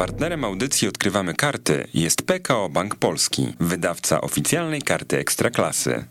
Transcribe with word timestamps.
Partnerem 0.00 0.44
audycji 0.44 0.88
Odkrywamy 0.88 1.34
Karty 1.34 1.86
jest 1.94 2.22
PKO 2.22 2.68
Bank 2.68 2.94
Polski, 2.94 3.54
wydawca 3.60 4.20
oficjalnej 4.20 4.82
karty 4.82 5.18
Ekstraklasy. 5.18 6.04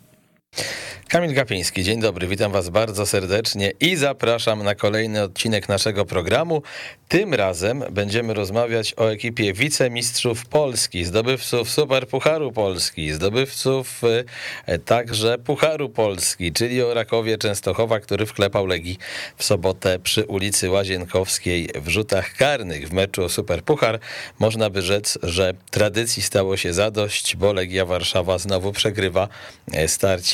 Kamil 1.10 1.34
Gapiński, 1.34 1.84
dzień 1.84 2.02
dobry, 2.02 2.28
witam 2.28 2.52
was 2.52 2.70
bardzo 2.70 3.06
serdecznie 3.06 3.72
i 3.80 3.96
zapraszam 3.96 4.64
na 4.64 4.76
kolejny 4.76 5.24
odcinek 5.24 5.70
naszego 5.70 6.06
programu. 6.06 6.62
Tym 7.08 7.34
razem 7.34 7.84
będziemy 7.92 8.34
rozmawiać 8.34 8.94
o 8.98 9.12
ekipie 9.12 9.54
wicemistrzów 9.54 10.46
Polski, 10.46 11.06
zdobywców 11.06 11.70
Superpucharu 11.70 12.52
Polski, 12.52 13.14
zdobywców 13.14 14.02
e, 14.66 14.80
także 14.80 15.38
Pucharu 15.38 15.90
Polski, 15.90 16.52
czyli 16.52 16.84
o 16.84 16.94
Rakowie 16.94 17.38
Częstochowa, 17.38 18.00
który 18.00 18.26
wklepał 18.26 18.66
Legii 18.66 18.98
w 19.38 19.44
sobotę 19.44 20.00
przy 20.00 20.26
ulicy 20.26 20.70
Łazienkowskiej 20.70 21.70
w 21.76 21.88
rzutach 21.88 22.34
karnych 22.34 22.90
w 22.90 22.94
meczu 22.94 23.24
o 23.24 23.30
Superpuchar. 23.30 24.00
Można 24.40 24.70
by 24.70 24.82
rzec, 24.82 25.20
że 25.24 25.54
tradycji 25.72 26.24
stało 26.24 26.58
się 26.58 26.74
zadość, 26.74 27.36
bo 27.36 27.54
Legia 27.54 27.86
Warszawa 27.86 28.38
znowu 28.38 28.72
przegrywa 28.72 29.28
e, 29.74 29.88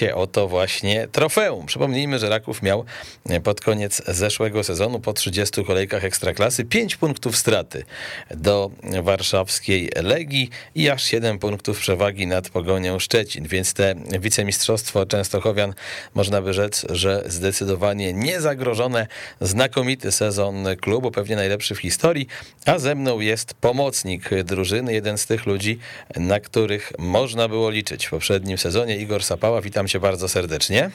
starcie 0.05 0.15
o 0.15 0.27
to 0.27 0.47
właśnie 0.47 1.07
trofeum. 1.11 1.65
Przypomnijmy, 1.65 2.19
że 2.19 2.29
Raków 2.29 2.61
miał 2.61 2.85
e, 3.29 3.41
pod 3.41 3.61
koniec 3.61 4.01
zeszłego 4.07 4.63
sezonu 4.63 4.99
po 4.99 5.13
30 5.13 5.65
kolejkach 5.65 6.03
Ekstraklasy 6.03 6.65
5 6.65 6.95
punktów 6.95 7.37
straty 7.37 7.83
do 8.31 8.71
warszawskiej 9.03 9.91
Legii 9.95 10.49
i 10.75 10.89
aż 10.89 11.03
7 11.03 11.39
punktów 11.39 11.79
przewagi 11.79 12.27
nad 12.27 12.49
Pogonią 12.49 12.99
Szczecin, 12.99 13.47
więc 13.47 13.73
te 13.73 13.95
wicemistrzostwo 14.19 15.05
Częstochowian 15.05 15.73
można 16.13 16.41
by 16.41 16.53
rzec, 16.53 16.85
że 16.89 17.23
zdecydowanie 17.25 18.13
niezagrożone, 18.13 19.07
znakomity 19.41 20.11
sezon 20.11 20.65
klubu, 20.81 21.11
pewnie 21.11 21.35
najlepszy 21.35 21.75
w 21.75 21.79
historii, 21.79 22.27
a 22.65 22.79
ze 22.79 22.95
mną 22.95 23.19
jest 23.19 23.53
pomocnik 23.53 24.29
drużyny, 24.43 24.93
jeden 24.93 25.17
z 25.17 25.25
tych 25.25 25.45
ludzi, 25.45 25.79
na 26.15 26.39
których 26.39 26.91
można 26.99 27.47
było 27.47 27.69
liczyć 27.69 28.05
w 28.05 28.09
poprzednim 28.09 28.57
sezonie, 28.57 28.97
Igor 28.97 29.23
Sapała, 29.23 29.61
witam 29.61 29.87
cię 29.87 29.94
bardzo 29.99 30.29
serdecznie. 30.29 30.89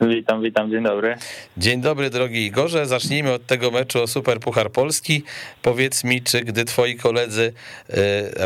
Witam, 0.00 0.42
witam, 0.42 0.70
dzień 0.70 0.82
dobry. 0.82 1.14
Dzień 1.56 1.80
dobry, 1.80 2.10
drogi 2.10 2.46
Igorze. 2.46 2.86
Zacznijmy 2.86 3.32
od 3.32 3.46
tego 3.46 3.70
meczu 3.70 4.02
o 4.02 4.06
Super 4.06 4.40
Puchar 4.40 4.70
Polski. 4.70 5.22
Powiedz 5.62 6.04
mi, 6.04 6.22
czy 6.22 6.40
gdy 6.40 6.64
twoi 6.64 6.96
koledzy 6.96 7.52
y, 7.90 7.94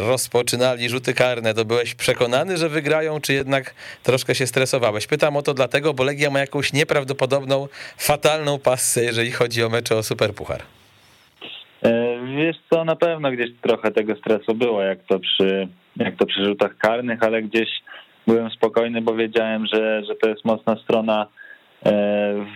rozpoczynali 0.01 0.89
rzuty 0.89 1.15
karne, 1.15 1.55
to 1.55 1.65
byłeś 1.65 1.95
przekonany, 1.95 2.57
że 2.57 2.69
wygrają, 2.69 3.21
czy 3.21 3.33
jednak 3.33 3.75
troszkę 4.03 4.35
się 4.35 4.47
stresowałeś? 4.47 5.07
Pytam 5.07 5.37
o 5.37 5.43
to 5.43 5.55
dlatego, 5.55 5.95
bo 5.95 6.05
Legia 6.05 6.31
ma 6.31 6.39
jakąś 6.39 6.73
nieprawdopodobną, 6.73 7.69
fatalną 7.99 8.59
pasję, 8.59 9.03
jeżeli 9.03 9.31
chodzi 9.31 9.63
o 9.63 9.69
mecze 9.69 9.97
o 9.97 10.03
Super 10.03 10.35
Puchar. 10.35 10.63
E, 11.83 12.19
wiesz 12.37 12.57
co, 12.71 12.85
na 12.85 12.97
pewno 12.97 13.31
gdzieś 13.31 13.51
trochę 13.61 13.91
tego 13.91 14.17
stresu 14.17 14.55
było, 14.55 14.83
jak 14.83 14.99
to 15.09 15.19
przy, 15.19 15.69
jak 15.97 16.17
to 16.17 16.27
przy 16.27 16.45
rzutach 16.45 16.77
karnych, 16.79 17.23
ale 17.23 17.43
gdzieś 17.43 17.69
byłem 18.29 18.51
spokojny, 18.51 19.03
bo 19.03 19.15
wiedziałem, 19.15 19.67
że, 19.67 20.05
że 20.05 20.15
to 20.15 20.29
jest 20.29 20.45
mocna 20.45 20.77
strona 20.77 21.27
e, 21.87 21.93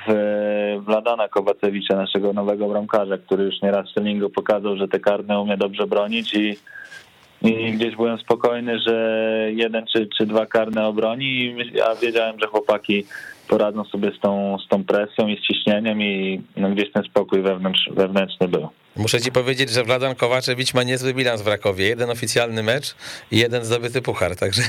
w 0.09 0.85
Wladana 0.87 1.29
Kowacewicza, 1.29 1.97
naszego 1.97 2.33
nowego 2.33 2.69
bramkarza, 2.69 3.19
który 3.19 3.45
już 3.45 3.63
nieraz 3.63 3.91
w 3.91 3.95
treningu 3.95 4.31
pokazał, 4.31 4.77
że 4.77 4.89
te 4.89 5.01
karne 5.01 5.41
umie 5.41 5.57
dobrze 5.57 5.87
bronić 5.87 6.35
i, 6.35 6.57
i 7.43 7.73
gdzieś 7.73 7.97
byłem 7.97 8.19
spokojny, 8.19 8.79
że 8.87 9.29
jeden 9.53 9.87
czy, 9.87 10.09
czy 10.19 10.27
dwa 10.27 10.47
karne 10.47 10.87
obroni 10.87 11.55
ja 11.75 11.95
wiedziałem, 11.95 12.41
że 12.41 12.47
chłopaki 12.47 13.05
poradzą 13.49 13.85
sobie 13.85 14.11
z 14.19 14.21
tą, 14.21 14.59
z 14.59 14.69
tą 14.69 14.85
presją 14.85 15.29
i 15.29 15.37
z 15.37 15.41
ciśnieniem 15.41 16.03
i 16.03 16.41
no, 16.57 16.71
gdzieś 16.71 16.93
ten 16.93 17.03
spokój 17.03 17.43
wewnętrz, 17.43 17.91
wewnętrzny 17.93 18.49
był. 18.49 18.69
Muszę 18.97 19.21
ci 19.21 19.33
powiedzieć, 19.33 19.71
że 19.71 19.85
Wladan 19.85 20.15
Kowaczewicz 20.15 20.75
ma 20.75 20.83
niezły 20.83 21.15
bilans 21.15 21.43
w 21.43 21.47
Rakowie. 21.47 21.87
Jeden 21.87 22.11
oficjalny 22.11 22.63
mecz 22.63 22.95
i 23.31 23.39
jeden 23.39 23.65
zdobyty 23.65 24.03
puchar, 24.03 24.37
także 24.37 24.63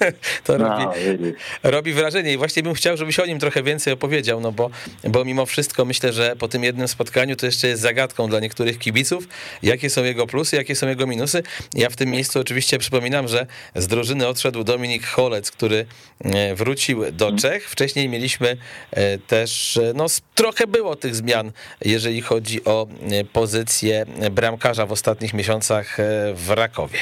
to 0.44 0.58
no, 0.58 0.68
robi, 0.68 1.32
robi, 1.62 1.92
wrażenie 1.92 2.32
i 2.32 2.36
właśnie 2.36 2.62
bym 2.62 2.74
chciał, 2.74 2.96
żebyś 2.96 3.18
o 3.18 3.26
nim 3.26 3.38
trochę 3.38 3.62
więcej 3.62 3.92
opowiedział, 3.92 4.40
no 4.40 4.52
bo, 4.52 4.70
bo 5.04 5.24
mimo 5.24 5.46
wszystko 5.46 5.84
myślę, 5.84 6.12
że 6.12 6.36
po 6.36 6.48
tym 6.48 6.64
jednym 6.64 6.88
spotkaniu 6.88 7.36
to 7.36 7.46
jeszcze 7.46 7.68
jest 7.68 7.82
zagadką 7.82 8.28
dla 8.28 8.40
niektórych 8.40 8.78
kibiców, 8.78 9.28
jakie 9.62 9.90
są 9.90 10.04
jego 10.04 10.26
plusy, 10.26 10.56
jakie 10.56 10.76
są 10.76 10.88
jego 10.88 11.06
minusy. 11.06 11.42
Ja 11.74 11.90
w 11.90 11.96
tym 11.96 12.10
miejscu 12.10 12.40
oczywiście 12.40 12.78
przypominam, 12.78 13.28
że 13.28 13.46
z 13.74 13.86
drużyny 13.86 14.28
odszedł 14.28 14.64
Dominik 14.64 15.06
Holec, 15.06 15.50
który 15.50 15.86
e, 16.24 16.54
wrócił 16.54 17.00
do 17.12 17.28
mhm. 17.28 17.38
Czech. 17.38 17.70
Wcześniej 17.70 18.08
mieliśmy 18.08 18.56
e, 18.90 19.18
też, 19.18 19.76
e, 19.76 19.92
no 19.94 20.06
trochę 20.34 20.66
było 20.66 20.96
tych 20.96 21.16
zmian, 21.16 21.52
jeżeli 21.84 22.22
chodzi 22.22 22.64
o 22.64 22.86
pozycję 23.32 23.65
pozycję 23.66 24.06
bramkarza 24.30 24.86
w 24.86 24.92
ostatnich 24.92 25.34
miesiącach 25.34 26.00
e, 26.00 26.34
w 26.34 26.50
Rakowie? 26.50 26.98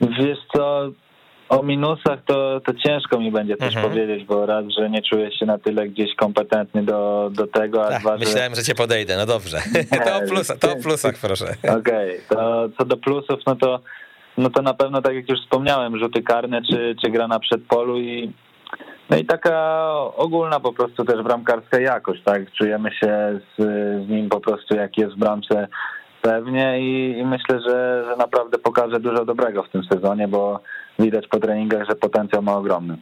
Wiesz 0.00 0.38
co, 0.54 0.90
o 1.48 1.62
minusach 1.62 2.24
to, 2.26 2.60
to 2.60 2.74
ciężko 2.74 3.18
mi 3.18 3.32
będzie 3.32 3.56
coś 3.56 3.76
mhm. 3.76 3.88
powiedzieć, 3.88 4.24
bo 4.24 4.46
raz, 4.46 4.64
że 4.78 4.90
nie 4.90 5.02
czuję 5.02 5.32
się 5.38 5.46
na 5.46 5.58
tyle 5.58 5.88
gdzieś 5.88 6.14
kompetentny 6.14 6.82
do, 6.82 7.30
do 7.32 7.46
tego, 7.46 7.86
a 7.86 7.88
Ach, 7.88 8.00
dwa, 8.00 8.16
Myślałem, 8.16 8.54
że... 8.54 8.60
że 8.60 8.66
cię 8.66 8.74
podejdę, 8.74 9.16
no 9.16 9.26
dobrze. 9.26 9.58
to, 10.04 10.16
o 10.16 10.20
plusa, 10.28 10.56
to 10.56 10.72
o 10.72 10.76
plusach 10.76 11.14
proszę. 11.20 11.54
Okej, 11.62 12.10
okay. 12.10 12.20
to 12.28 12.68
co 12.78 12.84
do 12.84 12.96
plusów, 12.96 13.40
no 13.46 13.56
to 13.56 13.80
no 14.38 14.50
to 14.50 14.62
na 14.62 14.74
pewno, 14.74 15.02
tak 15.02 15.14
jak 15.14 15.28
już 15.28 15.40
wspomniałem, 15.40 15.98
rzuty 15.98 16.22
karne 16.22 16.62
czy, 16.70 16.96
czy 17.04 17.10
gra 17.10 17.28
na 17.28 17.38
przedpolu 17.38 18.00
i 18.00 18.32
no 19.10 19.16
i 19.16 19.24
taka 19.24 19.86
ogólna 20.16 20.60
po 20.60 20.72
prostu 20.72 21.04
też 21.04 21.22
bramkarska 21.22 21.80
jakość, 21.80 22.22
tak? 22.24 22.52
Czujemy 22.52 22.90
się 22.92 23.40
z, 23.58 23.62
z 24.06 24.08
nim 24.08 24.28
po 24.28 24.40
prostu 24.40 24.74
jak 24.74 24.98
jest 24.98 25.14
w 25.14 25.18
bramce 25.18 25.68
pewnie 26.22 26.80
i, 26.80 27.18
i 27.18 27.24
myślę, 27.24 27.60
że, 27.60 28.04
że 28.08 28.16
naprawdę 28.18 28.58
pokaże 28.58 29.00
dużo 29.00 29.24
dobrego 29.24 29.62
w 29.62 29.68
tym 29.68 29.84
sezonie, 29.84 30.28
bo 30.28 30.60
widać 30.98 31.26
po 31.28 31.40
treningach, 31.40 31.88
że 31.88 31.96
potencjał 31.96 32.42
ma 32.42 32.56
ogromny. 32.56 32.96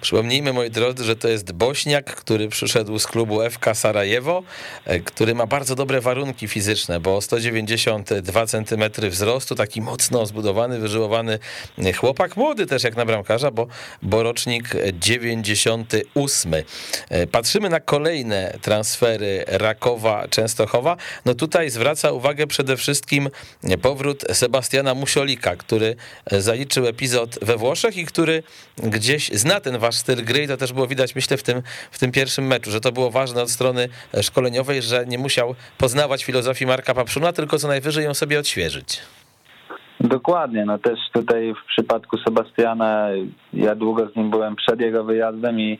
Przypomnijmy, 0.00 0.52
moi 0.52 0.70
drodzy, 0.70 1.04
że 1.04 1.16
to 1.16 1.28
jest 1.28 1.52
Bośniak, 1.52 2.14
który 2.14 2.48
przyszedł 2.48 2.98
z 2.98 3.06
klubu 3.06 3.40
FK 3.50 3.74
Sarajewo, 3.74 4.42
e, 4.84 5.00
który 5.00 5.34
ma 5.34 5.46
bardzo 5.46 5.74
dobre 5.74 6.00
warunki 6.00 6.48
fizyczne, 6.48 7.00
bo 7.00 7.20
192 7.20 8.46
cm 8.46 8.84
wzrostu, 9.10 9.54
taki 9.54 9.82
mocno 9.82 10.26
zbudowany, 10.26 10.78
wyżyłowany 10.78 11.38
chłopak, 11.96 12.36
młody 12.36 12.66
też 12.66 12.84
jak 12.84 12.96
na 12.96 13.04
bramkarza, 13.04 13.50
bo, 13.50 13.66
bo 14.02 14.22
rocznik 14.22 14.68
98. 14.92 16.54
E, 17.08 17.26
patrzymy 17.26 17.68
na 17.68 17.80
kolejne 17.80 18.58
transfery 18.62 19.44
Rakowa, 19.46 20.28
Częstochowa. 20.28 20.96
No 21.24 21.34
tutaj 21.34 21.70
zwraca 21.70 22.12
uwagę 22.12 22.46
przede 22.46 22.76
wszystkim 22.76 23.28
powrót 23.82 24.24
Sebastiana 24.32 24.94
Musiolika, 24.94 25.56
który 25.56 25.96
zaliczył 26.32 26.86
epizod 26.86 27.35
we 27.42 27.56
Włoszech 27.56 27.96
i 27.96 28.06
który 28.06 28.42
gdzieś 28.82 29.28
zna 29.28 29.60
ten 29.60 29.78
wasz 29.78 29.94
styl 29.94 30.24
gry 30.24 30.42
i 30.42 30.48
to 30.48 30.56
też 30.56 30.72
było 30.72 30.86
widać, 30.86 31.14
myślę, 31.14 31.36
w 31.36 31.42
tym, 31.42 31.62
w 31.90 31.98
tym 31.98 32.12
pierwszym 32.12 32.46
meczu, 32.46 32.70
że 32.70 32.80
to 32.80 32.92
było 32.92 33.10
ważne 33.10 33.42
od 33.42 33.50
strony 33.50 33.88
szkoleniowej, 34.22 34.82
że 34.82 35.04
nie 35.06 35.18
musiał 35.18 35.54
poznawać 35.78 36.24
filozofii 36.24 36.66
Marka 36.66 36.94
Papszuna, 36.94 37.32
tylko 37.32 37.58
co 37.58 37.68
najwyżej 37.68 38.04
ją 38.04 38.14
sobie 38.14 38.38
odświeżyć. 38.38 39.02
Dokładnie, 40.00 40.64
no 40.64 40.78
też 40.78 40.98
tutaj 41.12 41.54
w 41.54 41.68
przypadku 41.68 42.18
Sebastiana 42.18 43.08
ja 43.52 43.74
długo 43.74 44.08
z 44.08 44.16
nim 44.16 44.30
byłem 44.30 44.56
przed 44.56 44.80
jego 44.80 45.04
wyjazdem 45.04 45.60
i, 45.60 45.78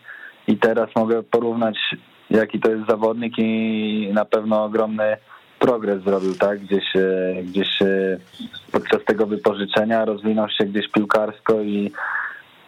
i 0.49 0.59
teraz 0.59 0.89
mogę 0.97 1.22
porównać 1.22 1.77
jaki 2.31 2.61
to 2.61 2.71
jest 2.71 2.89
zawodnik 2.89 3.34
i 3.39 4.11
na 4.12 4.25
pewno 4.25 4.65
ogromny 4.65 5.16
progres 5.59 6.03
zrobił, 6.03 6.34
tak? 6.34 6.59
Gdzieś, 6.59 6.84
gdzieś 7.43 7.78
podczas 8.72 9.05
tego 9.05 9.27
wypożyczenia 9.27 10.05
rozwinął 10.05 10.49
się 10.49 10.65
gdzieś 10.65 10.89
piłkarsko 10.89 11.61
i, 11.61 11.93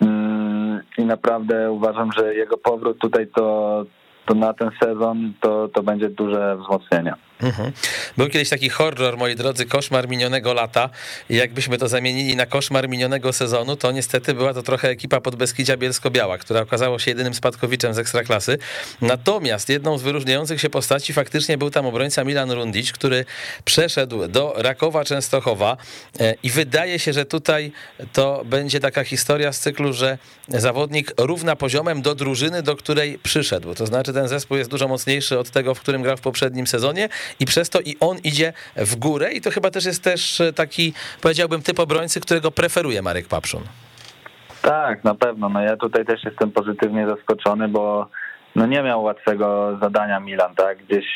mm, 0.03 0.81
i 0.99 1.05
naprawdę 1.05 1.73
uważam, 1.73 2.11
że 2.19 2.35
jego 2.35 2.59
powrót 2.59 2.99
tutaj 2.99 3.27
to, 3.27 3.85
to 4.27 4.35
na 4.35 4.55
ten 4.55 4.71
sezon 4.83 5.33
to, 5.41 5.69
to 5.69 5.83
będzie 5.83 6.09
duże 6.09 6.57
wzmocnienie. 6.57 7.15
Był 8.17 8.29
kiedyś 8.29 8.49
taki 8.49 8.69
horror, 8.69 9.17
moi 9.17 9.37
drodzy, 9.37 9.67
koszmar 9.67 10.09
minionego 10.09 10.55
lata 10.55 10.91
jakbyśmy 11.31 11.79
to 11.79 11.89
zamienili 11.89 12.37
na 12.37 12.47
koszmar 12.47 12.89
minionego 12.89 13.33
sezonu, 13.33 13.77
to 13.77 13.93
niestety 13.93 14.35
była 14.35 14.55
to 14.55 14.63
trochę 14.63 14.89
ekipa 14.89 15.21
Podbeskidzia 15.21 15.77
Bielsko-Biała, 15.77 16.39
która 16.39 16.61
okazała 16.61 16.99
się 16.99 17.11
jedynym 17.11 17.35
spadkowiczem 17.35 17.95
z 17.95 17.99
Ekstraklasy. 17.99 18.59
Natomiast 19.01 19.69
jedną 19.69 19.99
z 19.99 20.03
wyróżniających 20.03 20.61
się 20.61 20.71
postaci 20.71 21.13
faktycznie 21.13 21.59
był 21.59 21.71
tam 21.71 21.87
obrońca 21.87 22.25
Milan 22.25 22.51
Rundić, 22.51 22.93
który 22.93 23.25
przeszedł 23.65 24.29
do 24.29 24.55
Rakowa 24.57 25.05
Częstochowa 25.05 25.77
e, 26.21 26.35
i 26.43 26.51
wydaje 26.51 26.99
się, 26.99 27.13
że 27.13 27.25
tutaj 27.25 27.73
to 28.13 28.43
będzie 28.45 28.81
taka 28.81 29.05
historia 29.05 29.53
z 29.53 29.61
cyklu, 29.61 29.93
że 29.93 30.19
zawodnik 30.49 31.13
równa 31.19 31.57
poziomem 31.57 32.03
do 32.03 32.15
drużyny, 32.15 32.63
do 32.63 32.77
której 32.77 33.19
przyszedł. 33.19 33.75
To 33.75 33.87
znaczy 33.87 34.13
ten 34.13 34.29
zespół 34.29 34.57
jest 34.57 34.71
dużo 34.71 34.89
mocniejszy 34.89 35.39
od 35.39 35.51
tego, 35.51 35.75
w 35.75 35.81
którym 35.81 36.03
grał 36.03 36.17
w 36.17 36.21
poprzednim 36.21 36.67
sezonie 36.67 37.09
i 37.41 37.47
przez 37.47 37.71
to 37.71 37.81
i 37.81 37.97
on 38.01 38.17
idzie 38.25 38.53
w 38.77 38.97
górę 38.97 39.33
i 39.33 39.41
to 39.41 39.51
chyba 39.51 39.71
też 39.71 39.85
jest 39.85 40.05
też 40.05 40.43
taki, 40.55 40.93
powiedziałbym, 41.23 41.63
typ 41.63 41.81
obrońcy, 41.81 42.21
którego 42.21 42.51
preferuje 42.51 43.03
Marek 43.03 43.29
Papszun. 43.29 43.63
Tak, 44.63 45.05
na 45.05 45.15
pewno. 45.15 45.49
No 45.49 45.61
ja 45.61 45.77
tutaj 45.77 46.05
też 46.05 46.25
jestem 46.25 46.51
pozytywnie 46.51 47.07
zaskoczony, 47.07 47.69
bo 47.69 48.09
no 48.57 48.67
nie 48.67 48.83
miał 48.83 49.03
łatwego 49.03 49.79
zadania 49.83 50.21
Milan, 50.21 50.55
tak? 50.55 50.79
Gdzieś 50.79 51.07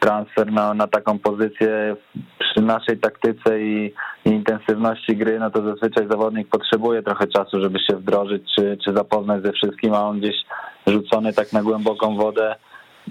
transfer 0.00 0.52
na, 0.52 0.74
na 0.74 0.86
taką 0.86 1.18
pozycję 1.18 1.96
przy 2.38 2.62
naszej 2.62 2.98
taktyce 2.98 3.60
i, 3.60 3.94
i, 4.24 4.30
intensywności 4.30 5.16
gry, 5.16 5.38
no 5.38 5.50
to 5.50 5.62
zazwyczaj 5.62 6.08
zawodnik 6.10 6.48
potrzebuje 6.48 7.02
trochę 7.02 7.26
czasu, 7.26 7.60
żeby 7.62 7.78
się 7.78 7.96
wdrożyć 7.96 8.42
czy, 8.56 8.78
czy 8.84 8.92
zapoznać 8.92 9.42
ze 9.42 9.52
wszystkim, 9.52 9.94
a 9.94 10.08
on 10.08 10.20
gdzieś 10.20 10.36
rzucony 10.86 11.32
tak 11.32 11.52
na 11.52 11.62
głęboką 11.62 12.16
wodę, 12.16 12.56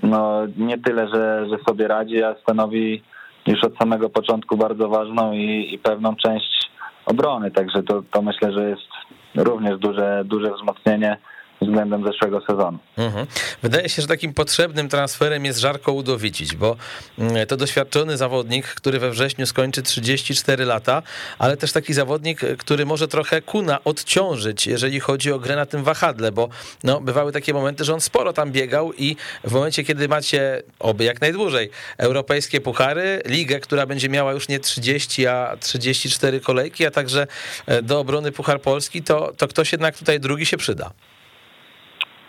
no 0.03 0.41
nie 0.57 0.77
tyle, 0.77 1.07
że, 1.07 1.45
że 1.49 1.57
sobie 1.67 1.87
radzi, 1.87 2.23
a 2.23 2.35
stanowi 2.35 3.03
już 3.47 3.63
od 3.63 3.77
samego 3.77 4.09
początku 4.09 4.57
bardzo 4.57 4.89
ważną 4.89 5.31
i, 5.31 5.73
i 5.73 5.79
pewną 5.79 6.15
część 6.15 6.71
obrony, 7.05 7.51
także 7.51 7.83
to, 7.83 8.03
to 8.11 8.21
myślę, 8.21 8.51
że 8.51 8.69
jest 8.69 8.89
również 9.35 9.79
duże, 9.79 10.23
duże 10.25 10.51
wzmocnienie 10.53 11.17
względem 11.61 12.03
zeszłego 12.03 12.41
sezonu. 12.41 12.77
Mhm. 12.97 13.27
Wydaje 13.63 13.89
się, 13.89 14.01
że 14.01 14.07
takim 14.07 14.33
potrzebnym 14.33 14.89
transferem 14.89 15.45
jest 15.45 15.59
Żarko 15.59 15.93
Udowicić, 15.93 16.55
bo 16.55 16.75
mm, 17.19 17.47
to 17.47 17.57
doświadczony 17.57 18.17
zawodnik, 18.17 18.65
który 18.67 18.99
we 18.99 19.11
wrześniu 19.11 19.45
skończy 19.45 19.83
34 19.83 20.65
lata, 20.65 21.03
ale 21.39 21.57
też 21.57 21.71
taki 21.71 21.93
zawodnik, 21.93 22.39
który 22.57 22.85
może 22.85 23.07
trochę 23.07 23.41
Kuna 23.41 23.83
odciążyć, 23.83 24.67
jeżeli 24.67 24.99
chodzi 24.99 25.31
o 25.31 25.39
grę 25.39 25.55
na 25.55 25.65
tym 25.65 25.83
wahadle, 25.83 26.31
bo 26.31 26.49
no, 26.83 27.01
bywały 27.01 27.31
takie 27.31 27.53
momenty, 27.53 27.83
że 27.83 27.93
on 27.93 28.01
sporo 28.01 28.33
tam 28.33 28.51
biegał 28.51 28.93
i 28.93 29.15
w 29.43 29.51
momencie, 29.53 29.83
kiedy 29.83 30.07
macie, 30.07 30.63
oby 30.79 31.03
jak 31.03 31.21
najdłużej, 31.21 31.69
europejskie 31.97 32.61
puchary, 32.61 33.21
ligę, 33.25 33.59
która 33.59 33.85
będzie 33.85 34.09
miała 34.09 34.33
już 34.33 34.47
nie 34.47 34.59
30, 34.59 35.27
a 35.27 35.57
34 35.59 36.39
kolejki, 36.39 36.85
a 36.85 36.91
także 36.91 37.27
e, 37.65 37.81
do 37.81 37.99
obrony 37.99 38.31
Puchar 38.31 38.61
Polski, 38.61 39.03
to, 39.03 39.33
to 39.37 39.47
ktoś 39.47 39.71
jednak 39.71 39.97
tutaj 39.97 40.19
drugi 40.19 40.45
się 40.45 40.57
przyda. 40.57 40.91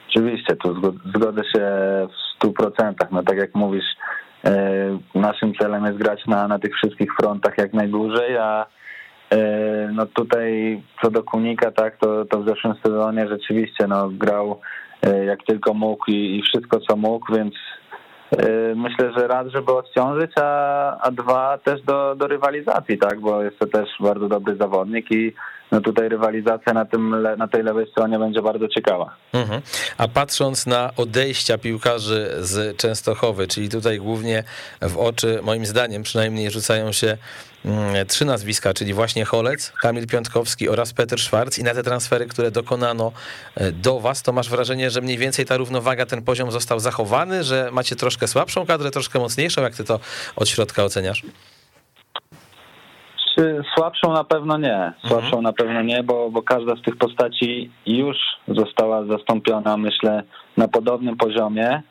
Oczywiście, 0.08 0.56
tu 0.56 0.74
zgodzę 1.14 1.42
się 1.44 1.68
w 2.08 2.36
stu 2.36 2.52
procentach. 2.52 3.10
No 3.10 3.22
tak 3.22 3.36
jak 3.36 3.54
mówisz, 3.54 3.84
e, 4.44 4.98
naszym 5.14 5.54
celem 5.54 5.84
jest 5.84 5.98
grać 5.98 6.26
na, 6.26 6.48
na 6.48 6.58
tych 6.58 6.74
wszystkich 6.74 7.14
frontach 7.20 7.58
jak 7.58 7.72
najdłużej, 7.72 8.36
a 8.36 8.66
e, 9.30 9.38
no 9.92 10.06
tutaj 10.06 10.82
co 11.02 11.10
do 11.10 11.22
Kunika, 11.22 11.70
tak, 11.70 11.96
to, 11.96 12.24
to 12.24 12.40
w 12.40 12.48
zeszłym 12.48 12.74
sezonie 12.86 13.28
rzeczywiście 13.28 13.86
no, 13.86 14.08
grał 14.08 14.60
e, 15.02 15.24
jak 15.24 15.42
tylko 15.42 15.74
mógł 15.74 16.10
i, 16.10 16.38
i 16.38 16.42
wszystko 16.42 16.80
co 16.80 16.96
mógł, 16.96 17.34
więc 17.34 17.54
myślę, 18.76 19.12
że 19.16 19.28
raz, 19.28 19.46
żeby 19.46 19.72
odciążyć, 19.72 20.30
a, 20.40 21.00
a 21.00 21.10
dwa 21.10 21.58
też 21.58 21.82
do, 21.82 22.14
do 22.16 22.26
rywalizacji, 22.26 22.98
tak, 22.98 23.20
bo 23.20 23.42
jest 23.42 23.58
to 23.58 23.66
też 23.66 23.88
bardzo 24.00 24.28
dobry 24.28 24.56
zawodnik 24.56 25.10
i 25.10 25.34
no 25.72 25.80
tutaj 25.80 26.08
rywalizacja 26.08 26.72
na, 26.72 26.84
tym, 26.84 27.26
na 27.38 27.48
tej 27.48 27.62
lewej 27.62 27.90
stronie 27.90 28.18
będzie 28.18 28.42
bardzo 28.42 28.68
ciekawa. 28.68 29.16
Mhm. 29.32 29.62
A 29.98 30.08
patrząc 30.08 30.66
na 30.66 30.90
odejścia 30.96 31.58
piłkarzy 31.58 32.30
z 32.40 32.76
Częstochowy, 32.76 33.46
czyli 33.46 33.68
tutaj 33.68 33.98
głównie 33.98 34.44
w 34.82 34.98
oczy, 34.98 35.40
moim 35.42 35.66
zdaniem 35.66 36.02
przynajmniej 36.02 36.50
rzucają 36.50 36.92
się 36.92 37.16
mm, 37.64 38.06
trzy 38.06 38.24
nazwiska, 38.24 38.74
czyli 38.74 38.94
właśnie 38.94 39.24
Holec, 39.24 39.72
Kamil 39.82 40.06
Piątkowski 40.06 40.68
oraz 40.68 40.92
Peter 40.92 41.20
Schwarz 41.20 41.58
i 41.58 41.64
na 41.64 41.74
te 41.74 41.82
transfery, 41.82 42.26
które 42.26 42.50
dokonano 42.50 43.12
e, 43.54 43.72
do 43.72 44.00
was, 44.00 44.22
to 44.22 44.32
masz 44.32 44.50
wrażenie, 44.50 44.90
że 44.90 45.00
mniej 45.00 45.18
więcej 45.18 45.44
ta 45.44 45.56
równowaga, 45.56 46.06
ten 46.06 46.22
poziom 46.22 46.50
został 46.50 46.80
zachowany, 46.80 47.44
że 47.44 47.70
macie 47.72 47.96
troszkę 47.96 48.28
słabszą 48.28 48.66
kadrę, 48.66 48.90
troszkę 48.90 49.18
mocniejszą, 49.18 49.62
jak 49.62 49.74
ty 49.74 49.84
to 49.84 50.00
od 50.36 50.48
środka 50.48 50.84
oceniasz? 50.84 51.22
Słabszą 53.74 54.12
na 54.12 54.24
pewno 54.24 54.58
nie. 54.58 54.92
Słabszą 55.06 55.26
mhm. 55.26 55.42
na 55.42 55.52
pewno 55.52 55.82
nie, 55.82 56.02
bo, 56.02 56.30
bo 56.30 56.42
każda 56.42 56.76
z 56.76 56.82
tych 56.82 56.96
postaci 56.96 57.70
już 57.86 58.16
została 58.48 59.04
zastąpiona, 59.04 59.76
myślę, 59.76 60.22
na 60.56 60.68
podobnym 60.68 61.16
poziomie, 61.16 61.82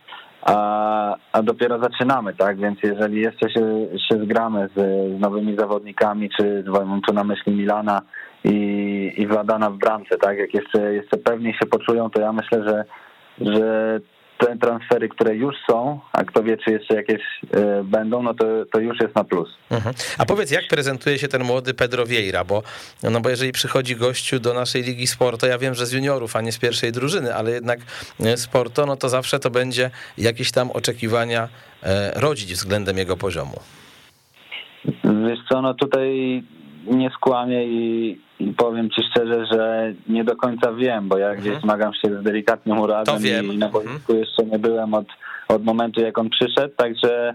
a, 0.41 1.15
a 1.31 1.43
dopiero 1.43 1.79
zaczynamy, 1.79 2.33
tak? 2.33 2.57
Więc 2.57 2.79
jeżeli 2.83 3.21
jeszcze 3.21 3.49
się, 3.49 3.87
się 4.09 4.23
zgramy 4.23 4.69
z, 4.75 4.79
z 5.17 5.19
nowymi 5.19 5.55
zawodnikami, 5.57 6.29
czy 6.37 6.63
mam 6.67 7.01
tu 7.01 7.13
na 7.13 7.23
myśli 7.23 7.53
Milana 7.53 8.01
i, 8.43 9.13
i 9.17 9.27
Wladana 9.27 9.69
w 9.69 9.77
bramce, 9.77 10.17
tak? 10.17 10.37
Jak 10.37 10.53
jeszcze, 10.53 10.93
jeszcze 10.93 11.17
pewniej 11.17 11.53
się 11.53 11.65
poczują, 11.65 12.09
to 12.09 12.21
ja 12.21 12.33
myślę, 12.33 12.63
że, 12.63 12.85
że 13.53 13.99
te 14.37 14.57
transfery, 14.57 15.09
które 15.09 15.35
już 15.35 15.55
są, 15.69 15.99
a 16.13 16.23
kto 16.23 16.43
wie, 16.43 16.57
czy 16.57 16.71
jeszcze 16.71 16.95
jakieś 16.95 17.21
e, 17.51 17.83
będą, 17.83 18.23
no 18.23 18.33
to, 18.33 18.45
to 18.71 18.79
już 18.79 18.99
jest 18.99 19.15
na 19.15 19.23
plus. 19.23 19.49
Mhm. 19.71 19.95
A 20.17 20.25
powiedz, 20.25 20.51
jak 20.51 20.67
prezentuje 20.67 21.19
się 21.19 21.27
ten 21.27 21.43
młody 21.43 21.73
Pedro 21.73 22.05
Vieira, 22.05 22.43
bo, 22.43 22.63
no 23.03 23.21
bo 23.21 23.29
jeżeli 23.29 23.51
przychodzi 23.51 23.95
gościu 23.95 24.39
do 24.39 24.53
naszej 24.53 24.83
Ligi 24.83 25.07
Sporto, 25.07 25.47
ja 25.47 25.57
wiem, 25.57 25.75
że 25.75 25.85
z 25.85 25.91
juniorów, 25.91 26.35
a 26.35 26.41
nie 26.41 26.51
z 26.51 26.57
pierwszej 26.57 26.91
drużyny, 26.91 27.35
ale 27.35 27.51
jednak 27.51 27.79
e, 28.19 28.37
Sporto, 28.37 28.85
no 28.85 28.95
to 28.97 29.09
zawsze 29.09 29.39
to 29.39 29.49
będzie 29.49 29.89
jakieś 30.17 30.51
tam 30.51 30.71
oczekiwania 30.71 31.47
e, 31.83 32.11
rodzić 32.15 32.53
względem 32.53 32.97
jego 32.97 33.17
poziomu. 33.17 33.59
Wiesz 35.27 35.39
co, 35.49 35.61
no 35.61 35.73
tutaj 35.73 36.43
nie 36.91 37.09
skłamię 37.09 37.65
i, 37.65 38.19
i 38.39 38.53
powiem 38.53 38.89
ci 38.89 39.01
szczerze, 39.11 39.45
że 39.45 39.93
nie 40.09 40.23
do 40.23 40.35
końca 40.35 40.73
wiem, 40.73 41.07
bo 41.07 41.17
ja 41.17 41.33
gdzieś 41.33 41.53
mhm. 41.53 41.61
zmagam 41.61 41.93
się 41.93 42.19
z 42.19 42.23
delikatnym 42.23 42.79
urazem 42.79 43.19
i 43.53 43.57
na 43.57 43.69
boisku 43.69 43.91
mhm. 43.91 44.19
jeszcze 44.19 44.45
nie 44.45 44.59
byłem 44.59 44.93
od, 44.93 45.07
od 45.47 45.63
momentu, 45.63 46.01
jak 46.01 46.17
on 46.17 46.29
przyszedł, 46.29 46.75
także 46.75 47.33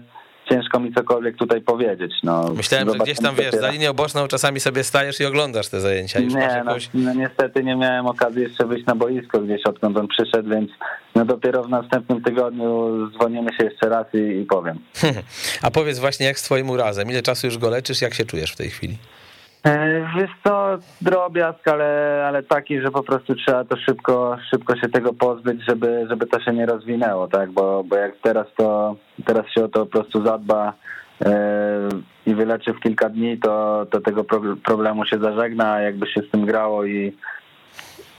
ciężko 0.49 0.79
mi 0.79 0.93
cokolwiek 0.93 1.37
tutaj 1.37 1.61
powiedzieć. 1.61 2.13
No, 2.23 2.51
Myślałem, 2.55 2.89
że 2.89 2.99
gdzieś 2.99 3.17
tam, 3.17 3.35
wiesz, 3.35 3.51
za 3.51 3.69
linię 3.69 3.89
oboczną 3.89 4.27
czasami 4.27 4.59
sobie 4.59 4.83
stajesz 4.83 5.19
i 5.19 5.25
oglądasz 5.25 5.67
te 5.67 5.81
zajęcia. 5.81 6.19
Już 6.19 6.33
nie, 6.33 6.39
no, 6.39 6.55
jakąś... 6.55 6.89
no, 6.93 7.13
niestety 7.13 7.63
nie 7.63 7.75
miałem 7.75 8.05
okazji 8.05 8.41
jeszcze 8.41 8.65
wyjść 8.65 8.85
na 8.85 8.95
boisko 8.95 9.39
gdzieś, 9.39 9.65
odkąd 9.65 9.97
on 9.97 10.07
przyszedł, 10.07 10.49
więc 10.49 10.69
no 11.15 11.25
dopiero 11.25 11.63
w 11.63 11.69
następnym 11.69 12.23
tygodniu 12.23 12.91
dzwonimy 13.11 13.49
się 13.59 13.65
jeszcze 13.65 13.89
raz 13.89 14.05
i, 14.13 14.17
i 14.17 14.45
powiem. 14.45 14.79
A 15.61 15.71
powiedz 15.71 15.99
właśnie, 15.99 16.25
jak 16.25 16.39
z 16.39 16.43
twoim 16.43 16.69
urazem? 16.69 17.09
Ile 17.09 17.21
czasu 17.21 17.47
już 17.47 17.57
go 17.57 17.69
leczysz? 17.69 18.01
Jak 18.01 18.13
się 18.13 18.25
czujesz 18.25 18.51
w 18.51 18.57
tej 18.57 18.69
chwili? 18.69 18.97
E, 19.65 20.05
wiesz 20.17 20.31
co, 20.43 20.77
drobiazg, 21.01 21.67
ale, 21.67 22.23
ale 22.27 22.43
taki, 22.43 22.81
że 22.81 22.91
po 22.91 23.03
prostu 23.03 23.35
trzeba 23.35 23.63
to 23.63 23.77
szybko, 23.77 24.37
szybko 24.51 24.75
się 24.75 24.89
tego 24.89 25.13
pozbyć, 25.13 25.61
żeby, 25.69 26.05
żeby 26.09 26.25
to 26.25 26.39
się 26.39 26.53
nie 26.53 26.65
rozwinęło, 26.65 27.27
tak, 27.27 27.51
bo, 27.51 27.83
bo 27.83 27.95
jak 27.95 28.17
teraz 28.17 28.47
to, 28.57 28.95
teraz 29.25 29.45
się 29.47 29.65
o 29.65 29.67
to 29.67 29.79
po 29.79 29.91
prostu 29.91 30.25
zadba 30.25 30.73
e, 31.25 31.89
i 32.25 32.35
wyleczy 32.35 32.73
w 32.73 32.79
kilka 32.79 33.09
dni, 33.09 33.37
to, 33.37 33.85
to 33.89 34.01
tego 34.01 34.23
problemu 34.65 35.05
się 35.05 35.17
zażegna, 35.19 35.79
jakby 35.79 36.07
się 36.07 36.21
z 36.21 36.31
tym 36.31 36.45
grało 36.45 36.85
i 36.85 37.17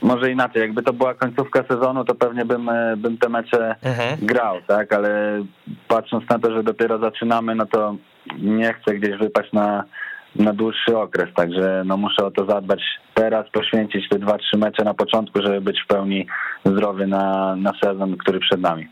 może 0.01 0.31
inaczej, 0.31 0.61
jakby 0.61 0.83
to 0.83 0.93
była 0.93 1.13
końcówka 1.13 1.63
sezonu, 1.63 2.05
to 2.05 2.15
pewnie 2.15 2.45
bym, 2.45 2.69
e, 2.69 2.97
bym 2.97 3.17
te 3.17 3.29
mecze 3.29 3.75
mhm. 3.83 4.17
grał, 4.21 4.55
tak, 4.67 4.93
ale 4.93 5.43
patrząc 5.87 6.29
na 6.29 6.39
to, 6.39 6.51
że 6.51 6.63
dopiero 6.63 6.99
zaczynamy, 6.99 7.55
no 7.55 7.65
to 7.65 7.95
nie 8.37 8.73
chcę 8.73 8.93
gdzieś 8.93 9.17
wypaść 9.17 9.53
na 9.53 9.83
na 10.35 10.53
dłuższy 10.53 10.97
okres, 10.97 11.33
także 11.35 11.83
no 11.85 11.97
muszę 11.97 12.25
o 12.25 12.31
to 12.31 12.45
zadbać 12.45 12.81
teraz, 13.15 13.49
poświęcić 13.49 14.09
te 14.09 14.19
dwa, 14.19 14.37
trzy 14.37 14.57
mecze 14.57 14.83
na 14.83 14.93
początku, 14.93 15.41
żeby 15.41 15.61
być 15.61 15.77
w 15.83 15.87
pełni 15.87 16.27
zdrowy 16.65 17.07
na, 17.07 17.55
na 17.55 17.71
sezon, 17.83 18.17
który 18.17 18.39
przed 18.39 18.61
nami. 18.61 18.87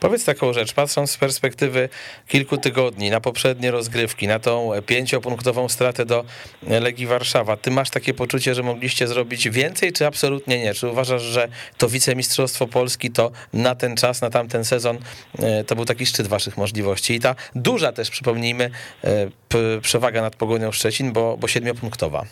Powiedz 0.00 0.24
taką 0.24 0.52
rzecz, 0.52 0.74
patrząc 0.74 1.10
z 1.10 1.16
perspektywy 1.16 1.88
kilku 2.28 2.56
tygodni 2.56 3.10
na 3.10 3.20
poprzednie 3.20 3.70
rozgrywki, 3.70 4.28
na 4.28 4.38
tą 4.38 4.70
pięciopunktową 4.86 5.68
stratę 5.68 6.06
do 6.06 6.24
Legii 6.62 7.06
Warszawa, 7.06 7.56
ty 7.56 7.70
masz 7.70 7.90
takie 7.90 8.14
poczucie, 8.14 8.54
że 8.54 8.62
mogliście 8.62 9.06
zrobić 9.06 9.50
więcej, 9.50 9.92
czy 9.92 10.06
absolutnie 10.06 10.58
nie? 10.58 10.74
Czy 10.74 10.88
uważasz, 10.88 11.22
że 11.22 11.48
to 11.78 11.88
wicemistrzostwo 11.88 12.66
Polski 12.66 13.10
to 13.10 13.30
na 13.52 13.74
ten 13.74 13.96
czas, 13.96 14.22
na 14.22 14.30
tamten 14.30 14.64
sezon 14.64 14.98
e, 15.38 15.64
to 15.64 15.76
był 15.76 15.84
taki 15.84 16.06
szczyt 16.06 16.26
waszych 16.26 16.56
możliwości 16.56 17.14
i 17.14 17.20
ta 17.20 17.34
duża 17.54 17.92
też, 17.92 18.10
przypomnijmy, 18.10 18.70
e, 19.04 19.80
przewaga 19.80 20.22
nad 20.22 20.36
Pogonią 20.36 20.72
Szczecin, 20.72 21.12
bo, 21.12 21.36
bo 21.36 21.48
siedmiopunktowa. 21.48 22.24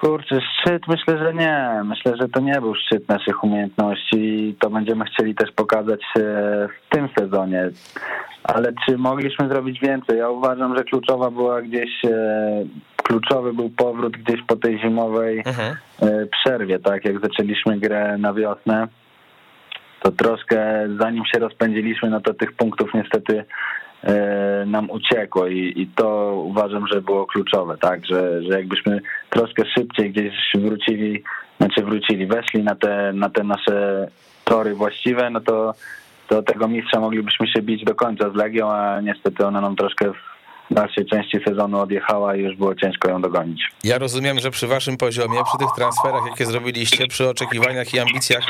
Kurczę, 0.00 0.40
szczyt 0.40 0.88
myślę, 0.88 1.18
że 1.18 1.34
nie. 1.34 1.82
Myślę, 1.84 2.16
że 2.20 2.28
to 2.28 2.40
nie 2.40 2.60
był 2.60 2.74
szczyt 2.74 3.08
naszych 3.08 3.44
umiejętności 3.44 4.16
i 4.18 4.54
to 4.60 4.70
będziemy 4.70 5.04
chcieli 5.04 5.34
też 5.34 5.52
pokazać 5.52 6.00
w 6.16 6.88
tym 6.88 7.08
sezonie. 7.18 7.70
Ale 8.44 8.72
czy 8.86 8.98
mogliśmy 8.98 9.48
zrobić 9.48 9.80
więcej? 9.80 10.18
Ja 10.18 10.28
uważam, 10.28 10.76
że 10.76 10.84
kluczowa 10.84 11.30
była 11.30 11.62
gdzieś, 11.62 12.04
e, 12.04 12.64
kluczowy 12.96 13.52
był 13.52 13.70
powrót 13.70 14.16
gdzieś 14.16 14.42
po 14.46 14.56
tej 14.56 14.78
zimowej 14.78 15.38
mhm. 15.38 15.76
E, 16.02 16.26
przerwie, 16.26 16.78
tak 16.78 17.04
jak 17.04 17.20
zaczęliśmy 17.20 17.78
grę 17.78 18.18
na 18.18 18.34
wiosnę. 18.34 18.88
To 20.02 20.12
troszkę 20.12 20.88
zanim 21.00 21.24
się 21.24 21.38
rozpędziliśmy, 21.38 22.10
no 22.10 22.20
to 22.20 22.34
tych 22.34 22.52
punktów 22.52 22.94
niestety 22.94 23.44
E, 23.44 23.89
nam 24.66 24.90
uciekło 24.90 25.46
i, 25.46 25.72
i 25.76 25.86
to 25.86 26.34
uważam, 26.44 26.86
że 26.86 27.02
było 27.02 27.26
kluczowe, 27.26 27.76
tak, 27.78 28.06
że, 28.06 28.42
że 28.42 28.58
jakbyśmy 28.58 29.00
troszkę 29.30 29.62
szybciej 29.78 30.10
gdzieś 30.10 30.34
wrócili, 30.54 31.22
znaczy 31.56 31.82
wrócili, 31.82 32.26
weszli 32.26 32.62
na 32.62 32.74
te, 32.74 33.12
na 33.12 33.30
te 33.30 33.44
nasze 33.44 34.08
tory 34.44 34.74
właściwe, 34.74 35.30
no 35.30 35.40
to, 35.40 35.74
to 36.28 36.42
tego 36.42 36.68
mistrza 36.68 37.00
moglibyśmy 37.00 37.48
się 37.48 37.62
bić 37.62 37.84
do 37.84 37.94
końca 37.94 38.30
z 38.30 38.34
Legią, 38.34 38.70
a 38.70 39.00
niestety 39.00 39.46
ona 39.46 39.60
nam 39.60 39.76
troszkę 39.76 40.12
w 40.70 40.74
dalszej 40.74 41.06
części 41.06 41.38
sezonu 41.48 41.80
odjechała 41.80 42.36
i 42.36 42.40
już 42.40 42.56
było 42.56 42.74
ciężko 42.74 43.10
ją 43.10 43.22
dogonić. 43.22 43.62
Ja 43.84 43.98
rozumiem, 43.98 44.38
że 44.38 44.50
przy 44.50 44.66
waszym 44.66 44.96
poziomie, 44.96 45.38
przy 45.44 45.58
tych 45.58 45.74
transferach, 45.76 46.22
jakie 46.30 46.46
zrobiliście, 46.46 47.06
przy 47.06 47.28
oczekiwaniach 47.28 47.94
i 47.94 47.98
ambicjach, 47.98 48.44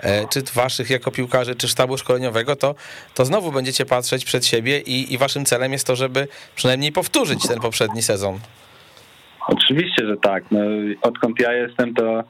e, 0.00 0.28
czy 0.28 0.42
waszych 0.54 0.90
jako 0.90 1.10
piłkarzy, 1.10 1.54
czy 1.54 1.68
sztabu 1.68 1.98
szkoleniowego, 1.98 2.56
to, 2.56 2.74
to 3.14 3.24
znowu 3.24 3.52
będziecie 3.52 3.86
patrzeć 3.86 4.24
przed 4.24 4.46
siebie 4.46 4.80
i, 4.80 5.14
i 5.14 5.18
waszym 5.18 5.44
celem 5.44 5.72
jest 5.72 5.86
to, 5.86 5.96
żeby 5.96 6.28
przynajmniej 6.54 6.92
powtórzyć 6.92 7.48
ten 7.48 7.60
poprzedni 7.60 8.02
sezon. 8.02 8.38
Oczywiście, 9.48 10.06
że 10.06 10.16
tak. 10.16 10.44
No, 10.50 10.60
odkąd 11.02 11.40
ja 11.40 11.52
jestem, 11.52 11.94
to 11.94 12.24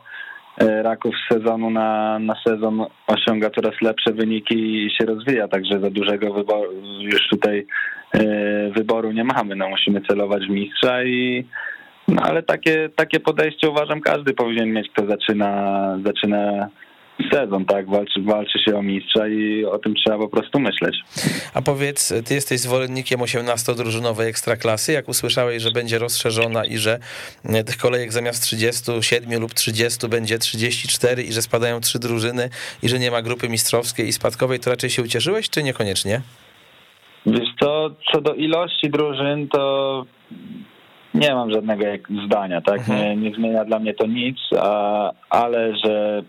Raków 0.59 1.15
z 1.15 1.35
sezonu 1.35 1.71
na, 1.71 2.19
na 2.19 2.35
sezon 2.47 2.87
osiąga 3.07 3.51
coraz 3.51 3.81
lepsze 3.83 4.13
wyniki 4.13 4.87
i 4.87 4.91
się 4.91 5.07
rozwija, 5.07 5.49
także 5.49 5.81
za 5.81 5.91
dużego 5.91 6.33
wyboru 6.33 6.73
już 7.01 7.29
tutaj 7.29 7.67
e, 8.15 8.25
wyboru 8.71 9.13
nie 9.13 9.25
mamy. 9.25 9.57
No, 9.57 9.69
musimy 9.69 10.01
celować 10.01 10.47
w 10.47 10.51
mistrza 10.51 11.05
i 11.05 11.45
no, 12.09 12.23
ale 12.23 12.43
takie, 12.43 12.89
takie 12.97 13.21
podejście 13.21 13.71
uważam 13.71 14.01
każdy 14.01 14.35
powinien 14.35 14.73
mieć, 14.73 14.91
kto 14.91 15.07
zaczyna, 15.07 15.99
zaczyna 16.05 16.69
sezon, 17.33 17.65
tak? 17.65 17.91
Walczy, 17.91 18.23
walczy 18.23 18.59
się 18.59 18.77
o 18.77 18.83
mistrza 18.83 19.29
i 19.29 19.65
o 19.65 19.79
tym 19.79 19.95
trzeba 19.95 20.19
po 20.19 20.29
prostu 20.29 20.61
myśleć. 20.61 20.97
A 21.55 21.63
powiedz, 21.63 22.15
ty 22.27 22.35
jesteś 22.35 22.61
zwolennikiem 22.61 23.21
18-drużynowej 23.21 24.27
ekstraklasy, 24.27 24.93
jak 24.93 25.09
usłyszałeś, 25.09 25.63
że 25.63 25.71
będzie 25.71 25.99
rozszerzona 25.99 26.65
i 26.65 26.79
że 26.79 26.99
e, 27.45 27.65
tych 27.65 27.77
kolejek 27.77 28.13
zamiast 28.13 28.43
37 28.43 29.41
lub 29.41 29.55
30 29.55 30.09
będzie 30.09 30.39
34 30.39 31.23
i 31.23 31.33
że 31.33 31.43
spadają 31.43 31.81
trzy 31.81 31.99
drużyny 31.99 32.49
i 32.83 32.89
że 32.89 32.99
nie 32.99 33.11
ma 33.11 33.23
grupy 33.23 33.49
mistrzowskiej 33.49 34.09
i 34.09 34.13
spadkowej, 34.13 34.61
to 34.61 34.71
raczej 34.71 34.91
się 34.91 35.03
ucieszyłeś, 35.03 35.51
czy 35.51 35.63
niekoniecznie? 35.63 36.21
Wiesz 37.27 37.49
co, 37.61 37.91
co 38.13 38.21
do 38.21 38.35
ilości 38.35 38.91
drużyn, 38.91 39.49
to 39.49 40.05
nie 41.15 41.35
mam 41.35 41.53
żadnego 41.53 41.85
zdania, 42.27 42.61
tak? 42.61 42.79
Mhm. 42.79 42.99
Nie, 42.99 43.17
nie 43.31 43.37
zmienia 43.37 43.65
dla 43.65 43.79
mnie 43.79 43.95
to 43.95 44.07
nic, 44.07 44.39
a, 44.59 45.11
ale 45.31 45.77
że 45.85 46.23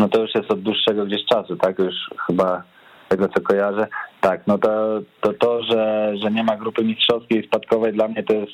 no 0.00 0.08
to 0.08 0.20
już 0.20 0.34
jest 0.34 0.50
od 0.50 0.60
dłuższego 0.60 1.06
gdzieś 1.06 1.24
czasu, 1.24 1.56
tak? 1.56 1.78
Już 1.78 1.94
chyba 2.26 2.62
tego 3.08 3.28
co 3.28 3.40
kojarzę. 3.40 3.86
Tak, 4.20 4.46
no 4.46 4.58
to 4.58 5.00
to, 5.20 5.32
to 5.32 5.62
że, 5.62 6.12
że 6.22 6.30
nie 6.30 6.42
ma 6.42 6.56
grupy 6.56 6.84
mistrzowskiej 6.84 7.40
i 7.40 7.46
spadkowej 7.46 7.92
dla 7.92 8.08
mnie 8.08 8.22
to 8.22 8.34
jest, 8.34 8.52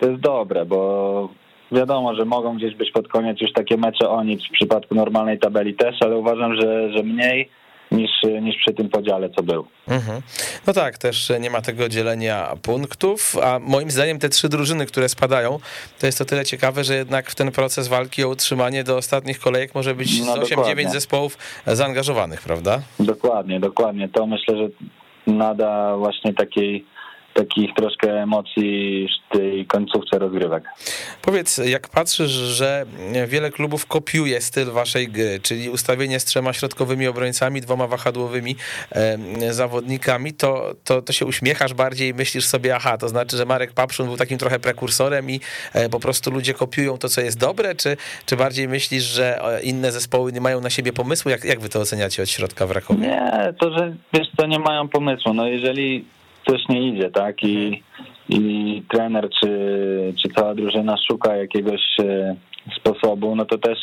to 0.00 0.08
jest 0.08 0.20
dobre, 0.20 0.64
bo 0.64 1.28
wiadomo, 1.72 2.14
że 2.14 2.24
mogą 2.24 2.56
gdzieś 2.56 2.74
być 2.74 2.90
pod 2.92 3.08
koniec 3.08 3.40
już 3.40 3.52
takie 3.52 3.76
mecze 3.76 4.08
o 4.08 4.24
nic 4.24 4.48
w 4.48 4.52
przypadku 4.52 4.94
normalnej 4.94 5.38
tabeli 5.38 5.74
też, 5.74 6.02
ale 6.02 6.16
uważam, 6.16 6.54
że, 6.60 6.92
że 6.92 7.02
mniej 7.02 7.50
niż, 7.90 8.10
niż 8.42 8.56
przy 8.56 8.74
tym 8.74 8.88
podziale, 8.88 9.30
co 9.30 9.42
był. 9.42 9.66
Mhm. 9.88 10.22
No 10.66 10.72
tak, 10.72 10.98
też 10.98 11.32
nie 11.40 11.50
ma 11.50 11.60
tego 11.60 11.88
dzielenia 11.88 12.56
punktów, 12.62 13.36
a 13.42 13.58
moim 13.58 13.90
zdaniem 13.90 14.18
te 14.18 14.28
trzy 14.28 14.48
drużyny, 14.48 14.86
które 14.86 15.08
spadają, 15.08 15.58
to 16.00 16.06
jest 16.06 16.18
to 16.18 16.24
tyle 16.24 16.44
ciekawe, 16.44 16.84
że 16.84 16.94
jednak 16.94 17.30
w 17.30 17.34
ten 17.34 17.52
proces 17.52 17.88
walki 17.88 18.24
o 18.24 18.28
utrzymanie 18.28 18.84
do 18.84 18.96
ostatnich 18.96 19.40
kolejek 19.40 19.74
może 19.74 19.94
być 19.94 20.20
no, 20.26 20.34
8-9 20.34 20.90
zespołów 20.90 21.38
zaangażowanych, 21.66 22.40
prawda? 22.40 22.82
Dokładnie, 23.00 23.60
dokładnie. 23.60 24.08
To 24.08 24.26
myślę, 24.26 24.56
że 24.56 24.68
nada 25.26 25.96
właśnie 25.96 26.34
takiej 26.34 26.84
takich 27.34 27.74
troszkę 27.74 28.22
emocji 28.22 29.08
w 29.08 29.38
tej 29.38 29.66
końcówce 29.66 30.18
rozgrywek. 30.18 30.64
Powiedz, 31.22 31.58
jak 31.58 31.88
patrzysz, 31.88 32.30
że 32.30 32.86
wiele 33.26 33.50
klubów 33.50 33.86
kopiuje 33.86 34.40
styl 34.40 34.70
waszej 34.70 35.08
gry, 35.08 35.40
czyli 35.42 35.70
ustawienie 35.70 36.20
z 36.20 36.24
trzema 36.24 36.52
środkowymi 36.52 37.06
obrońcami, 37.06 37.60
dwoma 37.60 37.86
wahadłowymi 37.86 38.56
e, 38.92 39.18
zawodnikami, 39.52 40.32
to, 40.32 40.74
to, 40.84 41.02
to 41.02 41.12
się 41.12 41.26
uśmiechasz 41.26 41.74
bardziej 41.74 42.08
i 42.08 42.14
myślisz 42.14 42.44
sobie, 42.44 42.76
aha, 42.76 42.98
to 42.98 43.08
znaczy, 43.08 43.36
że 43.36 43.44
Marek 43.44 43.72
Papszun 43.72 44.06
był 44.06 44.16
takim 44.16 44.38
trochę 44.38 44.58
prekursorem 44.58 45.30
i 45.30 45.40
e, 45.72 45.88
po 45.88 46.00
prostu 46.00 46.30
ludzie 46.30 46.54
kopiują 46.54 46.98
to, 46.98 47.08
co 47.08 47.20
jest 47.20 47.38
dobre, 47.38 47.74
czy, 47.74 47.96
czy 48.26 48.36
bardziej 48.36 48.68
myślisz, 48.68 49.04
że 49.04 49.40
inne 49.62 49.92
zespoły 49.92 50.32
nie 50.32 50.40
mają 50.40 50.60
na 50.60 50.70
siebie 50.70 50.92
pomysłu? 50.92 51.30
Jak, 51.30 51.44
jak 51.44 51.60
wy 51.60 51.68
to 51.68 51.80
oceniacie 51.80 52.22
od 52.22 52.28
środka 52.28 52.66
w 52.66 52.70
Rakowie? 52.70 53.00
Nie, 53.00 53.54
to, 53.60 53.78
że 53.78 53.96
wiesz, 54.12 54.28
to 54.36 54.46
nie 54.46 54.58
mają 54.58 54.88
pomysłu. 54.88 55.34
No 55.34 55.46
jeżeli 55.46 56.04
coś 56.48 56.68
nie 56.68 56.88
idzie, 56.88 57.10
tak? 57.10 57.42
I, 57.42 57.82
i 58.28 58.82
trener 58.88 59.28
czy, 59.40 59.48
czy 60.22 60.28
cała 60.28 60.54
drużyna 60.54 60.96
szuka 61.10 61.36
jakiegoś 61.36 61.80
e, 62.00 62.36
sposobu, 62.76 63.36
no 63.36 63.44
to 63.44 63.58
też 63.58 63.78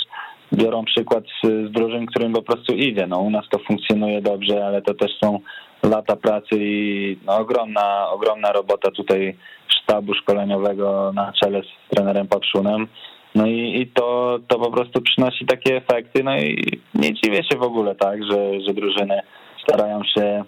biorą 0.53 0.86
przykład 0.86 1.24
z, 1.44 1.48
z 1.48 1.72
drużyn, 1.72 2.06
którym 2.06 2.34
po 2.34 2.41
prostu 2.41 2.74
idzie. 2.74 3.08
No, 3.08 3.20
u 3.20 3.30
nas 3.30 3.46
to 3.50 3.60
funkcjonuje 3.60 4.22
dobrze, 4.22 4.65
ale 4.65 4.82
to 4.82 4.94
też 4.94 5.12
są 5.24 5.39
lata 5.84 6.15
pracy 6.15 6.56
i 6.58 7.18
no, 7.25 7.38
ogromna, 7.38 8.10
ogromna 8.10 8.51
robota 8.51 8.91
tutaj 8.91 9.38
sztabu 9.68 10.13
szkoleniowego 10.13 11.12
na 11.15 11.34
czele 11.44 11.62
z 11.62 11.96
trenerem 11.96 12.27
Patrzunem. 12.27 12.88
No 13.36 13.48
i, 13.48 13.82
i 13.82 13.88
to, 13.88 14.39
to 14.48 14.60
po 14.60 14.72
prostu 14.72 15.01
przynosi 15.01 15.46
takie 15.46 15.77
efekty. 15.77 16.24
No 16.24 16.38
i 16.38 16.80
nie 16.96 17.13
dziwię 17.13 17.44
się 17.44 17.58
w 17.58 17.63
ogóle, 17.63 17.96
tak, 17.96 18.24
że, 18.24 18.62
że 18.62 18.74
drużyny 18.74 19.22
starają 19.63 20.03
się 20.03 20.44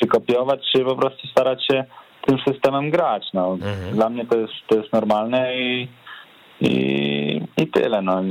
czy 0.00 0.06
kopiować, 0.06 0.60
czy 0.72 0.84
po 0.84 0.96
prostu 0.96 1.28
starać 1.28 1.66
się 1.66 1.84
tym 2.26 2.38
systemem 2.48 2.90
grać. 2.90 3.26
No, 3.34 3.52
mhm. 3.52 3.94
Dla 3.94 4.08
mnie 4.08 4.26
to 4.26 4.38
jest, 4.38 4.52
to 4.68 4.76
jest 4.76 4.92
normalne 4.92 5.56
i, 5.56 5.88
i, 6.60 7.40
i 7.56 7.66
tyle. 7.68 8.02
No. 8.02 8.22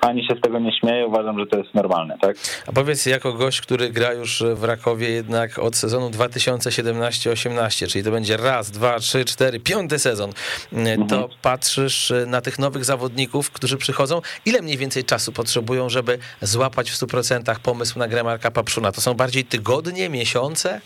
Ani 0.00 0.26
się 0.26 0.34
z 0.38 0.40
tego 0.40 0.58
nie 0.58 0.72
śmieję, 0.72 1.06
uważam, 1.06 1.38
że 1.38 1.46
to 1.46 1.58
jest 1.58 1.74
normalne, 1.74 2.18
tak? 2.20 2.36
A 2.66 2.72
powiedz, 2.72 3.06
jako 3.06 3.32
gość, 3.32 3.60
który 3.60 3.90
gra 3.90 4.12
już 4.12 4.42
w 4.54 4.64
Rakowie 4.64 5.10
jednak 5.10 5.58
od 5.58 5.76
sezonu 5.76 6.10
2017-18, 6.10 7.88
czyli 7.88 8.04
to 8.04 8.10
będzie 8.10 8.36
raz, 8.36 8.70
dwa, 8.70 8.98
trzy, 8.98 9.24
cztery, 9.24 9.60
piąty 9.60 9.98
sezon, 9.98 10.30
mhm. 10.72 11.06
to 11.06 11.28
patrzysz 11.42 12.12
na 12.26 12.40
tych 12.40 12.58
nowych 12.58 12.84
zawodników, 12.84 13.50
którzy 13.50 13.76
przychodzą, 13.76 14.20
ile 14.46 14.62
mniej 14.62 14.76
więcej 14.76 15.04
czasu 15.04 15.32
potrzebują, 15.32 15.88
żeby 15.88 16.18
złapać 16.40 16.90
w 16.90 16.94
100% 16.94 17.60
pomysł 17.62 17.98
na 17.98 18.08
grę 18.08 18.24
Marka 18.24 18.50
Papszuna? 18.50 18.92
To 18.92 19.00
są 19.00 19.14
bardziej 19.14 19.44
tygodnie, 19.44 20.08
miesiące? 20.08 20.80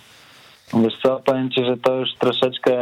Wiesz 0.75 0.99
co, 1.03 1.21
powiem 1.25 1.51
ci, 1.51 1.65
że 1.65 1.77
to 1.77 1.95
już 1.95 2.09
troszeczkę 2.19 2.75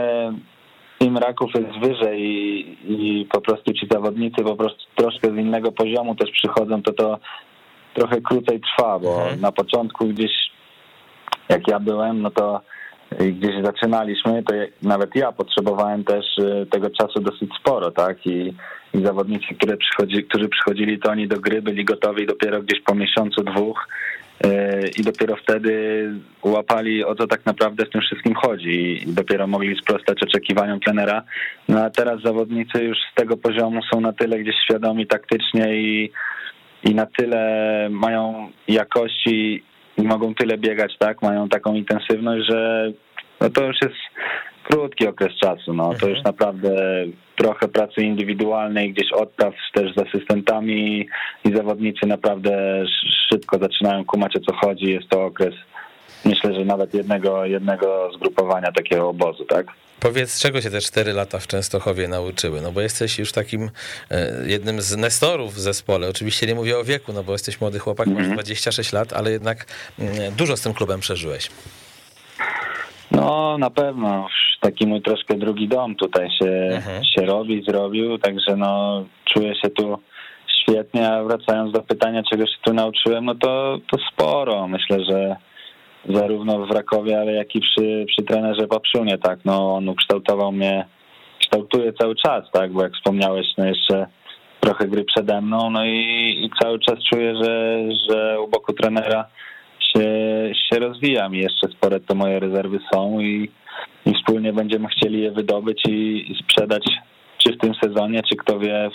im 1.00 1.18
raków 1.18 1.50
jest 1.54 1.78
wyżej 1.78 2.22
i, 2.22 2.76
i 2.88 3.26
po 3.26 3.40
prostu 3.40 3.72
ci 3.72 3.86
zawodnicy 3.90 4.44
po 4.44 4.56
prostu 4.56 4.82
troszkę 4.94 5.30
z 5.30 5.36
innego 5.36 5.72
poziomu 5.72 6.14
też 6.14 6.30
przychodzą, 6.30 6.82
to 6.82 6.92
to 6.92 7.18
trochę 7.94 8.20
krócej 8.20 8.60
trwa, 8.60 8.98
bo 8.98 9.22
mhm. 9.22 9.40
na 9.40 9.52
początku 9.52 10.06
gdzieś 10.06 10.32
jak 11.48 11.68
ja 11.68 11.80
byłem, 11.80 12.22
no 12.22 12.30
to 12.30 12.60
gdzieś 13.18 13.64
zaczynaliśmy, 13.64 14.42
to 14.42 14.54
nawet 14.82 15.16
ja 15.16 15.32
potrzebowałem 15.32 16.04
też 16.04 16.38
y, 16.38 16.66
tego 16.70 16.90
czasu 16.90 17.20
dosyć 17.20 17.50
sporo, 17.60 17.90
tak? 17.90 18.26
I, 18.26 18.54
i 18.94 19.04
zawodnicy, 19.04 19.54
które 19.54 19.76
przychodzi, 19.76 20.24
którzy 20.24 20.48
przychodzili, 20.48 20.98
to 20.98 21.10
oni 21.10 21.28
do 21.28 21.40
gry 21.40 21.62
byli 21.62 21.84
gotowi 21.84 22.26
dopiero 22.26 22.62
gdzieś 22.62 22.80
po 22.80 22.94
miesiącu, 22.94 23.42
dwóch 23.42 23.88
i 24.98 25.02
dopiero 25.02 25.36
wtedy 25.36 26.10
łapali 26.42 27.04
o 27.04 27.14
co 27.14 27.26
tak 27.26 27.46
naprawdę 27.46 27.86
w 27.86 27.90
tym 27.90 28.00
wszystkim 28.00 28.34
chodzi 28.34 29.02
i 29.02 29.12
dopiero 29.12 29.46
mogli 29.46 29.76
sprostać 29.82 30.22
oczekiwaniom 30.22 30.80
trenera. 30.80 31.22
No 31.68 31.84
a 31.84 31.90
teraz 31.90 32.22
zawodnicy 32.22 32.84
już 32.84 32.98
z 33.12 33.14
tego 33.14 33.36
poziomu 33.36 33.80
są 33.92 34.00
na 34.00 34.12
tyle 34.12 34.38
gdzieś 34.38 34.54
świadomi 34.64 35.06
taktycznie 35.06 35.76
i, 35.76 36.10
i 36.84 36.94
na 36.94 37.06
tyle 37.06 37.88
mają 37.90 38.50
jakości 38.68 39.62
i 39.96 40.02
mogą 40.02 40.34
tyle 40.34 40.58
biegać, 40.58 40.98
tak, 40.98 41.22
mają 41.22 41.48
taką 41.48 41.74
intensywność, 41.74 42.46
że 42.48 42.92
no 43.40 43.50
to 43.50 43.66
już 43.66 43.76
jest 43.82 43.96
krótki 44.64 45.06
okres 45.06 45.32
czasu. 45.36 45.74
No. 45.74 45.84
To 45.84 45.92
mhm. 45.92 46.12
już 46.12 46.24
naprawdę 46.24 46.70
trochę 47.36 47.68
pracy 47.68 48.02
indywidualnej, 48.02 48.92
gdzieś 48.92 49.12
odpraw 49.12 49.54
też 49.74 49.94
z 49.94 49.98
asystentami 49.98 51.08
i 51.44 51.56
zawodnicy 51.56 52.06
naprawdę 52.06 52.84
szybko 53.28 53.58
zaczynają 53.58 54.04
kumać 54.04 54.36
o 54.36 54.40
co 54.40 54.54
chodzi. 54.54 54.90
Jest 54.90 55.08
to 55.08 55.24
okres 55.24 55.54
myślę, 56.24 56.54
że 56.54 56.64
nawet 56.64 56.94
jednego, 56.94 57.44
jednego 57.44 58.10
zgrupowania 58.16 58.72
takiego 58.72 59.08
obozu, 59.08 59.44
tak? 59.44 59.66
Powiedz, 60.00 60.40
czego 60.40 60.60
się 60.60 60.70
te 60.70 60.80
cztery 60.80 61.12
lata 61.12 61.38
w 61.38 61.46
Częstochowie 61.46 62.08
nauczyły? 62.08 62.60
No 62.60 62.72
bo 62.72 62.80
jesteś 62.80 63.18
już 63.18 63.32
takim 63.32 63.70
e, 64.10 64.32
jednym 64.46 64.82
z 64.82 64.96
nestorów 64.96 65.54
w 65.54 65.60
zespole. 65.60 66.08
Oczywiście 66.08 66.46
nie 66.46 66.54
mówię 66.54 66.78
o 66.78 66.84
wieku, 66.84 67.12
no 67.12 67.24
bo 67.24 67.32
jesteś 67.32 67.60
młody 67.60 67.78
chłopak, 67.78 68.06
mm 68.06 68.18
-hmm. 68.18 68.28
masz 68.28 68.34
26 68.34 68.88
mhm. 68.88 69.00
lat, 69.02 69.12
ale 69.12 69.30
jednak 69.30 69.66
mm, 69.98 70.34
dużo 70.36 70.56
z 70.56 70.60
tym 70.60 70.74
klubem 70.74 71.00
przeżyłeś. 71.00 71.50
No 73.16 73.58
na 73.58 73.70
pewno, 73.70 74.26
taki 74.60 74.86
mój 74.86 75.02
troszkę 75.02 75.34
drugi 75.34 75.68
dom 75.68 75.94
tutaj 75.94 76.30
się, 76.38 76.50
mhm. 76.50 77.04
się 77.04 77.26
robi, 77.26 77.64
zrobił, 77.68 78.18
także 78.18 78.56
no 78.56 79.04
czuję 79.24 79.54
się 79.54 79.70
tu 79.70 79.98
świetnie, 80.62 81.12
a 81.12 81.24
wracając 81.24 81.72
do 81.72 81.82
pytania, 81.82 82.22
czego 82.30 82.46
się 82.46 82.56
tu 82.62 82.74
nauczyłem, 82.74 83.24
no 83.24 83.34
to, 83.34 83.78
to 83.90 83.98
sporo. 84.12 84.68
Myślę, 84.68 85.04
że 85.10 85.36
zarówno 86.08 86.66
w 86.66 86.70
Rakowie, 86.70 87.20
ale 87.20 87.32
jak 87.32 87.54
i 87.54 87.60
przy, 87.60 88.04
przy 88.08 88.22
trenerze 88.22 88.66
Papszunie, 88.66 89.18
tak, 89.18 89.38
no 89.44 89.74
on 89.74 89.88
ukształtował 89.88 90.52
mnie, 90.52 90.86
kształtuje 91.40 91.92
cały 91.92 92.16
czas, 92.16 92.44
tak, 92.52 92.72
bo 92.72 92.82
jak 92.82 92.92
wspomniałeś, 92.92 93.46
no 93.58 93.66
jeszcze 93.66 94.06
trochę 94.60 94.88
gry 94.88 95.04
przede 95.04 95.40
mną, 95.40 95.70
no 95.70 95.84
i, 95.84 96.00
i 96.44 96.50
cały 96.62 96.78
czas 96.78 96.98
czuję, 97.12 97.34
że, 97.44 97.78
że 98.08 98.40
u 98.40 98.48
boku 98.48 98.72
trenera 98.72 99.24
się, 99.96 100.52
się 100.54 100.78
rozwijam 100.80 101.34
i 101.34 101.38
jeszcze 101.38 101.68
spore 101.68 102.00
to 102.00 102.14
moje 102.14 102.40
rezerwy 102.40 102.78
są 102.92 103.20
i, 103.20 103.50
i 104.06 104.14
wspólnie 104.14 104.52
będziemy 104.52 104.88
chcieli 104.88 105.20
je 105.20 105.30
wydobyć 105.30 105.82
i, 105.88 106.32
i 106.32 106.42
sprzedać 106.42 106.84
czy 107.38 107.52
w 107.52 107.58
tym 107.58 107.74
sezonie, 107.74 108.22
czy 108.22 108.36
kto 108.36 108.58
wie 108.58 108.90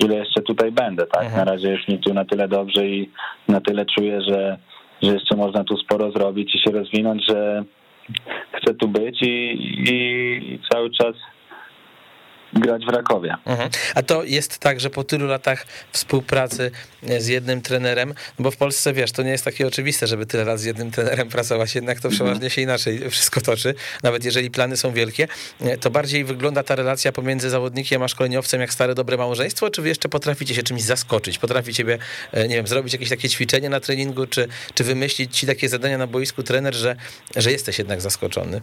ile 0.00 0.16
jeszcze 0.16 0.42
tutaj 0.42 0.72
będę, 0.72 1.06
tak? 1.06 1.24
Mhm. 1.24 1.44
Na 1.44 1.52
razie 1.52 1.70
jest 1.70 1.88
mi 1.88 1.98
tu 1.98 2.14
na 2.14 2.24
tyle 2.24 2.48
dobrze 2.48 2.86
i 2.86 3.10
na 3.48 3.60
tyle 3.60 3.86
czuję, 3.86 4.20
że, 4.22 4.58
że 5.02 5.12
jeszcze 5.12 5.36
można 5.36 5.64
tu 5.64 5.76
sporo 5.76 6.10
zrobić 6.10 6.54
i 6.54 6.58
się 6.58 6.70
rozwinąć, 6.70 7.22
że 7.28 7.64
chcę 8.52 8.74
tu 8.74 8.88
być 8.88 9.22
i, 9.22 9.58
i 9.90 10.58
cały 10.72 10.90
czas 10.90 11.14
grać 12.60 12.86
w 12.86 12.88
Rakowie. 12.88 13.36
Mhm. 13.46 13.70
A 13.94 14.02
to 14.02 14.24
jest 14.24 14.58
tak, 14.58 14.80
że 14.80 14.90
po 14.90 15.04
tylu 15.04 15.26
latach 15.26 15.66
współpracy 15.92 16.70
z 17.18 17.26
jednym 17.26 17.62
trenerem, 17.62 18.08
no 18.08 18.42
bo 18.42 18.50
w 18.50 18.56
Polsce 18.56 18.92
wiesz, 18.92 19.12
to 19.12 19.22
nie 19.22 19.30
jest 19.30 19.44
takie 19.44 19.66
oczywiste, 19.66 20.06
żeby 20.06 20.26
tyle 20.26 20.44
lat 20.44 20.60
z 20.60 20.64
jednym 20.64 20.90
trenerem 20.90 21.28
pracować, 21.28 21.74
jednak 21.74 22.00
to 22.00 22.08
przeważnie 22.08 22.50
się 22.50 22.62
inaczej 22.62 23.00
wszystko 23.10 23.40
toczy, 23.40 23.74
nawet 24.02 24.24
jeżeli 24.24 24.50
plany 24.50 24.76
są 24.76 24.92
wielkie, 24.92 25.28
to 25.80 25.90
bardziej 25.90 26.24
wygląda 26.24 26.62
ta 26.62 26.74
relacja 26.74 27.12
pomiędzy 27.12 27.50
zawodnikiem 27.50 28.02
a 28.02 28.08
szkoleniowcem 28.08 28.60
jak 28.60 28.72
stare 28.72 28.94
dobre 28.94 29.16
małżeństwo, 29.16 29.70
czy 29.70 29.82
wy 29.82 29.88
jeszcze 29.88 30.08
potraficie 30.08 30.54
się 30.54 30.62
czymś 30.62 30.82
zaskoczyć, 30.82 31.38
potrafi 31.38 31.74
ciebie, 31.74 31.98
e, 32.32 32.48
nie 32.48 32.56
wiem, 32.56 32.66
zrobić 32.66 32.92
jakieś 32.92 33.08
takie 33.08 33.28
ćwiczenie 33.28 33.68
na 33.68 33.80
treningu, 33.80 34.26
czy, 34.26 34.48
czy 34.74 34.84
wymyślić 34.84 35.38
ci 35.38 35.46
takie 35.46 35.68
zadania 35.68 35.98
na 35.98 36.06
boisku 36.06 36.42
trener, 36.42 36.74
że, 36.74 36.96
że 37.36 37.52
jesteś 37.52 37.78
jednak 37.78 38.00
zaskoczony? 38.00 38.60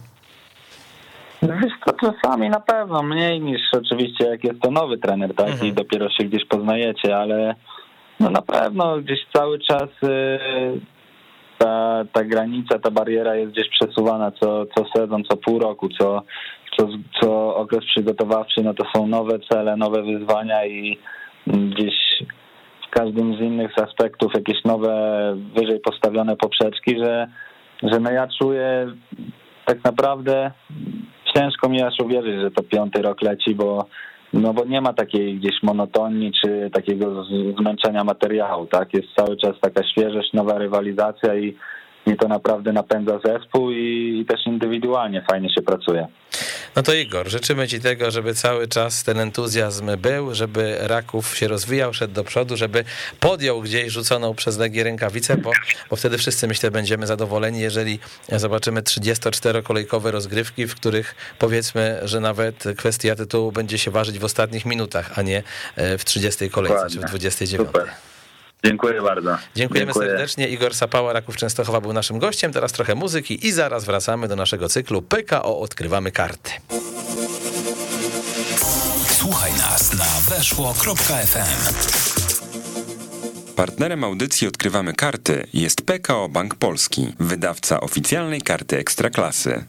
Wiesz 1.42 1.72
to 1.86 1.92
czasami 1.92 2.48
na 2.48 2.60
pewno 2.60 3.02
mniej 3.02 3.40
niż 3.40 3.60
oczywiście 3.72 4.24
jak 4.24 4.44
jest 4.44 4.60
to 4.60 4.70
nowy 4.70 4.98
trener, 4.98 5.34
tak? 5.34 5.48
Mhm. 5.48 5.66
I 5.66 5.72
dopiero 5.72 6.10
się 6.10 6.24
gdzieś 6.24 6.44
poznajecie, 6.44 7.16
ale 7.16 7.54
no 8.20 8.30
na 8.30 8.42
pewno 8.42 8.96
gdzieś 8.96 9.18
cały 9.32 9.58
czas 9.58 9.88
y, 10.04 10.38
ta, 11.58 12.04
ta 12.12 12.24
granica, 12.24 12.78
ta 12.78 12.90
bariera 12.90 13.34
jest 13.36 13.52
gdzieś 13.52 13.68
przesuwana 13.68 14.30
co, 14.30 14.66
co 14.66 14.84
sezon, 14.96 15.22
co 15.30 15.36
pół 15.36 15.58
roku, 15.58 15.88
co, 15.88 16.22
co, 16.76 16.88
co 17.20 17.56
okres 17.56 17.84
przygotowawczy, 17.84 18.62
no 18.62 18.74
to 18.74 18.84
są 18.96 19.06
nowe 19.06 19.38
cele, 19.50 19.76
nowe 19.76 20.02
wyzwania 20.02 20.66
i 20.66 20.98
gdzieś 21.46 21.94
w 22.86 22.90
każdym 22.90 23.36
z 23.36 23.40
innych 23.40 23.78
aspektów 23.78 24.32
jakieś 24.34 24.64
nowe, 24.64 24.92
wyżej 25.56 25.80
postawione 25.80 26.36
poprzeczki, 26.36 26.98
że, 26.98 27.28
że 27.82 28.00
no 28.00 28.10
ja 28.10 28.28
czuję 28.38 28.86
tak 29.64 29.84
naprawdę 29.84 30.50
ciężko 31.34 31.68
mi 31.68 31.82
aż 31.82 31.94
uwierzyć, 32.04 32.40
że 32.40 32.50
to 32.50 32.62
piąty 32.62 33.02
rok 33.02 33.22
leci, 33.22 33.54
bo 33.54 33.86
no 34.32 34.54
bo 34.54 34.64
nie 34.64 34.80
ma 34.80 34.92
takiej 34.92 35.34
gdzieś 35.34 35.62
monotonii 35.62 36.32
czy 36.44 36.70
takiego 36.72 37.24
zmęczenia 37.58 38.04
materiału, 38.04 38.66
tak? 38.66 38.94
Jest 38.94 39.08
cały 39.16 39.36
czas 39.36 39.52
taka 39.60 39.84
świeżość, 39.84 40.32
nowa 40.32 40.58
rywalizacja 40.58 41.34
i, 41.34 41.56
i 42.06 42.16
to 42.16 42.28
naprawdę 42.28 42.72
napędza 42.72 43.18
zespół 43.24 43.70
i, 43.70 44.18
i 44.22 44.26
też 44.26 44.46
indywidualnie 44.46 45.24
fajnie 45.30 45.50
się 45.54 45.62
pracuje. 45.62 46.06
No 46.76 46.82
to 46.82 46.94
Igor, 46.94 47.28
życzymy 47.28 47.68
Ci 47.68 47.80
tego, 47.80 48.10
żeby 48.10 48.34
cały 48.34 48.68
czas 48.68 49.04
ten 49.04 49.20
entuzjazm 49.20 49.90
był, 49.98 50.34
żeby 50.34 50.76
Raków 50.80 51.36
się 51.36 51.48
rozwijał, 51.48 51.94
szedł 51.94 52.14
do 52.14 52.24
przodu, 52.24 52.56
żeby 52.56 52.84
podjął 53.20 53.60
gdzieś 53.60 53.92
rzuconą 53.92 54.34
przez 54.34 54.58
Legię 54.58 54.84
rękawicę, 54.84 55.36
bo, 55.36 55.50
bo 55.90 55.96
wtedy 55.96 56.18
wszyscy, 56.18 56.48
myślę, 56.48 56.70
będziemy 56.70 57.06
zadowoleni, 57.06 57.60
jeżeli 57.60 57.98
zobaczymy 58.28 58.82
34-kolejkowe 58.82 60.10
rozgrywki, 60.10 60.66
w 60.66 60.74
których 60.74 61.14
powiedzmy, 61.38 62.00
że 62.02 62.20
nawet 62.20 62.64
kwestia 62.76 63.14
tytułu 63.14 63.52
będzie 63.52 63.78
się 63.78 63.90
ważyć 63.90 64.18
w 64.18 64.24
ostatnich 64.24 64.66
minutach, 64.66 65.18
a 65.18 65.22
nie 65.22 65.42
e, 65.76 65.98
w 65.98 66.04
30 66.04 66.50
kolejce 66.50 66.82
czy 66.82 66.88
w 66.88 66.94
Dokładnie. 66.94 67.08
29. 67.08 67.68
Super. 67.68 68.11
Dziękuję 68.64 69.02
bardzo. 69.02 69.36
Dziękujemy 69.56 69.86
Dziękuję. 69.86 70.08
serdecznie. 70.08 70.48
Igor 70.48 70.74
Sapała, 70.74 71.12
Raków 71.12 71.36
Częstochowa 71.36 71.80
był 71.80 71.92
naszym 71.92 72.18
gościem. 72.18 72.52
Teraz 72.52 72.72
trochę 72.72 72.94
muzyki 72.94 73.46
i 73.46 73.52
zaraz 73.52 73.84
wracamy 73.84 74.28
do 74.28 74.36
naszego 74.36 74.68
cyklu 74.68 75.02
PKO 75.02 75.60
Odkrywamy 75.60 76.12
Karty. 76.12 76.50
Słuchaj 79.08 79.52
nas 79.52 79.94
na 79.94 80.34
weszło.fm. 80.36 81.74
Partnerem 83.56 84.04
audycji 84.04 84.48
Odkrywamy 84.48 84.92
Karty 84.94 85.46
jest 85.54 85.82
PKO 85.82 86.28
Bank 86.28 86.54
Polski, 86.54 87.12
wydawca 87.20 87.80
oficjalnej 87.80 88.42
karty 88.42 88.78
Ekstraklasy. 88.78 89.64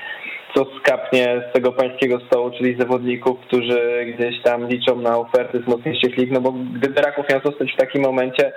co 0.54 0.66
skapnie 0.80 1.42
z 1.50 1.52
tego 1.52 1.72
pańskiego 1.72 2.20
stołu, 2.20 2.50
czyli 2.50 2.76
zawodników, 2.78 3.40
którzy 3.40 4.06
gdzieś 4.14 4.42
tam 4.42 4.68
liczą 4.68 4.96
na 4.96 5.18
oferty 5.18 5.62
z 5.66 5.68
mocniejszych 5.68 6.16
lig, 6.16 6.30
no 6.30 6.40
bo 6.40 6.52
gdyby 6.52 7.00
Raków 7.00 7.26
miał 7.30 7.40
zostać 7.44 7.72
w 7.72 7.76
takim 7.76 8.02
momencie, 8.02 8.52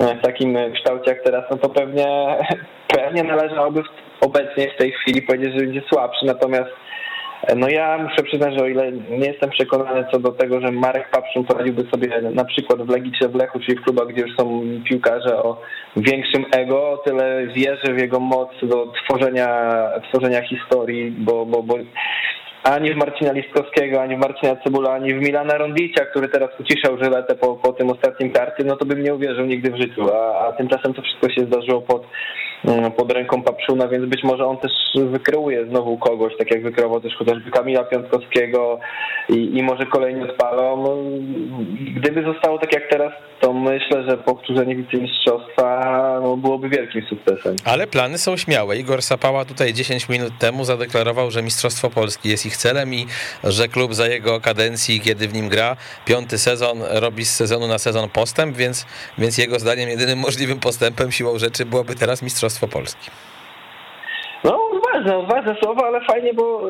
e, 0.00 0.16
w 0.16 0.22
takim 0.22 0.58
kształcie 0.74 1.10
jak 1.10 1.24
teraz, 1.24 1.44
no 1.50 1.56
to 1.56 1.68
pewnie, 1.68 2.06
pewnie 2.96 3.22
należałoby 3.22 3.82
obecnie 4.20 4.70
w 4.74 4.76
tej 4.78 4.92
chwili 4.92 5.22
powiedzieć, 5.22 5.52
że 5.52 5.66
będzie 5.66 5.82
słabszy, 5.92 6.26
natomiast 6.26 6.70
no 7.56 7.68
ja 7.68 7.98
muszę 7.98 8.22
przyznać, 8.22 8.54
że 8.54 8.64
o 8.64 8.68
ile 8.68 8.92
nie 8.92 9.26
jestem 9.26 9.50
przekonany 9.50 10.04
co 10.12 10.18
do 10.18 10.32
tego, 10.32 10.60
że 10.60 10.72
Marek 10.72 11.10
Papszun 11.10 11.44
poradziłby 11.44 11.84
sobie 11.90 12.20
na 12.20 12.44
przykład 12.44 12.82
w 12.82 12.88
Legii 12.88 13.12
czy 13.18 13.28
w 13.28 13.34
Lechu, 13.34 13.60
czyli 13.60 13.78
w 13.78 13.82
klubach, 13.82 14.08
gdzie 14.08 14.22
już 14.22 14.36
są 14.36 14.62
piłkarze 14.88 15.42
o 15.42 15.60
większym 15.96 16.44
ego, 16.52 16.90
o 16.90 16.96
tyle 16.96 17.46
wierzę 17.46 17.94
w 17.94 17.98
jego 17.98 18.20
moc 18.20 18.48
do 18.62 18.92
tworzenia, 18.92 19.48
tworzenia 20.08 20.42
historii, 20.42 21.10
bo, 21.10 21.46
bo, 21.46 21.62
bo 21.62 21.74
ani 22.62 22.94
w 22.94 22.96
Marcina 22.96 23.32
Listkowskiego, 23.32 24.02
ani 24.02 24.16
w 24.16 24.18
Marcina 24.18 24.56
Cebula, 24.56 24.90
ani 24.92 25.14
w 25.14 25.20
Milana 25.20 25.58
Rondicia, 25.58 26.04
który 26.04 26.28
teraz 26.28 26.50
uciszał 26.60 26.98
żyletę 26.98 27.34
po, 27.34 27.56
po 27.56 27.72
tym 27.72 27.90
ostatnim 27.90 28.32
karty, 28.32 28.64
no 28.64 28.76
to 28.76 28.84
bym 28.84 29.02
nie 29.02 29.14
uwierzył 29.14 29.46
nigdy 29.46 29.70
w 29.70 29.80
życiu, 29.80 30.14
a, 30.14 30.48
a 30.48 30.52
tymczasem 30.52 30.94
to 30.94 31.02
wszystko 31.02 31.30
się 31.30 31.46
zdarzyło 31.46 31.82
pod, 31.82 32.02
pod 32.96 33.12
ręką 33.12 33.42
Papszuna, 33.42 33.88
więc 33.88 34.04
być 34.04 34.24
może 34.24 34.46
on 34.46 34.56
też 34.56 34.72
wykreuje 34.94 35.66
znowu 35.66 35.98
kogoś, 35.98 36.32
tak 36.38 36.50
jak 36.50 36.62
wykreował 36.62 37.00
też 37.00 37.14
chociażby 37.14 37.50
Kamila 37.50 37.84
Piątkowskiego 37.84 38.78
i, 39.28 39.58
i 39.58 39.62
może 39.62 39.86
kolejni 39.86 40.22
odpalą. 40.22 40.82
No, 40.82 40.96
Gdyby 41.96 42.22
zostało 42.22 42.58
tak 42.58 42.72
jak 42.72 42.90
teraz, 42.90 43.12
to 43.40 43.52
myślę, 43.52 44.04
że 44.08 44.16
powtórzenie 44.16 44.76
wicemistrzostwa 44.76 46.20
no, 46.22 46.36
byłoby 46.36 46.68
wielkim 46.68 47.02
sukcesem. 47.08 47.56
Ale 47.64 47.86
plany 47.86 48.18
są 48.18 48.36
śmiałe. 48.36 48.76
Igor 48.76 49.02
Sapała 49.02 49.44
tutaj 49.44 49.74
10 49.74 50.08
minut 50.08 50.32
temu 50.38 50.64
zadeklarował, 50.64 51.30
że 51.30 51.42
Mistrzostwo 51.42 51.90
Polski 51.90 52.28
jest 52.28 52.46
ich 52.46 52.56
celem 52.56 52.94
i 52.94 53.06
że 53.44 53.68
klub 53.68 53.94
za 53.94 54.06
jego 54.06 54.40
kadencji, 54.40 55.00
kiedy 55.00 55.28
w 55.28 55.34
nim 55.34 55.48
gra, 55.48 55.76
piąty 56.04 56.38
sezon 56.38 56.78
robi 56.90 57.24
z 57.24 57.34
sezonu 57.36 57.66
na 57.66 57.78
sezon 57.78 58.08
postęp, 58.08 58.56
więc, 58.56 58.86
więc 59.18 59.38
jego 59.38 59.58
zdaniem 59.58 59.88
jedynym 59.88 60.18
możliwym 60.18 60.60
postępem 60.60 61.12
siłą 61.12 61.38
rzeczy 61.38 61.66
byłoby 61.66 61.94
teraz 61.94 62.22
Mistrzostwo 62.22 62.47
Polski. 62.68 63.10
No, 64.44 64.68
odważne, 64.72 65.18
odważne 65.18 65.56
słowa, 65.62 65.86
ale 65.86 66.00
fajnie, 66.00 66.34
bo 66.34 66.60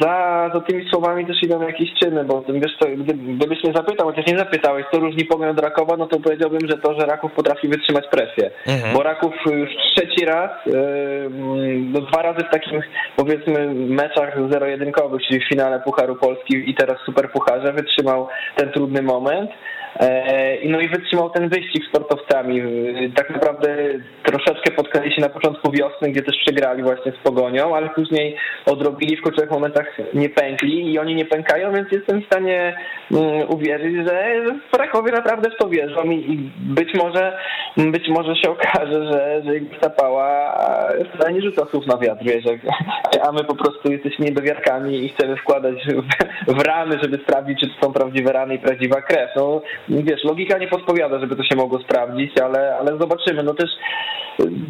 za, 0.00 0.50
za 0.54 0.60
tymi 0.60 0.90
słowami 0.90 1.26
też 1.26 1.42
idą 1.42 1.62
jakieś 1.62 1.94
czyny, 2.02 2.24
bo 2.24 2.44
wiesz 2.48 2.76
co, 2.80 2.88
gdy, 2.88 3.14
gdybyś 3.14 3.64
mnie 3.64 3.72
zapytał, 3.76 4.06
chociaż 4.06 4.26
nie 4.26 4.38
zapytałeś, 4.38 4.86
co 4.92 5.00
różni 5.00 5.24
Pogoń 5.24 5.48
od 5.48 5.60
Rakowa, 5.60 5.96
no 5.96 6.06
to 6.06 6.20
powiedziałbym, 6.20 6.68
że 6.68 6.78
to, 6.78 7.00
że 7.00 7.06
Raków 7.06 7.32
potrafi 7.32 7.68
wytrzymać 7.68 8.04
presję. 8.10 8.50
Mhm. 8.66 8.94
Bo 8.94 9.02
Raków 9.02 9.34
już 9.46 9.70
trzeci 9.94 10.24
raz, 10.24 10.50
no 11.80 12.00
dwa 12.00 12.22
razy 12.22 12.44
w 12.44 12.52
takim, 12.52 12.80
powiedzmy, 13.16 13.74
meczach 13.74 14.50
zero-jedynkowych, 14.50 15.22
czyli 15.28 15.40
w 15.40 15.48
finale 15.48 15.80
Pucharu 15.80 16.16
Polski 16.16 16.70
i 16.70 16.74
teraz 16.74 17.00
w 17.00 17.04
Super 17.04 17.30
Pucharze 17.30 17.72
wytrzymał 17.72 18.28
ten 18.56 18.72
trudny 18.72 19.02
moment. 19.02 19.50
E, 19.96 20.68
no 20.68 20.80
i 20.80 20.88
wytrzymał 20.88 21.30
ten 21.30 21.48
wyścig 21.48 21.84
sportowcami. 21.88 22.62
Tak 23.14 23.30
naprawdę 23.30 23.76
troszeczkę 24.22 24.70
potkali 24.70 25.14
się 25.14 25.20
na 25.20 25.28
początku 25.28 25.70
wiosny, 25.70 26.10
gdzie 26.10 26.22
też 26.22 26.36
przegrali 26.36 26.82
właśnie 26.82 27.12
z 27.12 27.16
Pogonią, 27.24 27.76
ale 27.76 27.88
później 27.88 28.36
odrobili 28.66 29.16
w 29.16 29.22
kluczowych 29.22 29.50
momentach 29.50 29.86
nie 30.14 30.28
pękli 30.28 30.92
i 30.92 30.98
oni 30.98 31.14
nie 31.14 31.24
pękają, 31.24 31.72
więc 31.72 31.92
jestem 31.92 32.22
w 32.22 32.26
stanie 32.26 32.76
mm, 33.12 33.50
uwierzyć, 33.50 33.96
że 33.96 34.44
w 34.68 34.76
Krakowie 34.76 35.12
naprawdę 35.12 35.50
w 35.50 35.56
to 35.56 35.68
wierzą 35.68 36.04
i 36.04 36.50
być 36.56 36.94
może 36.94 37.36
być 37.76 38.08
może 38.08 38.36
się 38.36 38.50
okaże, 38.50 39.12
że, 39.12 39.42
że 39.44 39.52
Zapała 39.82 40.56
wcale 41.14 41.32
nie 41.32 41.42
rzuca 41.42 41.66
słów 41.66 41.86
na 41.86 41.98
wiatr, 41.98 42.24
wiesz, 42.24 42.44
a 43.28 43.32
my 43.32 43.44
po 43.44 43.54
prostu 43.54 43.92
jesteśmy 43.92 44.24
niedowiarkami 44.24 45.04
i 45.04 45.08
chcemy 45.08 45.36
wkładać 45.36 45.74
w, 46.46 46.52
w 46.52 46.60
rany, 46.60 46.98
żeby 47.02 47.18
sprawdzić, 47.18 47.60
czy 47.60 47.68
to 47.68 47.86
są 47.86 47.92
prawdziwe 47.92 48.32
rany 48.32 48.54
i 48.54 48.58
prawdziwa 48.58 49.02
krew. 49.02 49.30
No, 49.36 49.62
wiesz, 49.90 50.24
logika 50.24 50.58
nie 50.58 50.68
podpowiada, 50.68 51.20
żeby 51.20 51.36
to 51.36 51.42
się 51.44 51.56
mogło 51.56 51.78
sprawdzić, 51.78 52.32
ale, 52.40 52.76
ale 52.76 52.98
zobaczymy. 52.98 53.42
No 53.42 53.54
też 53.54 53.70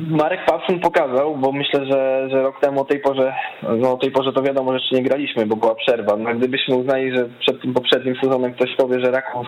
Marek 0.09 0.45
Pawszyn 0.45 0.81
pokazał, 0.81 1.37
bo 1.37 1.53
myślę, 1.53 1.87
że, 1.87 2.29
że 2.31 2.43
rok 2.43 2.61
temu 2.61 2.81
o 2.81 2.85
tej 2.85 3.01
porze, 3.01 3.35
no 3.63 3.93
o 3.93 3.97
tej 3.97 4.11
porze 4.11 4.33
to 4.33 4.43
wiadomo, 4.43 4.73
że 4.73 4.79
jeszcze 4.79 4.97
nie 4.97 5.03
graliśmy, 5.03 5.47
bo 5.47 5.57
była 5.57 5.75
przerwa. 5.75 6.17
No, 6.17 6.35
gdybyśmy 6.35 6.77
uznali, 6.77 7.17
że 7.17 7.29
przed 7.41 7.63
tym 7.63 7.75
poprzednim 7.75 8.17
sezonem 8.23 8.55
ktoś 8.55 8.77
powie, 8.77 9.01
że 9.01 9.11
Raków 9.11 9.47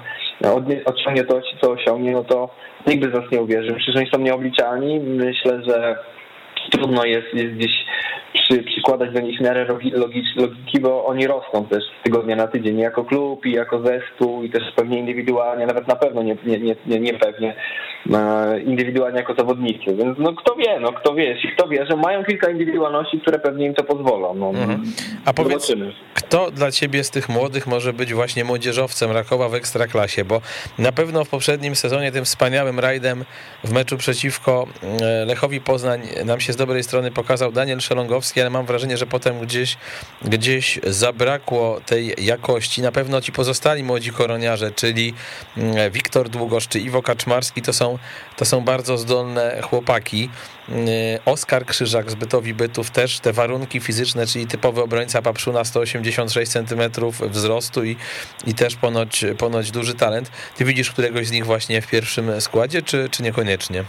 osiągnie 0.84 1.24
to, 1.24 1.40
co 1.60 1.70
osiągnie, 1.70 2.12
no 2.12 2.24
to 2.24 2.48
nikt 2.86 3.04
by 3.04 3.10
z 3.10 3.14
nas 3.14 3.32
nie 3.32 3.42
uwierzył. 3.42 3.76
Przecież 3.76 3.96
oni 3.96 4.10
są 4.14 4.20
nieobliczalni. 4.20 5.00
Myślę, 5.00 5.62
że 5.68 5.98
trudno 6.70 7.04
jest, 7.04 7.34
jest 7.34 7.54
gdzieś 7.54 7.72
przy, 8.34 8.62
przykładać 8.62 9.12
do 9.12 9.20
nich 9.20 9.40
miarę 9.40 9.66
logiki, 10.36 10.80
bo 10.80 11.06
oni 11.06 11.26
rosną 11.26 11.66
też 11.66 11.84
z 11.84 12.04
tygodnia 12.04 12.36
na 12.36 12.46
tydzień 12.46 12.78
jako 12.78 13.04
klub 13.04 13.46
i 13.46 13.52
jako 13.52 13.82
zespół 13.82 14.42
i 14.42 14.50
też 14.50 14.62
pewnie 14.76 14.98
indywidualnie, 14.98 15.66
nawet 15.66 15.88
na 15.88 15.96
pewno 15.96 16.22
nie, 16.22 16.36
nie, 16.46 16.76
nie, 16.86 17.00
nie 17.00 17.14
pewnie 17.14 17.54
e, 18.12 18.60
indywidualnie 18.60 19.18
jako 19.18 19.34
zawodnicy. 19.34 19.96
Więc 19.96 20.18
no 20.18 20.32
kto 20.34 20.54
wie, 20.54 20.80
no 20.80 20.92
kto 20.92 21.14
wie, 21.14 21.36
kto 21.56 21.68
wie, 21.68 21.86
że 21.86 21.96
mają 21.96 22.24
kilka 22.24 22.50
indywidualności, 22.50 23.20
które 23.20 23.38
pewnie 23.38 23.66
im 23.66 23.74
to 23.74 23.84
pozwolą. 23.84 24.34
No, 24.34 24.48
mhm. 24.48 24.82
A 25.24 25.32
powiedz, 25.32 25.66
zobaczymy. 25.66 25.92
kto 26.14 26.50
dla 26.50 26.70
ciebie 26.70 27.04
z 27.04 27.10
tych 27.10 27.28
młodych 27.28 27.66
może 27.66 27.92
być 27.92 28.14
właśnie 28.14 28.44
młodzieżowcem 28.44 29.10
Rakowa 29.10 29.48
w 29.48 29.54
Ekstraklasie, 29.54 30.24
bo 30.24 30.40
na 30.78 30.92
pewno 30.92 31.24
w 31.24 31.28
poprzednim 31.28 31.76
sezonie 31.76 32.12
tym 32.12 32.24
wspaniałym 32.24 32.80
rajdem 32.80 33.24
w 33.64 33.72
meczu 33.72 33.96
przeciwko 33.96 34.66
e, 35.02 35.24
Lechowi 35.24 35.60
Poznań 35.60 36.00
nam 36.24 36.40
się 36.40 36.51
z 36.52 36.56
dobrej 36.56 36.82
strony 36.82 37.10
pokazał 37.10 37.52
Daniel 37.52 37.80
Szelongowski, 37.80 38.40
ale 38.40 38.50
mam 38.50 38.66
wrażenie, 38.66 38.96
że 38.96 39.06
potem 39.06 39.40
gdzieś, 39.40 39.76
gdzieś 40.22 40.80
zabrakło 40.86 41.80
tej 41.86 42.14
jakości. 42.18 42.82
Na 42.82 42.92
pewno 42.92 43.20
ci 43.20 43.32
pozostali 43.32 43.84
młodzi 43.84 44.10
koroniarze, 44.10 44.70
czyli 44.70 45.14
mm, 45.56 45.90
Wiktor 45.90 46.28
Długosz 46.28 46.68
czy 46.68 46.80
Iwo 46.80 47.02
Kaczmarski, 47.02 47.62
to 47.62 47.72
są, 47.72 47.98
to 48.36 48.44
są 48.44 48.60
bardzo 48.60 48.98
zdolne 48.98 49.62
chłopaki. 49.62 50.30
Mm, 50.68 50.88
Oskar 51.24 51.66
Krzyżak 51.66 52.10
z 52.10 52.14
Bytowi 52.14 52.54
Bytów 52.54 52.90
też 52.90 53.20
te 53.20 53.32
warunki 53.32 53.80
fizyczne, 53.80 54.26
czyli 54.26 54.46
typowy 54.46 54.82
obrońca 54.82 55.22
Papszuna 55.22 55.64
186 55.64 56.52
cm 56.52 56.82
wzrostu 57.20 57.84
i, 57.84 57.96
i 58.46 58.54
też 58.54 58.76
ponoć, 58.76 59.24
ponoć 59.38 59.70
duży 59.70 59.94
talent. 59.94 60.30
Ty 60.56 60.64
widzisz 60.64 60.90
któregoś 60.90 61.26
z 61.26 61.30
nich 61.30 61.46
właśnie 61.46 61.82
w 61.82 61.86
pierwszym 61.86 62.40
składzie, 62.40 62.82
czy, 62.82 63.08
czy 63.10 63.22
niekoniecznie? 63.22 63.84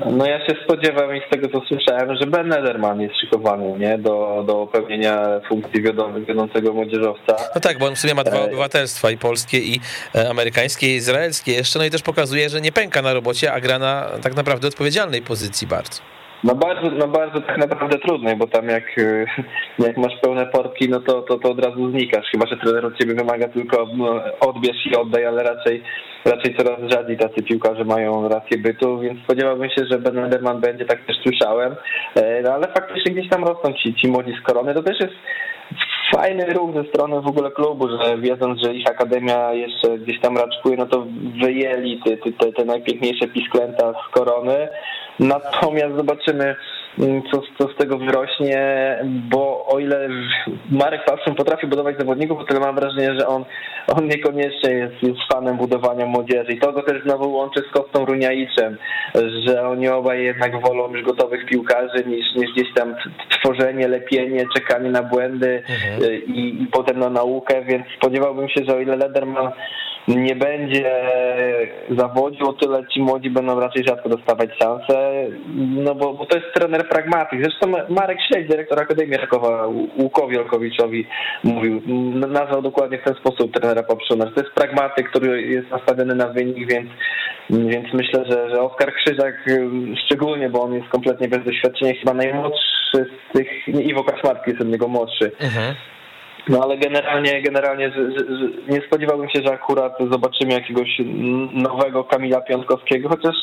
No 0.00 0.26
ja 0.26 0.46
się 0.46 0.54
spodziewam 0.64 1.16
i 1.16 1.20
z 1.26 1.30
tego 1.30 1.48
co 1.48 1.66
słyszałem, 1.66 2.16
że 2.16 2.26
Ben 2.26 2.48
Nederman 2.48 3.00
jest 3.00 3.20
szykowany 3.20 3.78
nie? 3.78 3.98
Do, 3.98 4.44
do 4.46 4.66
pełnienia 4.66 5.40
funkcji 5.48 5.82
wiodącego 6.28 6.72
młodzieżowca. 6.72 7.36
No 7.54 7.60
tak, 7.60 7.78
bo 7.78 7.86
on 7.86 7.94
w 7.94 7.98
sumie 7.98 8.14
ma 8.14 8.24
dwa 8.24 8.36
e, 8.36 8.44
obywatelstwa, 8.44 9.10
i 9.10 9.18
polskie, 9.18 9.58
i 9.58 9.80
e, 10.14 10.30
amerykańskie, 10.30 10.86
i 10.86 10.96
izraelskie 10.96 11.52
jeszcze, 11.52 11.78
no 11.78 11.84
i 11.84 11.90
też 11.90 12.02
pokazuje, 12.02 12.50
że 12.50 12.60
nie 12.60 12.72
pęka 12.72 13.02
na 13.02 13.14
robocie, 13.14 13.52
a 13.52 13.60
gra 13.60 13.78
na 13.78 14.06
tak 14.22 14.36
naprawdę 14.36 14.68
odpowiedzialnej 14.68 15.22
pozycji 15.22 15.66
bardzo. 15.66 16.14
No 16.44 16.54
bardzo, 16.54 16.90
no 16.90 17.08
bardzo 17.08 17.40
tak 17.40 17.58
naprawdę 17.58 17.98
trudnej, 17.98 18.36
bo 18.36 18.46
tam 18.46 18.68
jak, 18.68 18.84
jak 19.86 19.96
masz 19.96 20.20
pełne 20.22 20.46
portki, 20.46 20.88
no 20.88 21.00
to, 21.00 21.22
to, 21.22 21.38
to 21.38 21.50
od 21.50 21.64
razu 21.64 21.90
znikasz. 21.90 22.26
Chyba, 22.30 22.46
że 22.46 22.56
trener 22.56 22.86
od 22.86 22.98
ciebie 22.98 23.14
wymaga 23.14 23.48
tylko 23.48 23.86
no, 23.96 24.20
odbierz 24.40 24.86
i 24.86 24.96
oddaj, 24.96 25.26
ale 25.26 25.42
raczej, 25.42 25.82
raczej 26.24 26.56
coraz 26.56 26.90
rzadziej 26.90 27.18
tacy 27.18 27.42
piłkarze 27.42 27.84
mają 27.84 28.28
rację 28.28 28.58
bytu, 28.58 28.98
więc 29.00 29.20
spodziewałbym 29.24 29.70
się, 29.70 29.86
że 29.90 29.98
Ben 29.98 30.14
Lederman 30.14 30.60
będzie, 30.60 30.84
tak 30.84 31.06
też 31.06 31.16
słyszałem. 31.22 31.76
E, 32.14 32.42
no, 32.42 32.52
ale 32.52 32.66
faktycznie 32.66 33.12
gdzieś 33.12 33.28
tam 33.28 33.44
rosną 33.44 33.72
ci, 33.72 33.94
ci 33.94 34.08
młodzi 34.08 34.32
z 34.40 34.46
korony. 34.46 34.74
To 34.74 34.82
też 34.82 35.00
jest 35.00 35.14
fajny 36.12 36.44
ruch 36.44 36.74
ze 36.74 36.84
strony 36.84 37.20
w 37.20 37.26
ogóle 37.26 37.50
klubu, 37.50 37.88
że 37.88 38.18
wiedząc, 38.18 38.60
że 38.60 38.74
ich 38.74 38.86
akademia 38.90 39.52
jeszcze 39.52 39.98
gdzieś 39.98 40.20
tam 40.20 40.36
raczkuje, 40.36 40.76
no 40.76 40.86
to 40.86 41.06
wyjęli 41.42 42.00
te, 42.04 42.16
te, 42.16 42.52
te 42.52 42.64
najpiękniejsze 42.64 43.28
pisklęta 43.28 43.92
z 43.92 44.12
korony. 44.12 44.68
Natomiast 45.18 45.96
zobaczymy, 45.96 46.56
co, 47.32 47.42
co 47.58 47.72
z 47.72 47.76
tego 47.76 47.98
wyrośnie, 47.98 48.58
bo 49.04 49.66
o 49.66 49.78
ile 49.78 50.08
Marek 50.70 51.04
Pawszyn 51.04 51.34
potrafi 51.34 51.66
budować 51.66 51.98
zawodników, 51.98 52.38
o 52.38 52.44
tyle 52.44 52.60
mam 52.60 52.74
wrażenie, 52.74 53.20
że 53.20 53.26
on, 53.26 53.44
on 53.96 54.08
niekoniecznie 54.08 54.70
jest, 54.70 55.02
jest 55.02 55.18
fanem 55.32 55.56
budowania 55.56 56.06
młodzieży 56.06 56.52
i 56.52 56.58
to 56.58 56.72
go 56.72 56.82
też 56.82 57.02
znowu 57.02 57.32
łączy 57.32 57.60
z 57.60 57.72
Kostą 57.72 58.04
Runiaiczem, 58.04 58.76
że 59.46 59.68
oni 59.68 59.88
obaj 59.88 60.24
jednak 60.24 60.60
wolą 60.60 60.92
już 60.92 61.02
gotowych 61.02 61.46
piłkarzy 61.46 62.04
niż, 62.06 62.34
niż 62.34 62.52
gdzieś 62.52 62.74
tam 62.74 62.94
tworzenie, 63.30 63.88
lepienie, 63.88 64.44
czekanie 64.56 64.90
na 64.90 65.02
błędy 65.02 65.62
mhm. 65.68 66.02
Y, 66.02 66.18
i, 66.18 66.62
i 66.62 66.66
potem 66.66 66.98
na 66.98 67.10
naukę, 67.10 67.64
więc 67.64 67.86
spodziewałbym 67.96 68.48
się, 68.48 68.64
że 68.68 68.76
o 68.76 68.80
ile 68.80 68.96
Lederman 68.96 69.52
nie 70.08 70.36
będzie 70.36 70.90
zawodził, 71.98 72.48
o 72.48 72.52
tyle 72.52 72.86
ci 72.94 73.02
młodzi 73.02 73.30
będą 73.30 73.60
raczej 73.60 73.84
rzadko 73.84 74.08
dostawać 74.08 74.50
szansę, 74.58 75.26
no 75.56 75.94
bo, 75.94 76.14
bo 76.14 76.26
to 76.26 76.38
jest 76.38 76.54
trener 76.54 76.88
pragmatyk. 76.88 77.42
Zresztą 77.42 77.72
Marek 77.88 78.18
Śledź, 78.28 78.48
dyrektor 78.48 78.80
Akademii 78.80 79.16
Rakowa, 79.16 79.66
Łukowi 79.98 80.38
Olkowiczowi 80.38 81.06
mówił, 81.44 81.82
nazwał 82.14 82.62
dokładnie 82.62 82.98
w 82.98 83.04
ten 83.04 83.14
sposób 83.14 83.52
trenera 83.52 83.82
Poprzona, 83.82 84.24
to 84.24 84.42
jest 84.42 84.54
pragmatyk, 84.54 85.10
który 85.10 85.42
jest 85.42 85.70
nastawiony 85.70 86.14
na 86.14 86.28
wynik, 86.28 86.72
więc, 86.72 86.90
więc 87.50 87.86
myślę, 87.92 88.24
że, 88.30 88.50
że 88.50 88.62
Oskar 88.62 88.94
Krzyżak 88.94 89.34
szczególnie, 90.04 90.48
bo 90.48 90.62
on 90.62 90.74
jest 90.74 90.88
kompletnie 90.88 91.28
bez 91.28 91.44
doświadczenia, 91.44 91.92
chyba 92.00 92.14
najmłodszy 92.14 92.64
z 92.94 93.32
tych, 93.32 93.48
nie, 93.68 93.82
Iwo 93.82 94.04
Kaczmarski 94.04 94.50
jest 94.50 94.62
od 94.62 94.68
niego 94.68 94.88
młodszy, 94.88 95.32
mhm. 95.40 95.74
No 96.48 96.60
ale 96.62 96.78
generalnie, 96.78 97.42
generalnie 97.42 97.92
nie 98.68 98.80
spodziewałbym 98.80 99.28
się, 99.28 99.42
że 99.46 99.52
akurat 99.52 99.92
zobaczymy 100.10 100.52
jakiegoś 100.52 100.88
nowego 101.52 102.04
Kamila 102.04 102.40
Piątkowskiego, 102.40 103.08
chociaż 103.08 103.34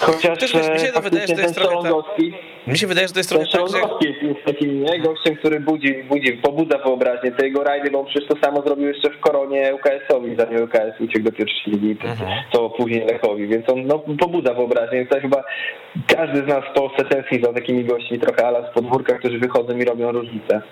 Chociaż 0.00 0.38
Też, 0.38 0.54
mi 0.54 0.60
się 0.60 0.92
wydaje, 1.02 1.26
że 1.26 1.34
to 1.34 1.40
jest 1.40 1.54
trochę 1.54 1.82
tak, 1.82 1.92
Mi 2.66 2.78
się 2.78 2.86
wydaje, 2.86 3.08
że 3.08 3.14
to 3.14 3.20
jest 3.20 3.30
trochę 3.30 3.46
tak, 3.46 3.68
że... 3.68 4.26
jest 4.26 4.44
takim 4.46 4.82
nie, 4.82 5.00
gościem, 5.00 5.36
który 5.36 5.60
budzi, 5.60 5.94
budzi, 6.04 6.32
pobudza 6.32 6.78
wyobraźnię. 6.78 7.32
Te 7.32 7.46
jego 7.46 7.64
rajdy, 7.64 7.90
bo 7.90 8.00
on 8.00 8.06
przecież 8.06 8.28
to 8.28 8.36
samo 8.44 8.62
zrobił 8.62 8.88
jeszcze 8.88 9.10
w 9.10 9.20
koronie 9.20 9.74
UKS-owi, 9.74 10.36
zanim 10.38 10.62
UKS 10.62 11.00
uciekł 11.00 11.24
do 11.24 11.32
pierwszej 11.32 11.72
ligi, 11.72 11.90
mhm. 11.90 12.30
to 12.52 12.70
później 12.70 13.06
Lechowi, 13.06 13.48
więc 13.48 13.68
on 13.68 13.86
no, 13.86 13.98
pobudza 13.98 14.54
wyobraźnię. 14.54 14.98
Więc 14.98 15.10
to 15.10 15.20
chyba 15.20 15.44
każdy 16.06 16.38
z 16.38 16.46
nas 16.46 16.64
w 16.70 16.74
Polsce 16.74 17.04
tęskni 17.04 17.42
za 17.42 17.52
takimi 17.52 17.84
gośćmi 17.84 18.18
trochę 18.18 18.46
ala 18.46 18.70
z 18.70 18.74
podwórka, 18.74 19.18
którzy 19.18 19.38
wychodzą 19.38 19.76
i 19.76 19.84
robią 19.84 20.12
różnicę. 20.12 20.62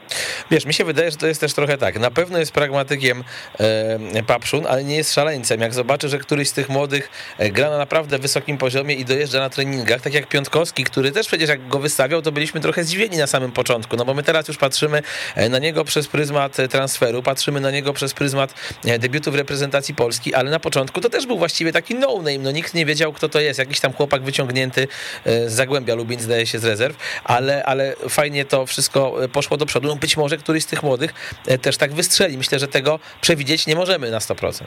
Wiesz, 0.50 0.66
mi 0.66 0.74
się 0.74 0.84
wydaje, 0.84 1.10
że 1.10 1.16
to 1.16 1.26
jest 1.26 1.40
też 1.40 1.54
trochę 1.54 1.78
tak. 1.78 2.00
Na 2.00 2.10
pewno 2.10 2.38
jest 2.38 2.52
pragmatykiem 2.52 3.24
e, 3.60 4.22
Papszun, 4.26 4.66
ale 4.68 4.84
nie 4.84 4.96
jest 4.96 5.14
szaleńcem. 5.14 5.60
Jak 5.60 5.74
zobaczy, 5.74 6.08
że 6.08 6.18
któryś 6.18 6.48
z 6.48 6.52
tych 6.52 6.68
młodych 6.68 7.10
e, 7.38 7.50
gra 7.50 7.70
na 7.70 7.78
naprawdę 7.78 8.18
wysokim 8.18 8.58
poziomie 8.58 8.94
i 9.02 9.04
dojeżdża 9.04 9.40
na 9.40 9.50
treningach, 9.50 10.00
tak 10.00 10.14
jak 10.14 10.26
Piątkowski, 10.26 10.84
który 10.84 11.12
też 11.12 11.26
przecież 11.26 11.48
jak 11.48 11.68
go 11.68 11.78
wystawiał, 11.78 12.22
to 12.22 12.32
byliśmy 12.32 12.60
trochę 12.60 12.84
zdziwieni 12.84 13.16
na 13.16 13.26
samym 13.26 13.52
początku, 13.52 13.96
no 13.96 14.04
bo 14.04 14.14
my 14.14 14.22
teraz 14.22 14.48
już 14.48 14.56
patrzymy 14.56 15.02
e, 15.34 15.48
na 15.48 15.58
niego 15.58 15.84
przez 15.84 16.08
pryzmat 16.08 16.60
e, 16.60 16.68
transferu, 16.68 17.22
patrzymy 17.22 17.60
na 17.60 17.70
niego 17.70 17.92
przez 17.92 18.14
pryzmat 18.14 18.54
e, 18.84 18.98
debiutu 18.98 19.32
w 19.32 19.34
reprezentacji 19.34 19.94
Polski, 19.94 20.34
ale 20.34 20.50
na 20.50 20.60
początku 20.60 21.00
to 21.00 21.10
też 21.10 21.26
był 21.26 21.38
właściwie 21.38 21.72
taki 21.72 21.94
no-name, 21.94 22.38
no 22.38 22.50
nikt 22.50 22.74
nie 22.74 22.86
wiedział, 22.86 23.12
kto 23.12 23.28
to 23.28 23.40
jest, 23.40 23.58
jakiś 23.58 23.80
tam 23.80 23.92
chłopak 23.92 24.22
wyciągnięty 24.22 24.88
z 25.26 25.52
Zagłębia 25.52 25.94
Lubin, 25.94 26.20
zdaje 26.20 26.46
się, 26.46 26.58
z 26.58 26.64
rezerw, 26.64 26.96
ale, 27.24 27.64
ale 27.64 27.94
fajnie 28.08 28.44
to 28.44 28.66
wszystko 28.66 29.16
poszło 29.32 29.56
do 29.56 29.66
przodu, 29.66 29.88
no 29.88 29.96
być 29.96 30.16
może 30.16 30.36
któryś 30.36 30.62
z 30.62 30.66
tych 30.66 30.82
młodych 30.82 31.14
też 31.62 31.76
tak 31.76 31.94
wystrzeli, 31.94 32.38
myślę, 32.38 32.58
że 32.58 32.68
tego 32.68 32.98
przewidzieć 33.20 33.66
nie 33.66 33.76
możemy 33.76 34.10
na 34.10 34.18
100%. 34.18 34.64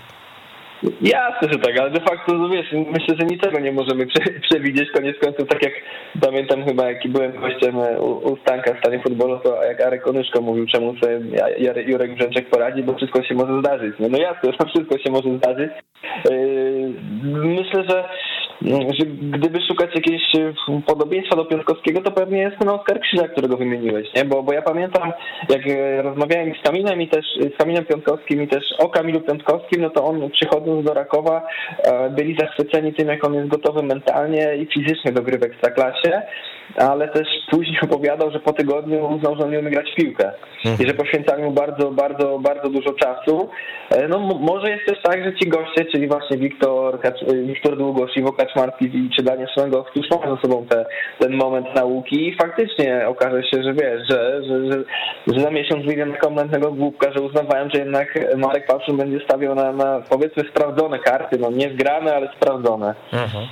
Jasne, 1.01 1.47
że 1.51 1.59
tak, 1.59 1.79
ale 1.79 1.91
de 1.91 1.99
facto, 1.99 2.33
no 2.33 2.49
wiesz, 2.49 2.71
myślę, 2.71 3.15
że 3.19 3.25
niczego 3.25 3.59
nie 3.59 3.71
możemy 3.71 4.07
prze, 4.07 4.39
przewidzieć. 4.49 4.91
Koniec 4.91 5.19
końców, 5.19 5.47
tak 5.47 5.63
jak 5.63 5.73
pamiętam 6.21 6.65
chyba, 6.65 6.89
jaki 6.89 7.09
byłem 7.09 7.31
gościem 7.31 7.79
e, 7.79 7.99
u, 7.99 8.33
u 8.33 8.37
Stanka 8.37 8.73
w 8.73 8.79
stanie 8.79 8.99
futbolu, 8.99 9.39
to 9.39 9.63
jak 9.63 9.81
Arek 9.81 10.07
Onyszko 10.07 10.41
mówił, 10.41 10.65
czemu 10.65 10.95
sobie 10.97 11.19
Jurek 11.87 12.15
Brzęczek 12.15 12.49
poradzi, 12.49 12.83
bo 12.83 12.93
wszystko 12.93 13.23
się 13.23 13.35
może 13.35 13.59
zdarzyć. 13.59 13.95
No, 13.99 14.07
no 14.09 14.17
jasne, 14.17 14.51
że 14.59 14.69
wszystko 14.69 14.97
się 14.97 15.11
może 15.11 15.37
zdarzyć. 15.37 15.71
Yy, 16.29 16.93
myślę, 17.23 17.83
że 17.89 18.03
że 18.99 19.05
gdyby 19.05 19.59
szukać 19.67 19.95
jakiegoś 19.95 20.21
podobieństwa 20.85 21.35
do 21.35 21.45
Piątkowskiego, 21.45 22.01
to 22.01 22.11
pewnie 22.11 22.39
jest 22.39 22.57
ten 22.59 22.69
Oskar 22.69 22.99
Krzyżak, 22.99 23.31
którego 23.31 23.57
wymieniłeś, 23.57 24.13
nie? 24.15 24.25
Bo, 24.25 24.43
bo 24.43 24.53
ja 24.53 24.61
pamiętam, 24.61 25.13
jak 25.49 25.61
rozmawiałem 26.03 26.53
z 26.55 26.61
Kamilem 26.63 27.01
i 27.01 27.07
też 27.07 27.25
z 27.55 27.57
Kamilem 27.57 27.85
Piątkowskim 27.85 28.43
i 28.43 28.47
też 28.47 28.63
o 28.79 28.89
Kamilu 28.89 29.21
Piątkowskim, 29.21 29.81
no 29.81 29.89
to 29.89 30.05
on 30.05 30.29
przychodząc 30.29 30.85
do 30.85 30.93
Rakowa 30.93 31.47
byli 32.11 32.37
zachwyceni 32.39 32.93
tym, 32.93 33.07
jak 33.07 33.23
on 33.27 33.33
jest 33.33 33.47
gotowy 33.47 33.83
mentalnie 33.83 34.55
i 34.55 34.65
fizycznie 34.65 35.11
do 35.11 35.21
gry 35.21 35.37
w 35.37 35.43
Ekstraklasie, 35.43 36.21
ale 36.77 37.07
też 37.07 37.27
później 37.51 37.79
opowiadał, 37.81 38.31
że 38.31 38.39
po 38.39 38.53
tygodniu 38.53 39.07
uznał, 39.07 39.35
że 39.35 39.43
on 39.43 39.51
nie 39.51 39.59
umie 39.59 39.71
grać 39.71 39.91
w 39.91 39.95
piłkę 39.95 40.31
i 40.79 40.87
że 40.87 40.93
poświęcali 40.93 41.43
mu 41.43 41.51
bardzo, 41.51 41.91
bardzo, 41.91 42.39
bardzo 42.39 42.69
dużo 42.69 42.93
czasu. 42.93 43.49
E, 43.89 44.07
no 44.07 44.19
może 44.19 44.71
jest 44.71 44.85
też 44.85 45.01
tak, 45.03 45.23
że 45.23 45.35
ci 45.35 45.49
goście, 45.49 45.85
czyli 45.85 46.07
właśnie 46.07 46.37
Wiktor, 46.37 46.99
Wiktor 47.45 47.77
Długosz, 47.77 48.11
Iwo 48.45 48.53
Kaczmarski 48.53 49.09
czy 49.15 49.23
Daniel 49.23 49.47
Szlęgow 49.53 49.87
już 49.95 50.09
mają 50.09 50.35
ze 50.35 50.41
sobą 50.41 50.65
te, 50.69 50.85
ten 51.19 51.33
moment 51.33 51.75
nauki 51.75 52.27
i 52.27 52.35
faktycznie 52.35 53.07
okaże 53.07 53.43
się, 53.43 53.63
że 53.63 53.73
wiesz, 53.73 54.01
że, 54.09 54.43
że, 54.43 54.71
że, 54.71 54.83
że 55.27 55.41
za 55.41 55.51
miesiąc 55.51 55.85
wyjdę 55.85 56.05
na 56.05 56.17
kompletnego 56.17 56.71
głupka, 56.71 57.11
że 57.15 57.21
uznawałem, 57.21 57.69
że 57.73 57.79
jednak 57.79 58.19
Marek 58.37 58.67
Pawszyn 58.67 58.97
będzie 58.97 59.19
stawiał 59.25 59.55
na, 59.55 59.71
na 59.71 60.01
powiedzmy 60.09 60.43
sprawdzone 60.49 60.99
karty, 60.99 61.37
no 61.39 61.51
nie 61.51 61.73
zgrane, 61.73 62.15
ale 62.15 62.29
sprawdzone. 62.37 62.95
Mhm. 63.13 63.47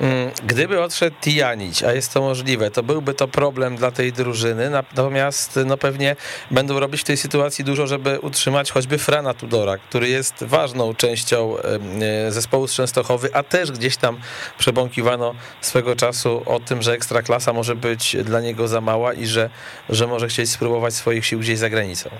Mm, 0.00 0.30
gdyby 0.46 0.82
odszedł 0.82 1.16
Tijanić, 1.20 1.82
a 1.82 1.92
jest 1.92 2.14
to 2.14 2.20
możliwe, 2.20 2.70
to 2.70 2.82
byłby 2.82 3.14
to 3.14 3.28
problem 3.28 3.76
dla 3.76 3.90
tej 3.90 4.12
drużyny, 4.12 4.70
natomiast 4.70 5.60
no 5.66 5.76
pewnie 5.76 6.16
będą 6.50 6.80
robić 6.80 7.00
w 7.00 7.04
tej 7.04 7.16
sytuacji 7.16 7.64
dużo, 7.64 7.86
żeby 7.86 8.20
utrzymać 8.20 8.72
choćby 8.72 8.98
Frana 8.98 9.34
Tudora, 9.34 9.78
który 9.78 10.08
jest 10.08 10.44
ważną 10.44 10.94
częścią 10.94 11.56
e, 11.58 12.32
zespołu 12.32 12.68
z 12.68 12.74
Częstochowy, 12.74 13.28
a 13.32 13.42
też 13.42 13.72
gdzieś 13.72 13.96
tam 13.96 14.18
przebąkiwano 14.58 15.34
swego 15.60 15.96
czasu 15.96 16.42
o 16.46 16.60
tym, 16.60 16.82
że 16.82 16.92
Ekstraklasa 16.92 17.52
może 17.52 17.76
być 17.76 18.16
dla 18.16 18.40
niego 18.40 18.68
za 18.68 18.80
mała 18.80 19.12
i 19.12 19.26
że, 19.26 19.50
że 19.88 20.06
może 20.06 20.28
chcieć 20.28 20.50
spróbować 20.50 20.94
swoich 20.94 21.26
sił 21.26 21.38
gdzieś 21.38 21.58
za 21.58 21.70
granicą. 21.70 22.10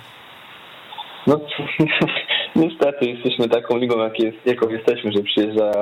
No, 1.27 1.41
niestety 2.65 3.07
jesteśmy 3.07 3.49
taką 3.49 3.79
ligą, 3.79 3.99
jak 3.99 4.21
jest, 4.21 4.37
jaką 4.47 4.69
jesteśmy, 4.69 5.13
że 5.13 5.23
przyjeżdża, 5.23 5.73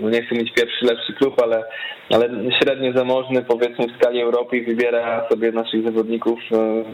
no 0.00 0.10
nie 0.10 0.22
chcę 0.22 0.34
mieć 0.34 0.52
pierwszy 0.52 0.84
lepszy 0.86 1.12
klub, 1.12 1.42
ale, 1.42 1.64
ale 2.10 2.28
średnio 2.62 2.92
zamożny 2.92 3.42
powiedzmy 3.42 3.86
w 3.86 3.96
skali 3.96 4.20
Europy 4.20 4.56
i 4.56 4.64
wybiera 4.64 5.28
sobie 5.30 5.52
naszych 5.52 5.84
zawodników 5.84 6.38
e, 6.52 6.84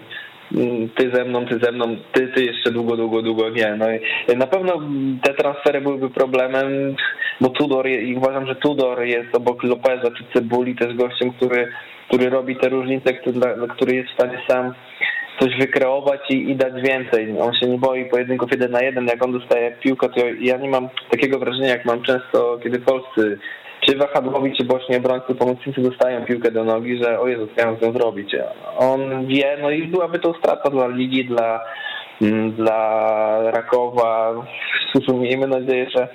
ty 0.96 1.10
ze 1.14 1.24
mną, 1.24 1.46
ty 1.46 1.58
ze 1.62 1.72
mną, 1.72 1.96
ty, 2.12 2.28
ty 2.28 2.44
jeszcze 2.44 2.70
długo, 2.70 2.96
długo, 2.96 3.22
długo 3.22 3.50
nie. 3.50 3.76
No 3.78 3.86
i 3.90 4.36
na 4.36 4.46
pewno 4.46 4.80
te 5.22 5.34
transfery 5.34 5.80
byłyby 5.80 6.10
problemem, 6.10 6.96
bo 7.40 7.48
Tudor, 7.48 7.88
i 7.88 8.16
uważam, 8.16 8.46
że 8.46 8.54
Tudor 8.56 9.02
jest 9.02 9.34
obok 9.36 9.62
Lopeza 9.62 10.10
czy 10.10 10.24
Cebuli 10.34 10.76
też 10.76 10.94
gościem, 10.94 11.32
który, 11.32 11.68
który 12.08 12.30
robi 12.30 12.56
te 12.56 12.68
różnice, 12.68 13.14
który, 13.14 13.40
który 13.68 13.94
jest 13.96 14.08
w 14.08 14.14
stanie 14.14 14.38
sam 14.48 14.74
coś 15.40 15.56
wykreować 15.58 16.20
i, 16.30 16.50
i, 16.50 16.56
dać 16.56 16.82
więcej. 16.82 17.40
On 17.40 17.54
się 17.54 17.66
nie 17.66 17.78
boi 17.78 18.04
pojedynków 18.04 18.50
jeden 18.50 18.70
na 18.70 18.82
jeden. 18.82 19.06
Jak 19.06 19.24
on 19.24 19.32
dostaje 19.32 19.70
piłkę, 19.70 20.08
to 20.08 20.20
ja 20.40 20.56
nie 20.56 20.68
mam 20.68 20.88
takiego 21.10 21.38
wrażenia, 21.38 21.68
jak 21.68 21.84
mam 21.84 22.02
często, 22.02 22.58
kiedy 22.62 22.78
polscy 22.78 23.38
czy 23.80 23.96
wahadłowi, 23.96 24.56
czy 24.56 24.64
bocznie 24.64 24.96
obrońcy 24.96 25.34
pomocnicy 25.34 25.80
dostają 25.80 26.24
piłkę 26.24 26.50
do 26.50 26.64
nogi, 26.64 27.02
że 27.02 27.20
o 27.20 27.28
Jezu, 27.28 27.46
co 27.46 27.60
ja 27.60 27.66
mam 27.66 27.76
z 27.76 27.82
nią 27.82 27.92
zrobić. 27.92 28.36
On 28.78 29.26
wie, 29.26 29.58
no 29.62 29.70
i 29.70 29.86
byłaby 29.86 30.18
to 30.18 30.34
strata 30.34 30.70
dla 30.70 30.86
ligi, 30.86 31.24
dla, 31.24 31.60
mm, 32.22 32.52
dla 32.52 33.50
Rakowa. 33.50 34.34
Miejmy 35.08 35.46
nadzieję, 35.46 35.90
że 35.96 36.08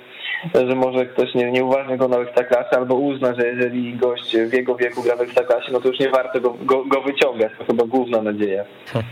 że 0.54 0.74
może 0.74 1.06
ktoś 1.06 1.34
nie, 1.34 1.52
nie 1.52 1.64
uważnie 1.64 1.96
go 1.96 2.08
na 2.08 2.16
Ekstraklasie 2.16 2.76
albo 2.76 2.94
uzna, 2.94 3.34
że 3.34 3.46
jeżeli 3.46 3.94
gość 3.94 4.36
w 4.36 4.52
jego 4.52 4.76
wieku 4.76 5.02
gra 5.02 5.16
w 5.16 5.20
Ekstraklasie, 5.20 5.72
no 5.72 5.80
to 5.80 5.88
już 5.88 5.98
nie 5.98 6.10
warto 6.10 6.40
go, 6.40 6.54
go, 6.62 6.84
go 6.84 7.02
wyciągać. 7.02 7.52
To 7.58 7.64
chyba 7.64 7.84
główna 7.84 8.22
nadzieja. 8.22 8.64
Hm. 8.92 9.04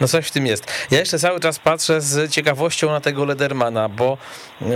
No 0.00 0.08
coś 0.08 0.26
w 0.26 0.30
tym 0.30 0.46
jest. 0.46 0.86
Ja 0.90 0.98
jeszcze 0.98 1.18
cały 1.18 1.40
czas 1.40 1.58
patrzę 1.58 2.00
z 2.00 2.30
ciekawością 2.30 2.90
na 2.90 3.00
tego 3.00 3.24
Ledermana, 3.24 3.88
bo, 3.88 4.18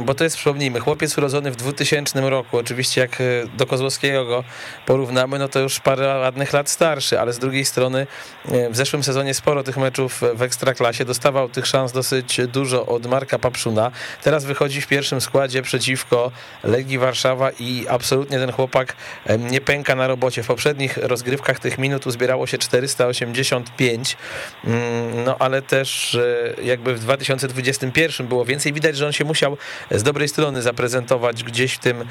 bo 0.02 0.14
to 0.14 0.24
jest, 0.24 0.36
przypomnijmy, 0.36 0.80
chłopiec 0.80 1.18
urodzony 1.18 1.50
w 1.50 1.56
2000 1.56 2.30
roku. 2.30 2.58
Oczywiście 2.58 3.00
jak 3.00 3.20
e, 3.20 3.24
do 3.56 3.66
Kozłowskiego 3.66 4.24
go 4.24 4.44
porównamy, 4.86 5.38
no 5.38 5.48
to 5.48 5.60
już 5.60 5.80
parę 5.80 6.18
ładnych 6.18 6.52
lat 6.52 6.70
starszy, 6.70 7.20
ale 7.20 7.32
z 7.32 7.38
drugiej 7.38 7.64
strony 7.64 8.06
e, 8.52 8.70
w 8.70 8.76
zeszłym 8.76 9.02
sezonie 9.02 9.34
sporo 9.34 9.62
tych 9.62 9.76
meczów 9.76 10.20
w 10.34 10.42
Ekstraklasie, 10.42 11.04
dostawał 11.04 11.48
tych 11.48 11.66
szans 11.66 11.92
dosyć 11.92 12.40
dużo 12.46 12.86
od 12.86 13.06
Marka 13.06 13.38
Papszuna. 13.38 13.90
Teraz 14.22 14.44
wychodzi 14.44 14.80
w 14.80 14.86
pierwszym 14.86 15.20
składzie 15.20 15.62
przeciw 15.62 15.97
przeciwko 15.98 16.32
Legii 16.64 16.98
Warszawa 16.98 17.50
i 17.60 17.86
absolutnie 17.88 18.38
ten 18.38 18.52
chłopak 18.52 18.96
nie 19.38 19.60
pęka 19.60 19.94
na 19.94 20.06
robocie. 20.06 20.42
W 20.42 20.46
poprzednich 20.46 20.96
rozgrywkach 20.96 21.60
tych 21.60 21.78
minut 21.78 22.06
uzbierało 22.06 22.46
się 22.46 22.58
485, 22.58 24.16
mm, 24.64 25.24
no 25.24 25.36
ale 25.38 25.62
też 25.62 26.18
jakby 26.62 26.94
w 26.94 27.00
2021 27.00 28.26
było 28.26 28.44
więcej. 28.44 28.72
Widać, 28.72 28.96
że 28.96 29.06
on 29.06 29.12
się 29.12 29.24
musiał 29.24 29.56
z 29.90 30.02
dobrej 30.02 30.28
strony 30.28 30.62
zaprezentować 30.62 31.44
gdzieś 31.44 31.72
w 31.74 31.78
tym 31.78 32.04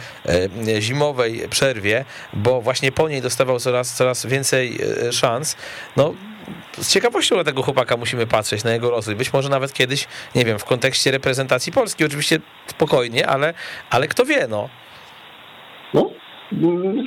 zimowej 0.79 1.47
przerwie, 1.49 2.05
bo 2.33 2.61
właśnie 2.61 2.91
po 2.91 3.09
niej 3.09 3.21
dostawał 3.21 3.59
coraz, 3.59 3.93
coraz 3.93 4.25
więcej 4.25 4.79
e, 5.07 5.13
szans. 5.13 5.55
No 5.97 6.13
z 6.77 6.89
ciekawością 6.89 7.37
na 7.37 7.43
tego 7.43 7.63
chłopaka 7.63 7.97
musimy 7.97 8.27
patrzeć, 8.27 8.63
na 8.63 8.71
jego 8.71 8.89
rozwój. 8.89 9.15
Być 9.15 9.33
może 9.33 9.49
nawet 9.49 9.73
kiedyś, 9.73 10.07
nie 10.35 10.45
wiem, 10.45 10.59
w 10.59 10.65
kontekście 10.65 11.11
reprezentacji 11.11 11.71
Polski, 11.71 12.05
oczywiście 12.05 12.39
spokojnie, 12.67 13.27
ale, 13.27 13.53
ale 13.89 14.07
kto 14.07 14.25
wie, 14.25 14.47
no. 14.47 14.69
No, 15.93 16.09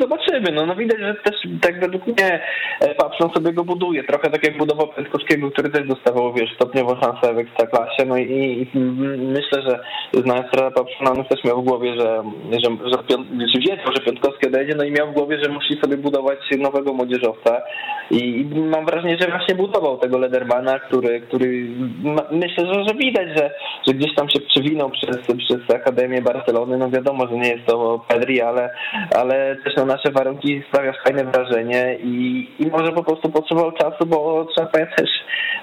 Zobaczymy. 0.01 0.53
No, 0.53 0.67
no 0.67 0.75
widać, 0.77 0.99
że 0.99 1.15
też 1.15 1.35
tak 1.63 1.81
według 1.81 2.07
mnie 2.07 2.41
e, 2.81 2.95
Papszon 2.95 3.31
sobie 3.31 3.53
go 3.53 3.65
buduje. 3.65 4.05
Trochę 4.05 4.31
tak 4.31 4.47
jak 4.47 4.59
budował 4.59 4.89
Pęskowskiego, 4.89 5.51
który 5.51 5.71
też 5.71 5.89
dostawał, 5.89 6.33
wiesz, 6.33 6.55
stopniowo 6.55 6.97
szansę 7.03 7.35
w 7.35 7.39
Ekstraklasie. 7.39 8.05
No 8.07 8.17
i, 8.19 8.69
i 8.75 8.79
myślę, 9.19 9.63
że 9.63 9.81
znając 10.23 10.51
trenera 10.51 10.71
Papszona, 10.71 11.11
on 11.11 11.25
też 11.25 11.45
miał 11.45 11.63
w 11.63 11.65
głowie, 11.65 11.95
że, 11.99 12.23
że, 12.53 12.71
że, 12.85 13.17
że 13.55 13.61
wiedział, 13.61 13.93
że 13.97 14.05
Piątkowski 14.05 14.49
odejdzie, 14.49 14.75
no 14.77 14.85
i 14.85 14.91
miał 14.91 15.11
w 15.11 15.15
głowie, 15.15 15.39
że 15.43 15.51
musi 15.51 15.81
sobie 15.83 15.97
budować 15.97 16.39
nowego 16.59 16.93
młodzieżowca. 16.93 17.63
I, 18.11 18.41
i 18.41 18.45
mam 18.45 18.87
wrażenie, 18.87 19.17
że 19.21 19.31
właśnie 19.31 19.55
budował 19.55 19.99
tego 19.99 20.19
Ledermana, 20.19 20.79
który, 20.79 21.21
który 21.21 21.67
myślę, 22.31 22.67
że, 22.67 22.85
że 22.89 22.95
widać, 22.95 23.29
że, 23.37 23.51
że 23.89 23.95
gdzieś 23.95 24.15
tam 24.15 24.29
się 24.29 24.41
przewinął 24.41 24.91
przez, 24.91 25.19
przez 25.19 25.77
Akademię 25.77 26.23
Barcelony. 26.23 26.79
No 26.79 26.91
wiadomo, 26.91 27.27
że 27.27 27.35
nie 27.35 27.49
jest 27.49 27.67
to 27.67 28.05
Pedri, 28.09 28.41
ale, 28.41 28.71
ale 29.17 29.30
ale 29.31 29.57
też 29.57 29.77
na 29.77 29.85
nasze 29.85 30.11
warunki 30.13 30.63
sprawia 30.69 30.93
fajne 31.05 31.25
wrażenie 31.25 31.99
i, 32.03 32.49
i 32.59 32.67
może 32.67 32.93
po 32.93 33.05
prostu 33.05 33.31
potrzebował 33.31 33.73
czasu, 33.73 34.07
bo 34.07 34.47
trzeba 34.55 34.67
pamiętać, 34.67 35.11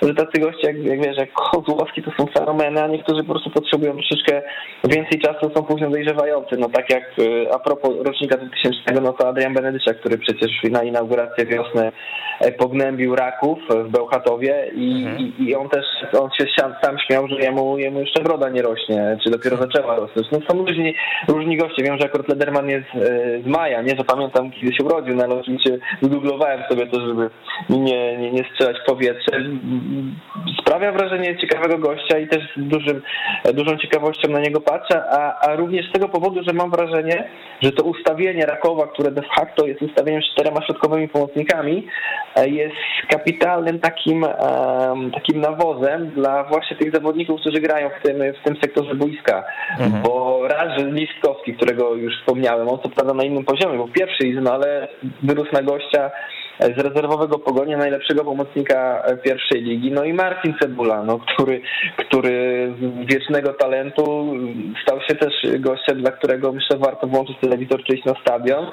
że 0.02 0.14
tacy 0.14 0.42
goście, 0.42 0.68
jak, 0.68 0.78
jak 0.78 1.06
wiesz, 1.06 1.18
jak 1.18 1.34
Kozłowski 1.34 2.04
to 2.04 2.12
są 2.20 2.26
fenomeny, 2.40 2.84
a 2.84 2.88
niektórzy 2.88 3.24
po 3.24 3.32
prostu 3.32 3.50
potrzebują 3.50 3.94
troszeczkę 3.94 4.42
więcej 4.84 5.22
czasu, 5.22 5.52
są 5.56 5.64
później 5.64 5.92
dojrzewający. 5.92 6.58
No 6.58 6.70
tak 6.70 6.90
jak 6.90 7.20
y, 7.20 7.54
a 7.54 7.60
propos 7.60 7.92
rocznika 8.06 8.38
2000, 8.38 9.02
no 9.02 9.14
to 9.14 9.28
Adrian 9.28 9.54
Benedycza, 9.54 9.94
który 9.94 10.18
przecież 10.18 10.52
na 10.72 10.84
inaugurację 10.84 11.46
wiosny 11.46 11.92
e, 12.40 12.52
pognębił 12.52 13.16
raków 13.16 13.60
w 13.70 13.90
Bełchatowie 13.90 14.72
i, 14.76 15.06
mhm. 15.06 15.20
i, 15.20 15.44
i, 15.44 15.56
on 15.56 15.70
też, 15.70 15.86
on 16.20 16.30
się 16.32 16.46
sam 16.82 16.98
śmiał, 17.08 17.28
że 17.28 17.36
jemu, 17.36 17.78
jemu 17.78 18.00
jeszcze 18.00 18.24
broda 18.24 18.50
nie 18.50 18.62
rośnie, 18.62 19.18
czy 19.24 19.30
dopiero 19.30 19.58
zaczęła 19.58 19.96
rosnąć. 19.96 20.28
No 20.32 20.40
są 20.50 20.66
różni, 20.66 20.96
różni 21.28 21.58
goście. 21.58 21.84
Wiem, 21.84 21.98
że 22.00 22.06
akurat 22.06 22.28
Lederman 22.30 22.70
jest 22.70 22.96
y, 22.96 23.42
z 23.46 23.48
maja, 23.48 23.82
nie, 23.82 23.96
że 23.96 24.04
pamiętam, 24.04 24.52
kiedy 24.52 24.74
się 24.74 24.84
urodził, 24.84 25.16
no 25.16 25.24
ale 25.24 25.36
oczywiście 25.36 25.78
googlowałem 26.02 26.64
sobie 26.70 26.88
to, 26.88 27.02
żeby 27.08 27.30
nie, 27.70 28.18
nie, 28.18 28.32
nie 28.32 28.44
strzelać 28.44 28.78
w 28.80 28.86
powietrze. 28.86 29.32
Sprawia 30.62 30.92
wrażenie 30.92 31.38
ciekawego 31.38 31.78
gościa 31.78 32.20
i 32.20 32.28
też 32.28 32.44
z 32.58 32.68
dużym, 32.68 33.02
dużą 33.54 33.78
ciekawością 33.78 34.30
na 34.30 34.40
niego 34.40 34.62
patrzę, 34.62 35.04
a, 35.12 35.40
a 35.48 35.56
również 35.56 35.90
z 35.90 35.94
tego 35.94 36.10
powodu, 36.10 36.44
że 36.44 36.54
mam 36.54 36.72
wrażenie, 36.72 37.30
że 37.62 37.72
to 37.72 37.84
ustawienie 37.84 38.46
Rakowa, 38.46 38.88
które 38.88 39.12
de 39.12 39.22
facto 39.36 39.68
jest 39.68 39.82
ustawieniem 39.82 40.22
z 40.22 40.34
czterema 40.34 40.66
środkowymi 40.66 41.08
pomocnikami, 41.08 41.88
jest 42.46 42.76
kapitalnym 43.10 43.80
takim, 43.80 44.26
takim 45.14 45.42
nawozem 45.42 45.87
dla 46.16 46.44
właśnie 46.44 46.78
tych 46.78 46.94
zawodników, 46.94 47.42
którzy 47.42 47.62
grają 47.62 47.90
w 47.90 48.04
tym, 48.04 48.18
w 48.34 48.44
tym 48.44 48.56
sektorze 48.62 48.96
boiska. 48.96 49.44
Mhm. 49.80 50.04
Bo 50.04 50.42
raz, 50.48 50.80
że 50.80 50.86
Listkowski, 50.86 51.54
którego 51.54 51.96
już 51.96 52.20
wspomniałem, 52.20 52.70
on 52.70 52.80
co 52.84 52.90
prawda 52.90 53.14
na 53.14 53.24
innym 53.24 53.46
poziomie, 53.46 53.78
bo 53.78 53.88
pierwszy 53.88 54.28
no 54.42 54.54
ale 54.54 54.88
wyrósł 55.24 55.54
na 55.54 55.62
gościa 55.62 56.12
z 56.60 56.80
rezerwowego 56.80 57.40
pogonia 57.40 57.78
najlepszego 57.78 58.24
pomocnika 58.24 59.04
pierwszej 59.24 59.62
ligi. 59.62 59.92
No 59.92 60.04
i 60.04 60.14
Marcin 60.14 60.54
Cebula, 60.62 61.04
no, 61.04 61.20
który, 61.20 61.62
który 61.98 62.74
z 62.82 63.08
wiecznego 63.14 63.54
talentu 63.54 64.36
stał 64.84 65.02
się 65.02 65.16
też 65.16 65.34
gościem, 65.60 66.02
dla 66.02 66.12
którego 66.12 66.52
myślę 66.52 66.78
warto 66.78 67.08
włączyć 67.08 67.38
telewizor 67.42 67.84
czy 67.84 67.96
iść 67.96 68.06
na 68.06 68.14
stadion. 68.22 68.66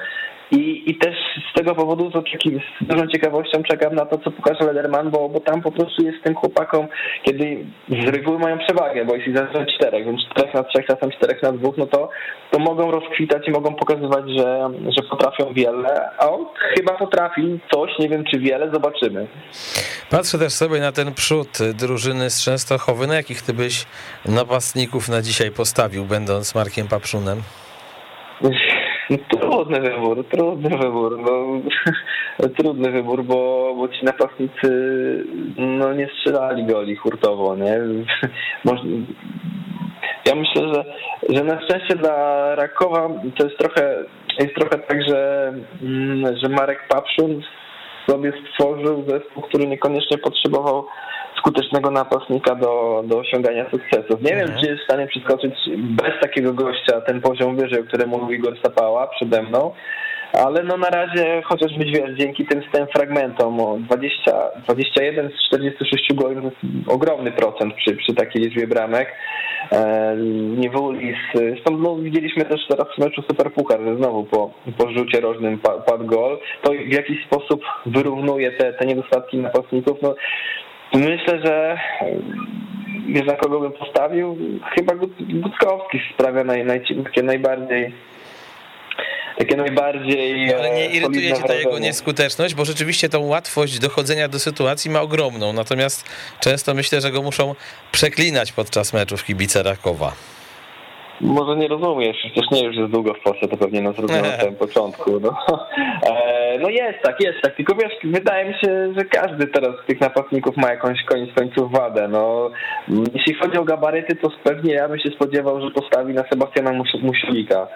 I, 0.57 0.91
I 0.91 0.99
też 0.99 1.17
z 1.51 1.59
tego 1.59 1.75
powodu 1.75 2.11
z, 2.11 2.15
oczeki- 2.15 2.61
z 2.83 2.87
dużą 2.87 3.07
ciekawością 3.07 3.63
czekam 3.63 3.95
na 3.95 4.07
to, 4.07 4.19
co 4.19 4.31
pokaże 4.31 4.65
Lederman, 4.65 5.11
bo, 5.11 5.29
bo 5.29 5.41
tam 5.41 5.63
po 5.63 5.73
prostu 5.73 6.03
jest 6.03 6.25
tym 6.25 6.35
chłopakom, 6.35 6.89
kiedy 7.23 7.67
z 7.89 8.09
reguły 8.09 8.39
mają 8.39 8.59
przewagę, 8.59 9.05
bo 9.05 9.17
jeśli 9.17 9.37
zależy 9.37 9.67
czterech, 9.77 10.07
więc 10.07 10.21
czterech 10.31 10.55
na 10.55 10.65
trzech, 10.65 10.87
czasem 10.87 11.11
czterech 11.11 11.43
na 11.43 11.53
dwóch, 11.53 11.77
no 11.77 11.87
to, 11.87 12.09
to 12.51 12.59
mogą 12.59 12.91
rozkwitać 12.91 13.49
i 13.49 13.51
mogą 13.51 13.75
pokazywać, 13.75 14.25
że, 14.31 14.71
że 14.97 15.03
potrafią 15.11 15.53
wiele, 15.53 16.11
a 16.19 16.31
on 16.31 16.47
chyba 16.77 16.93
potrafi 16.93 17.61
coś, 17.73 17.91
nie 17.99 18.09
wiem 18.09 18.25
czy 18.25 18.39
wiele, 18.39 18.71
zobaczymy. 18.73 19.27
Patrzę 20.11 20.39
też 20.39 20.53
sobie 20.53 20.81
na 20.81 20.93
ten 20.93 21.15
przód 21.15 21.49
drużyny 21.75 22.31
z 22.31 22.45
Częstochowy. 22.45 23.07
Na 23.07 23.15
jakich 23.15 23.43
ty 23.43 23.53
byś 23.53 23.87
napastników 24.27 25.09
na 25.09 25.23
dzisiaj 25.23 25.51
postawił, 25.51 26.05
będąc 26.05 26.55
Markiem 26.55 26.89
Papszunem? 26.89 27.43
No, 29.11 29.17
trudny 29.29 29.81
wybór, 29.81 30.25
trudny 30.29 30.79
wybór, 30.79 31.19
no, 31.19 31.61
trudny 32.57 32.91
wybór, 32.91 33.25
bo, 33.25 33.75
bo 33.77 33.89
ci 33.89 34.05
napastnicy 34.05 34.69
no, 35.57 35.93
nie 35.93 36.09
strzelali 36.09 36.67
goli 36.67 36.97
hurtowo, 36.97 37.57
nie? 37.57 37.79
Ja 40.27 40.35
myślę, 40.35 40.75
że, 40.75 40.85
że 41.29 41.45
na 41.45 41.63
szczęście 41.63 41.97
dla 41.97 42.55
Rakowa 42.55 43.09
to 43.39 43.45
jest 43.45 43.59
trochę, 43.59 44.05
jest 44.41 44.55
trochę 44.55 44.79
tak, 44.79 45.09
że, 45.09 45.53
mm, 45.83 46.37
że 46.37 46.49
Marek 46.49 46.89
Papszun 46.89 47.43
sobie 48.11 48.33
stworzył 48.43 49.05
zespół, 49.09 49.43
który 49.43 49.67
niekoniecznie 49.67 50.19
potrzebował 50.19 50.87
skutecznego 51.45 51.91
napastnika 51.91 52.55
do, 52.55 53.03
do 53.07 53.19
osiągania 53.19 53.71
sukcesów. 53.71 54.23
Nie 54.23 54.37
wiem, 54.37 54.49
czy 54.61 54.67
jest 54.67 54.83
w 54.83 54.85
stanie 54.85 55.07
przeskoczyć 55.07 55.55
bez 55.77 56.21
takiego 56.21 56.53
gościa 56.53 57.01
ten 57.01 57.21
poziom 57.21 57.57
wyżej, 57.57 57.81
o 57.81 57.85
którym 57.85 58.09
mówił 58.09 58.33
Igor 58.33 58.55
Sapała 58.63 59.07
przede 59.07 59.43
mną, 59.43 59.73
ale 60.33 60.63
no 60.63 60.77
na 60.77 60.91
razie 60.91 61.43
chociażby 61.45 61.85
wiesz, 61.85 62.19
dzięki 62.19 62.47
tym, 62.47 62.63
tym 62.73 62.87
fragmentom 62.87 63.61
o 63.61 63.77
20, 63.81 64.33
21 64.65 65.31
z 65.31 65.47
46 65.47 66.15
goli 66.15 66.37
to 66.37 66.43
jest 66.43 66.57
ogromny 66.89 67.33
procent 67.33 67.75
przy, 67.75 67.97
przy 67.97 68.15
takiej 68.15 68.43
liczbie 68.43 68.67
bramek. 68.67 69.09
E, 69.73 70.17
nie 70.57 70.71
Wulis, 70.71 71.17
zresztą 71.35 71.79
no, 71.79 71.97
widzieliśmy 71.97 72.45
też 72.45 72.61
teraz 72.69 72.87
w 72.95 72.99
meczu 72.99 73.23
Superpuchar, 73.23 73.81
że 73.81 73.97
znowu 73.97 74.25
po, 74.25 74.51
po 74.79 74.91
rzucie 74.91 75.21
rożnym 75.21 75.59
padł, 75.59 75.83
padł 75.83 76.07
gol, 76.07 76.39
to 76.63 76.73
w 76.73 76.93
jakiś 76.93 77.27
sposób 77.27 77.65
wyrównuje 77.87 78.53
te, 78.53 78.73
te 78.73 78.87
niedostatki 78.87 79.39
napastników. 79.39 79.99
No, 80.03 80.15
Myślę, 80.95 81.41
że 81.45 81.79
wiesz 83.09 83.27
na 83.27 83.37
kogo 83.37 83.61
bym 83.61 83.73
postawił? 83.73 84.39
Chyba 84.75 84.95
Gutkowski 85.21 85.99
sprawia 86.15 86.45
naj, 86.45 86.65
naj, 86.65 86.83
takie 87.05 87.23
najbardziej 87.23 87.93
takie 89.39 89.57
najbardziej. 89.57 90.55
Ale 90.55 90.71
nie 90.71 90.83
e, 90.83 90.87
irytuje 90.87 91.33
cię 91.33 91.43
ta 91.43 91.55
jego 91.55 91.79
nieskuteczność, 91.79 92.55
bo 92.55 92.65
rzeczywiście 92.65 93.09
tą 93.09 93.21
łatwość 93.21 93.79
dochodzenia 93.79 94.29
do 94.29 94.39
sytuacji 94.39 94.91
ma 94.91 95.01
ogromną. 95.01 95.53
Natomiast 95.53 96.05
często 96.41 96.75
myślę, 96.75 97.01
że 97.01 97.11
go 97.11 97.23
muszą 97.23 97.55
przeklinać 97.93 98.53
podczas 98.53 98.93
meczów 98.93 99.25
kibice 99.25 99.63
Rakowa. 99.63 100.13
Może 101.21 101.57
nie 101.57 101.69
rozumiesz, 101.69 102.17
przecież 102.21 102.51
nie 102.51 102.65
już 102.65 102.77
jest 102.77 102.91
długo 102.91 103.15
w 103.15 103.21
Polsce, 103.21 103.49
to 103.49 103.57
pewnie 103.57 103.81
na 103.81 103.93
zrozumiał 103.93 104.23
na 104.33 104.39
samym 104.39 104.57
początku. 104.57 105.21
No. 105.21 105.37
E, 106.07 106.59
no 106.59 106.69
jest 106.69 106.99
tak, 107.03 107.21
jest 107.21 107.41
tak, 107.43 107.57
tylko 107.57 107.75
wiesz, 107.75 107.93
wydaje 108.05 108.49
mi 108.49 108.55
się, 108.55 108.95
że 108.99 109.05
każdy 109.05 109.47
teraz 109.47 109.71
z 109.85 109.87
tych 109.87 110.01
napastników 110.01 110.57
ma 110.57 110.71
jakąś 110.71 111.03
koniec 111.05 111.35
końców 111.35 111.73
wadę. 111.73 112.09
No, 112.09 112.51
jeśli 113.15 113.35
chodzi 113.35 113.59
o 113.59 113.65
gabaryty, 113.65 114.17
to 114.17 114.29
pewnie 114.45 114.75
ja 114.75 114.89
bym 114.89 114.99
się 114.99 115.11
spodziewał, 115.11 115.61
że 115.61 115.71
postawi 115.71 116.15
na 116.15 116.25
Sebastiana 116.33 116.73
Mus- 116.73 117.03
Musielika, 117.03 117.67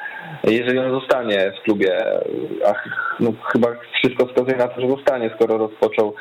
jeżeli 0.45 0.79
on 0.79 1.01
zostanie 1.01 1.53
w 1.61 1.63
klubie. 1.63 1.99
Ach, 2.67 2.85
no, 3.21 3.33
chyba 3.53 3.69
wszystko 3.99 4.27
wskazuje 4.27 4.57
na 4.57 4.69
to, 4.69 4.81
że 4.81 4.89
zostanie, 4.89 5.31
skoro 5.37 5.59
rozpoczął 5.59 6.15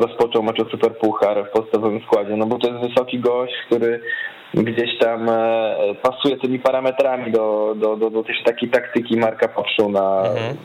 rozpoczął 0.00 0.42
mecz 0.42 0.60
o 0.60 0.64
Superpuchar 0.64 1.46
w 1.46 1.50
podstawowym 1.50 2.00
składzie, 2.00 2.36
no 2.36 2.46
bo 2.46 2.58
to 2.58 2.68
jest 2.70 2.88
wysoki 2.88 3.18
gość, 3.18 3.54
który 3.66 4.00
gdzieś 4.54 4.98
tam 4.98 5.28
e, 5.28 5.74
pasuje 6.02 6.36
tymi 6.36 6.58
parametrami 6.58 7.32
do, 7.32 7.74
do, 7.76 7.96
do, 7.96 8.10
do 8.10 8.22
też 8.22 8.42
takiej 8.44 8.68
taktyki 8.68 9.16
Marka 9.16 9.48
Papszuna. 9.48 10.22
Mhm. 10.22 10.56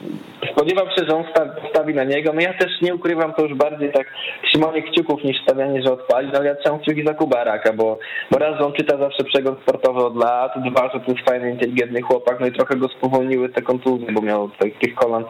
Spodziewam 0.51 0.87
się, 0.87 1.05
że 1.07 1.15
on 1.15 1.23
sta- 1.31 1.45
postawi 1.61 1.93
na 1.93 2.03
niego. 2.03 2.33
No 2.33 2.41
ja 2.41 2.53
też 2.53 2.81
nie 2.81 2.95
ukrywam 2.95 3.33
to 3.33 3.41
już 3.45 3.53
bardziej 3.57 3.91
tak 3.91 4.07
trzymanie 4.43 4.81
kciuków 4.83 5.23
niż 5.23 5.41
stawianie, 5.43 5.81
że 5.81 5.93
odpali. 5.93 6.27
No 6.33 6.39
ale 6.39 6.47
ja 6.47 6.55
trzymam 6.55 6.79
kciuki 6.79 7.05
za 7.05 7.13
Kubaraka, 7.13 7.73
bo, 7.73 7.97
bo 8.31 8.37
raz, 8.39 8.57
że 8.59 8.65
on 8.65 8.73
czyta 8.73 8.97
zawsze 8.97 9.23
przegląd 9.23 9.59
sportowy 9.59 10.05
od 10.05 10.15
lat, 10.17 10.51
dwa, 10.71 10.89
że 10.93 10.99
to 10.99 11.11
jest 11.11 11.25
fajny, 11.29 11.51
inteligentny 11.51 12.01
chłopak, 12.01 12.39
no 12.39 12.47
i 12.47 12.51
trochę 12.51 12.75
go 12.75 12.87
spowolniły 12.87 13.49
te 13.49 13.61
kontuzje, 13.61 14.11
bo 14.11 14.21
miał 14.21 14.49
tak- 14.49 14.79
tych 14.81 14.95
kolan 14.95 15.25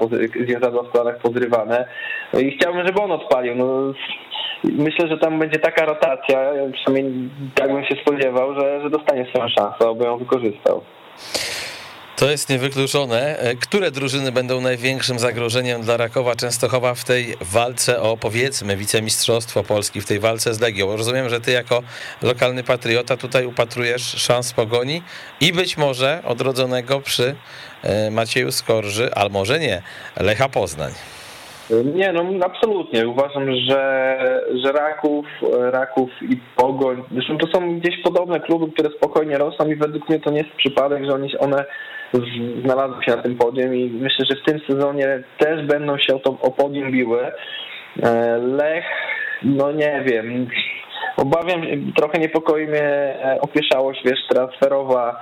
związadła 0.47 0.83
w 0.83 0.91
kolanach 0.91 1.21
pozrywane. 1.21 1.87
No 2.33 2.39
i 2.39 2.51
chciałbym, 2.51 2.85
żeby 2.87 3.01
on 3.01 3.11
odpalił. 3.11 3.55
No, 3.55 3.90
myślę, 4.63 5.07
że 5.07 5.17
tam 5.17 5.39
będzie 5.39 5.59
taka 5.59 5.85
rotacja, 5.85 6.51
przynajmniej 6.73 7.29
tak 7.55 7.73
bym 7.73 7.85
się 7.85 7.95
spodziewał, 8.01 8.59
że, 8.59 8.81
że 8.81 8.89
dostanie 8.89 9.25
swoją 9.25 9.49
szansę, 9.49 9.89
aby 9.89 10.05
ją 10.05 10.17
wykorzystał. 10.17 10.83
To 12.21 12.31
jest 12.31 12.49
niewykluczone. 12.49 13.37
Które 13.61 13.91
drużyny 13.91 14.31
będą 14.31 14.61
największym 14.61 15.19
zagrożeniem 15.19 15.81
dla 15.81 15.97
Rakowa 15.97 16.35
Częstochowa 16.35 16.93
w 16.93 17.03
tej 17.03 17.35
walce 17.41 18.01
o, 18.01 18.17
powiedzmy, 18.17 18.77
wicemistrzostwo 18.77 19.63
Polski, 19.63 20.01
w 20.01 20.05
tej 20.05 20.19
walce 20.19 20.53
z 20.53 20.59
Legią? 20.59 20.97
Rozumiem, 20.97 21.29
że 21.29 21.41
ty 21.41 21.51
jako 21.51 21.83
lokalny 22.21 22.63
patriota 22.63 23.17
tutaj 23.17 23.45
upatrujesz 23.45 24.01
szans 24.01 24.53
pogoni 24.53 25.01
i 25.39 25.53
być 25.53 25.77
może 25.77 26.21
odrodzonego 26.25 26.99
przy 26.99 27.35
e, 27.83 28.11
Macieju 28.11 28.51
Skorży, 28.51 29.13
ale 29.15 29.29
może 29.29 29.59
nie, 29.59 29.81
Lecha 30.19 30.49
Poznań. 30.49 30.91
Nie, 31.95 32.13
no 32.13 32.45
absolutnie. 32.45 33.07
Uważam, 33.07 33.55
że, 33.55 34.17
że 34.63 34.71
Raków, 34.71 35.25
Raków 35.51 36.09
i 36.21 36.37
Pogoń, 36.55 37.03
zresztą 37.11 37.37
to 37.37 37.47
są 37.47 37.79
gdzieś 37.79 38.01
podobne 38.03 38.39
kluby, 38.39 38.71
które 38.71 38.89
spokojnie 38.89 39.37
rosną 39.37 39.65
i 39.65 39.75
według 39.75 40.09
mnie 40.09 40.19
to 40.19 40.31
nie 40.31 40.37
jest 40.37 40.55
przypadek, 40.55 41.05
że 41.05 41.39
one 41.39 41.65
znalazły 42.63 43.03
się 43.03 43.15
na 43.15 43.23
tym 43.23 43.35
podium 43.35 43.75
i 43.75 43.89
myślę, 43.89 44.25
że 44.29 44.35
w 44.35 44.45
tym 44.45 44.59
sezonie 44.69 45.23
też 45.37 45.65
będą 45.65 45.97
się 45.97 46.15
o, 46.15 46.19
to, 46.19 46.37
o 46.41 46.51
podium 46.51 46.91
biły. 46.91 47.31
E, 48.03 48.37
Lech, 48.37 48.85
no 49.43 49.71
nie 49.71 50.03
wiem. 50.05 50.47
Obawiam 51.17 51.61
trochę 51.95 52.19
niepokoi 52.19 52.67
mnie 52.67 52.83
e, 52.83 53.37
opieszałość, 53.41 54.01
wiesz, 54.05 54.19
transferowa, 54.29 55.21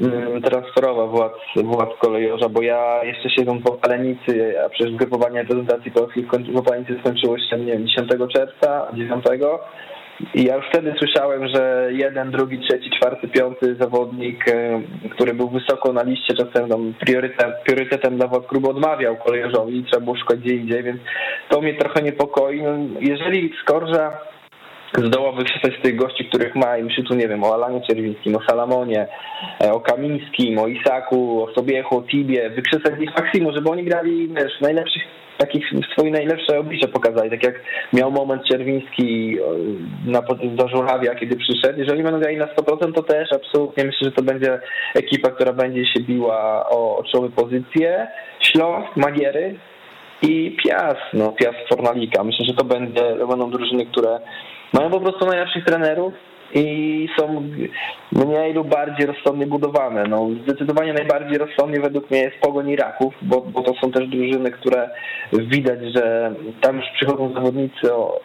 mm, 0.00 0.42
transferowa 0.42 1.06
władz, 1.06 1.32
władz 1.56 1.98
kolejorza, 1.98 2.48
bo 2.48 2.62
ja 2.62 3.04
jeszcze 3.04 3.30
siedzę 3.30 3.58
po 3.64 3.72
Palenicy, 3.72 4.54
a 4.64 4.68
przecież 4.68 4.94
grupowanie 4.94 5.42
reprezentacji 5.42 5.92
końcu- 5.92 6.62
w 6.62 6.64
Palenicy 6.64 6.96
skończyło 7.00 7.38
się, 7.38 7.58
nie 7.58 7.72
wiem, 7.72 7.86
10 7.86 8.28
czerwca, 8.28 8.86
9 8.94 9.24
i 10.34 10.44
ja 10.44 10.56
już 10.56 10.66
wtedy 10.68 10.94
słyszałem, 10.98 11.48
że 11.48 11.88
jeden, 11.92 12.30
drugi, 12.30 12.58
trzeci, 12.58 12.90
czwarty, 12.90 13.28
piąty 13.28 13.76
zawodnik, 13.80 14.48
e, 14.48 14.82
który 15.14 15.34
był 15.34 15.48
wysoko 15.48 15.92
na 15.92 16.02
liście, 16.02 16.34
czasem 16.34 16.68
tam 16.68 16.94
priorytet, 17.00 17.54
priorytetem 17.64 18.16
dla 18.16 18.26
władz 18.26 18.46
klubu 18.46 18.70
odmawiał 18.70 19.16
kolejorzowi 19.16 19.76
i 19.78 19.84
trzeba 19.84 20.04
było 20.04 20.16
szukać 20.16 20.40
gdzie 20.40 20.54
indziej, 20.54 20.82
więc 20.82 21.00
to 21.48 21.60
mnie 21.60 21.74
trochę 21.74 22.02
niepokoi. 22.02 22.62
No, 22.62 22.70
jeżeli 23.00 23.52
Skorża 23.62 24.18
zdoła 24.94 25.32
wykrzesać 25.32 25.78
z 25.78 25.82
tych 25.82 25.96
gości, 25.96 26.24
których 26.24 26.54
ma 26.54 26.78
i 26.78 26.82
myślę 26.82 27.04
tu, 27.04 27.14
nie 27.14 27.28
wiem, 27.28 27.44
o 27.44 27.54
Alanie 27.54 27.80
Czerwińskim, 27.88 28.36
o 28.36 28.40
Salamonie, 28.48 29.06
e, 29.64 29.72
o 29.72 29.80
Kamińskim, 29.80 30.58
o 30.58 30.66
Isaku, 30.66 31.44
o 31.44 31.54
Sobiechu, 31.54 31.98
o 31.98 32.02
Tibie, 32.02 32.50
wykrzesać 32.50 32.94
z 32.96 33.00
nich 33.00 33.10
maksimum, 33.18 33.54
żeby 33.54 33.70
oni 33.70 33.84
grali, 33.84 34.28
wiesz, 34.28 34.60
najlepszych 34.60 35.02
takich 35.38 35.64
swoje 35.92 36.10
najlepsze 36.10 36.58
oblicze 36.58 36.88
pokazali, 36.88 37.30
tak 37.30 37.42
jak 37.42 37.60
miał 37.92 38.10
moment 38.10 38.42
Czerwiński 38.44 39.38
na, 40.06 40.22
do 40.44 40.68
Żurawia, 40.68 41.14
kiedy 41.14 41.36
przyszedł. 41.36 41.78
Jeżeli 41.78 42.02
będą 42.02 42.20
grali 42.20 42.36
na 42.36 42.46
100%, 42.46 42.92
to 42.92 43.02
też 43.02 43.28
absolutnie 43.32 43.84
myślę, 43.84 44.04
że 44.08 44.12
to 44.12 44.22
będzie 44.22 44.60
ekipa, 44.94 45.30
która 45.30 45.52
będzie 45.52 45.86
się 45.86 46.00
biła 46.00 46.68
o, 46.70 46.98
o 46.98 47.04
czołowe 47.04 47.34
pozycje. 47.36 48.06
Śląsk, 48.40 48.96
Magiery, 48.96 49.54
i 50.22 50.56
Piast, 50.64 51.12
no 51.12 51.32
Piast 51.32 51.58
Fornalika. 51.68 52.24
Myślę, 52.24 52.46
że 52.46 52.54
to 52.54 52.64
będzie, 52.64 53.00
to 53.18 53.26
będą 53.26 53.50
drużyny, 53.50 53.86
które 53.86 54.20
mają 54.72 54.90
po 54.90 55.00
prostu 55.00 55.26
najlepszych 55.26 55.64
trenerów 55.64 56.12
i 56.54 57.08
są 57.18 57.42
mniej 58.12 58.52
lub 58.52 58.68
bardziej 58.68 59.06
rozsądnie 59.06 59.46
budowane. 59.46 60.04
No, 60.04 60.28
zdecydowanie 60.42 60.92
najbardziej 60.92 61.38
rozsądnie 61.38 61.80
według 61.80 62.10
mnie 62.10 62.20
jest 62.20 62.36
Pogoń 62.40 62.76
Raków, 62.76 63.14
bo, 63.22 63.40
bo 63.40 63.62
to 63.62 63.74
są 63.80 63.92
też 63.92 64.08
drużyny, 64.08 64.50
które 64.50 64.90
widać, 65.32 65.78
że 65.94 66.34
tam 66.60 66.76
już 66.76 66.86
przychodzą 66.96 67.34
zawodnicy 67.34 67.94
o, 67.94 68.20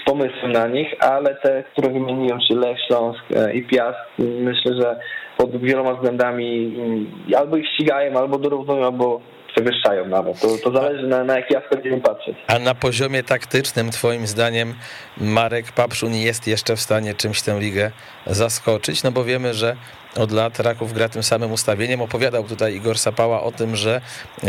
z 0.00 0.04
pomysłem 0.04 0.52
na 0.52 0.66
nich, 0.66 0.94
ale 1.00 1.34
te, 1.34 1.64
które 1.72 1.88
wymieniłem, 1.88 2.38
czy 2.48 2.54
Lech 2.54 2.78
Śląsk 2.86 3.24
e, 3.36 3.54
i 3.54 3.62
Piast, 3.62 3.98
myślę, 4.18 4.72
że 4.80 5.00
pod 5.36 5.60
wieloma 5.60 5.94
względami 5.94 6.74
mm, 6.78 7.06
albo 7.38 7.56
ich 7.56 7.68
ścigają, 7.68 8.18
albo 8.18 8.38
dorównują, 8.38 8.84
albo 8.84 9.20
przewyższają 9.56 10.08
nawet. 10.08 10.40
To, 10.40 10.48
to 10.64 10.72
zależy 10.72 11.06
na, 11.06 11.24
na 11.24 11.36
jaki 11.36 11.56
aspekt 11.56 11.74
będziemy 11.74 12.00
patrzeć. 12.00 12.36
A 12.46 12.58
na 12.58 12.74
poziomie 12.74 13.22
taktycznym, 13.22 13.90
twoim 13.90 14.26
zdaniem, 14.26 14.74
Marek 15.18 15.72
Papszun 15.72 16.14
jest 16.14 16.46
jeszcze 16.46 16.76
w 16.76 16.80
stanie 16.80 17.14
czymś 17.14 17.42
tę 17.42 17.60
ligę 17.60 17.90
zaskoczyć? 18.26 19.02
No 19.02 19.12
bo 19.12 19.24
wiemy, 19.24 19.54
że 19.54 19.76
od 20.14 20.32
lat 20.32 20.60
Raków 20.60 20.92
gra 20.92 21.08
tym 21.08 21.22
samym 21.22 21.52
ustawieniem. 21.52 22.00
Opowiadał 22.00 22.44
tutaj 22.44 22.74
Igor 22.74 22.98
Sapała 22.98 23.42
o 23.42 23.52
tym, 23.52 23.76
że 23.76 24.00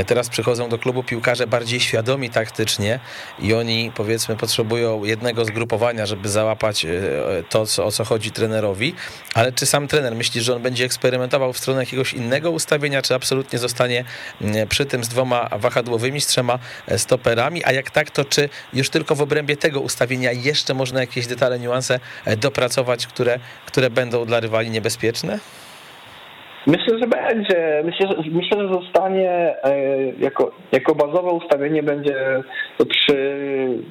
teraz 0.08 0.30
przychodzą 0.30 0.70
do 0.70 0.78
klubu 0.80 1.04
piłkarze 1.04 1.48
bardziej 1.48 1.80
świadomi 1.80 2.30
taktycznie 2.30 3.00
i 3.40 3.54
oni 3.54 3.92
powiedzmy 3.96 4.36
potrzebują 4.36 5.04
jednego 5.04 5.46
zgrupowania, 5.46 6.06
żeby 6.06 6.30
załapać 6.30 6.86
e, 6.86 6.90
to, 7.50 7.66
co, 7.66 7.86
o 7.86 7.92
co 7.92 8.06
chodzi 8.06 8.32
trenerowi. 8.32 8.96
Ale 9.34 9.52
czy 9.52 9.66
sam 9.66 9.88
trener 9.88 10.16
myśli, 10.16 10.42
że 10.42 10.56
on 10.56 10.62
będzie 10.62 10.86
eksperymentował 10.86 11.54
w 11.54 11.58
stronę 11.58 11.80
jakiegoś 11.80 12.14
innego 12.14 12.52
ustawienia, 12.52 13.02
czy 13.02 13.16
absolutnie 13.16 13.60
zostanie 13.60 14.04
przy 14.70 14.86
tym 14.86 15.04
z 15.04 15.10
dwoma 15.10 15.50
wahadłowymi, 15.60 16.22
z 16.22 16.28
trzema 16.28 16.60
e, 16.88 17.00
stoperami? 17.00 17.66
A 17.66 17.72
jak 17.72 17.92
tak, 17.92 18.12
to 18.12 18.26
czy 18.26 18.50
już 18.74 18.90
tylko 18.90 19.16
w 19.16 19.22
obrębie 19.22 19.58
tego 19.58 19.82
ustawienia 19.82 20.32
jeszcze 20.32 20.74
można 20.74 21.00
jakieś 21.00 21.28
detale, 21.28 21.60
niuanse 21.60 22.00
e, 22.26 22.38
dopracować, 22.38 23.08
które, 23.08 23.40
które 23.66 23.90
będą 23.90 24.26
dla 24.26 24.40
rywali 24.40 24.70
niebezpieczne? 24.70 25.40
Myślę, 26.68 27.00
że 27.00 27.08
będzie. 27.08 27.82
Myślę, 27.86 28.08
że, 28.08 28.32
myślę, 28.32 28.68
że 28.68 28.74
zostanie 28.74 29.56
e, 29.64 29.76
jako, 30.20 30.52
jako 30.72 30.96
bazowe 30.96 31.32
ustawienie 31.32 31.84
będzie 31.84 32.44
to 32.78 32.86
3, 32.86 33.84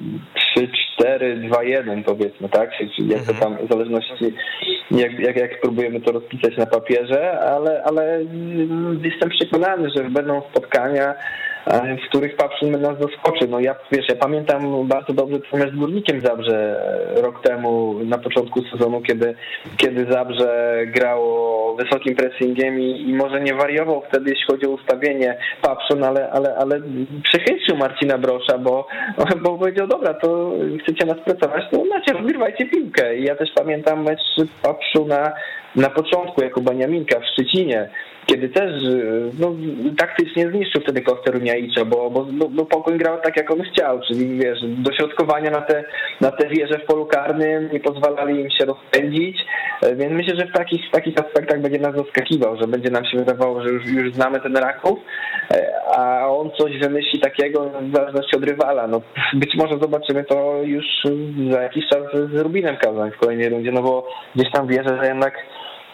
3 0.55 0.67
4, 0.97 1.37
2, 1.37 1.63
1 1.63 2.03
powiedzmy, 2.03 2.49
tak? 2.49 2.77
Czyli 2.77 3.09
jak 3.09 3.21
to 3.21 3.31
mhm. 3.31 3.57
tam 3.57 3.67
w 3.67 3.71
zależności 3.71 4.33
jak, 4.91 5.19
jak, 5.19 5.35
jak 5.35 5.57
spróbujemy 5.57 6.01
to 6.01 6.11
rozpisać 6.11 6.57
na 6.57 6.65
papierze, 6.65 7.39
ale, 7.39 7.83
ale 7.83 8.19
jestem 9.03 9.29
przekonany, 9.29 9.89
że 9.95 10.03
będą 10.03 10.41
spotkania, 10.51 11.13
w 11.73 12.09
których 12.09 12.35
Papszyn 12.35 12.81
nas 12.81 12.99
zaskoczy. 12.99 13.47
No 13.49 13.59
ja, 13.59 13.75
wiesz, 13.91 14.05
ja 14.09 14.15
pamiętam 14.15 14.87
bardzo 14.87 15.13
dobrze 15.13 15.39
natomiast 15.39 15.73
z 15.73 15.75
Górnikiem 15.75 16.21
Zabrze 16.21 16.81
e, 17.17 17.21
rok 17.21 17.41
temu, 17.41 17.99
na 18.03 18.17
początku 18.17 18.61
sezonu, 18.71 19.01
kiedy, 19.01 19.35
kiedy 19.77 20.11
Zabrze 20.11 20.77
grało 20.85 21.75
wysokim 21.75 22.15
pressingiem 22.15 22.79
i, 22.79 23.09
i 23.09 23.13
może 23.13 23.41
nie 23.41 23.53
wariował 23.53 24.03
wtedy, 24.09 24.29
jeśli 24.29 24.45
chodzi 24.45 24.65
o 24.65 24.69
ustawienie 24.69 25.37
Papszyn, 25.61 26.03
ale, 26.03 26.29
ale, 26.29 26.55
ale 26.55 26.81
przechytrzył 27.23 27.77
Marcina 27.77 28.17
Brosza, 28.17 28.57
bo, 28.57 28.87
bo 29.43 29.57
powiedział, 29.57 29.87
dobra, 29.87 30.13
to 30.13 30.51
chcecie 30.83 31.05
nas 31.05 31.19
pracować, 31.19 31.63
to 31.71 31.85
macie, 31.85 32.13
rozgrywajcie 32.13 32.65
piłkę. 32.65 33.17
I 33.17 33.23
ja 33.23 33.35
też 33.35 33.49
pamiętam 33.55 34.03
mecz 34.03 34.21
Papszuna 34.63 35.33
na 35.77 35.89
początku, 35.89 36.43
jako 36.43 36.61
Baniaminka 36.61 37.19
w 37.19 37.25
Szczecinie, 37.25 37.89
kiedy 38.27 38.49
też 38.49 38.83
no, 39.39 39.55
taktycznie 39.97 40.51
zniszczył 40.51 40.81
wtedy 40.81 41.01
Kostę 41.01 41.31
Runiaicza, 41.31 41.85
bo, 41.85 42.09
bo, 42.09 42.25
bo, 42.25 42.49
bo 42.49 42.65
Pogoń 42.65 42.97
grał 42.97 43.17
tak, 43.21 43.37
jak 43.37 43.51
on 43.51 43.61
chciał, 43.61 43.99
czyli 44.07 44.39
wiesz, 44.39 44.59
dośrodkowania 44.63 45.51
na 45.51 45.61
te, 45.61 45.83
na 46.21 46.31
te 46.31 46.47
wieże 46.47 46.79
w 46.79 46.85
polu 46.85 47.05
karnym 47.05 47.69
nie 47.73 47.79
pozwalali 47.79 48.41
im 48.41 48.49
się 48.49 48.65
rozpędzić, 48.65 49.37
e, 49.81 49.95
więc 49.95 50.13
myślę, 50.13 50.35
że 50.35 50.45
w 50.45 50.51
takich, 50.51 50.87
w 50.87 50.91
takich 50.91 51.19
aspektach 51.19 51.61
będzie 51.61 51.79
nas 51.79 51.95
zaskakiwał, 51.95 52.57
że 52.61 52.67
będzie 52.67 52.89
nam 52.89 53.05
się 53.05 53.17
wydawało, 53.17 53.61
że 53.61 53.69
już, 53.69 53.85
już 53.85 54.13
znamy 54.13 54.39
ten 54.39 54.57
Raków, 54.57 54.99
e, 55.51 55.71
a 55.97 56.27
on 56.27 56.51
coś 56.57 56.79
wymyśli 56.79 57.19
takiego 57.19 57.71
w 57.81 57.95
zależności 57.95 58.37
od 58.37 58.43
rywala. 58.43 58.87
No, 58.87 59.01
być 59.33 59.55
może 59.55 59.77
zobaczymy 59.81 60.23
to 60.23 60.63
już 60.63 60.85
za 61.51 61.61
jakiś 61.61 61.87
czas 61.87 62.03
z 62.33 62.39
Rubinem 62.39 62.77
Kazań 62.77 63.11
w 63.11 63.17
kolejnej 63.17 63.49
rundzie, 63.49 63.71
no 63.71 63.81
bo 63.81 64.07
gdzieś 64.35 64.51
tam 64.51 64.67
wierzę, 64.67 64.97
że 65.01 65.07
jednak 65.07 65.33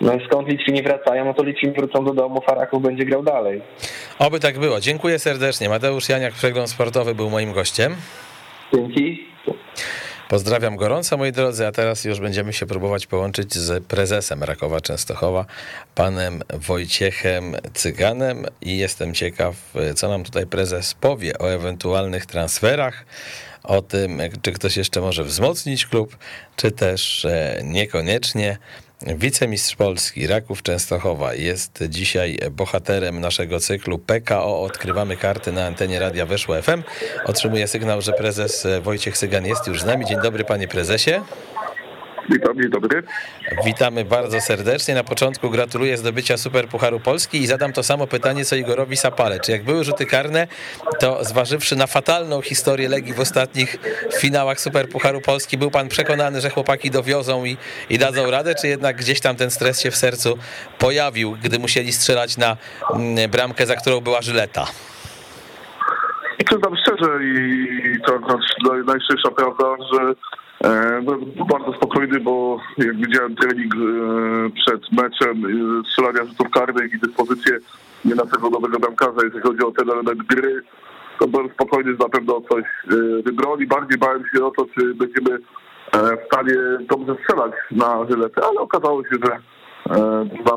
no 0.02 0.14
i 0.14 0.26
skąd 0.26 0.48
Litwini 0.48 0.84
wracają, 0.84 1.26
no 1.26 1.34
to 1.34 1.44
Litwini 1.44 1.74
wrócą 1.74 2.06
do 2.06 2.14
domu, 2.14 2.41
Faraków 2.41 2.84
będzie 2.84 3.06
grał 3.06 3.24
dalej. 3.24 3.62
Oby 4.20 4.39
tak 4.39 4.60
było. 4.60 4.80
Dziękuję 4.80 5.20
serdecznie. 5.20 5.70
Mateusz 5.70 6.10
Janiak, 6.10 6.34
Przegląd 6.34 6.70
Sportowy 6.70 7.16
był 7.16 7.30
moim 7.30 7.54
gościem. 7.54 7.96
Dzięki. 8.74 9.34
Pozdrawiam 10.30 10.76
gorąco, 10.76 11.18
moi 11.18 11.32
drodzy, 11.32 11.68
a 11.68 11.72
teraz 11.72 12.06
już 12.06 12.20
będziemy 12.20 12.54
się 12.54 12.66
próbować 12.66 13.08
połączyć 13.08 13.54
z 13.54 13.84
prezesem 13.84 14.44
Rakowa 14.44 14.82
Częstochowa, 14.82 15.46
panem 15.96 16.41
Wojciechem 16.54 17.56
Cyganem 17.74 18.46
i 18.62 18.78
jestem 18.78 19.14
ciekaw, 19.14 19.56
co 19.96 20.10
nam 20.10 20.24
tutaj 20.24 20.48
prezes 20.48 20.94
powie 20.94 21.38
o 21.39 21.54
ewentualnych 21.54 22.26
transferach, 22.26 23.06
o 23.64 23.82
tym, 23.82 24.22
czy 24.41 24.52
ktoś 24.52 24.78
jeszcze 24.78 25.02
może 25.02 25.24
wzmocnić 25.24 25.86
klub, 25.86 26.18
czy 26.56 26.72
też 26.72 27.26
e, 27.26 27.62
niekoniecznie. 27.64 28.58
Wicemistrz 29.08 29.76
Polski 29.76 30.28
Raków 30.28 30.64
Częstochowa 30.64 31.34
jest 31.34 31.84
dzisiaj 31.89 32.38
bohaterem 32.51 33.20
naszego 33.20 33.60
cyklu 33.60 33.99
PKO. 33.99 34.62
Odkrywamy 34.62 35.18
karty 35.18 35.51
na 35.51 35.66
antenie 35.66 35.99
Radia 35.99 36.26
Weszło 36.26 36.62
FM. 36.62 36.84
Otrzymuje 37.26 37.68
sygnał, 37.68 38.01
że 38.01 38.14
prezes 38.14 38.68
Wojciech 38.82 39.18
Sygan 39.18 39.45
jest 39.45 39.68
już 39.68 39.82
z 39.82 39.86
nami. 39.86 40.06
Dzień 40.06 40.22
dobry 40.22 40.43
panie 40.43 40.68
prezesie. 40.68 41.12
Witam, 42.30 42.61
dzień 42.61 42.69
dobry. 42.69 43.03
Witamy 43.65 44.05
bardzo 44.05 44.41
serdecznie. 44.41 44.95
Na 44.95 45.03
początku 45.03 45.49
gratuluję 45.49 45.97
zdobycia 45.97 46.38
Super 46.38 46.67
Pucharu 46.67 46.99
Polski 46.99 47.41
i 47.41 47.47
zadam 47.47 47.74
to 47.74 47.84
samo 47.84 48.07
pytanie 48.07 48.45
co 48.45 48.55
Igorowi 48.55 48.97
Sapale. 48.97 49.39
Czy 49.39 49.51
jak 49.51 49.63
były 49.63 49.84
rzuty 49.84 50.05
karne, 50.05 50.47
to 50.99 51.24
zważywszy 51.24 51.76
na 51.76 51.88
fatalną 51.88 52.41
historię 52.41 52.89
Legii 52.89 53.13
w 53.13 53.19
ostatnich 53.19 53.78
finałach 54.19 54.59
Super 54.59 54.89
Pucharu 54.89 55.21
Polski, 55.21 55.57
był 55.57 55.71
pan 55.71 55.89
przekonany, 55.89 56.41
że 56.41 56.49
chłopaki 56.49 56.91
dowiozą 56.91 57.45
i, 57.45 57.57
i 57.89 57.97
dadzą 57.97 58.32
radę, 58.32 58.55
czy 58.55 58.67
jednak 58.67 58.95
gdzieś 58.95 59.21
tam 59.21 59.36
ten 59.36 59.51
stres 59.51 59.82
się 59.82 59.91
w 59.91 59.95
sercu 59.95 60.38
pojawił, 60.80 61.38
gdy 61.43 61.59
musieli 61.59 61.93
strzelać 61.93 62.38
na 62.38 62.57
mm, 62.93 63.32
bramkę, 63.32 63.65
za 63.65 63.76
którą 63.76 64.01
była 64.01 64.21
Żyleta? 64.21 64.67
Przyznam 66.45 66.76
szczerze 66.78 67.24
i 67.24 67.93
to 68.06 68.20
najszczersza 68.86 69.32
prawda, 69.32 69.76
że 69.93 70.16
E, 70.64 71.01
no, 71.01 71.18
bardzo 71.49 71.74
spokojny, 71.74 72.20
bo 72.20 72.58
jak 72.78 72.95
widziałem 72.97 73.36
trening 73.36 73.76
e, 73.76 73.80
przed 74.49 74.91
meczem, 74.91 75.45
e, 75.45 75.89
strzelania 75.89 76.26
rzutów 76.26 76.49
karnych 76.49 76.93
i 76.93 76.99
dyspozycję 76.99 77.58
nie 78.06 78.16
naszego 78.16 78.49
nowego 78.49 78.80
bramkarza, 78.80 79.24
jeśli 79.24 79.41
chodzi 79.41 79.64
o 79.64 79.72
ten 79.72 79.89
element 79.89 80.24
gry, 80.24 80.62
to 81.20 81.28
byłem 81.28 81.49
spokojny, 81.49 81.93
na 81.99 82.10
pewno 82.10 82.41
coś 82.41 82.64
wybroni. 83.26 83.66
Bardziej 83.66 83.97
bałem 83.97 84.24
się 84.36 84.45
o 84.45 84.51
to, 84.51 84.66
czy 84.76 84.93
będziemy 84.95 85.38
w 85.93 86.26
stanie 86.26 86.56
dobrze 86.89 87.16
strzelać 87.24 87.51
na 87.72 88.06
żyletę, 88.10 88.41
ale 88.49 88.60
okazało 88.60 89.04
się, 89.04 89.16
że 89.24 89.39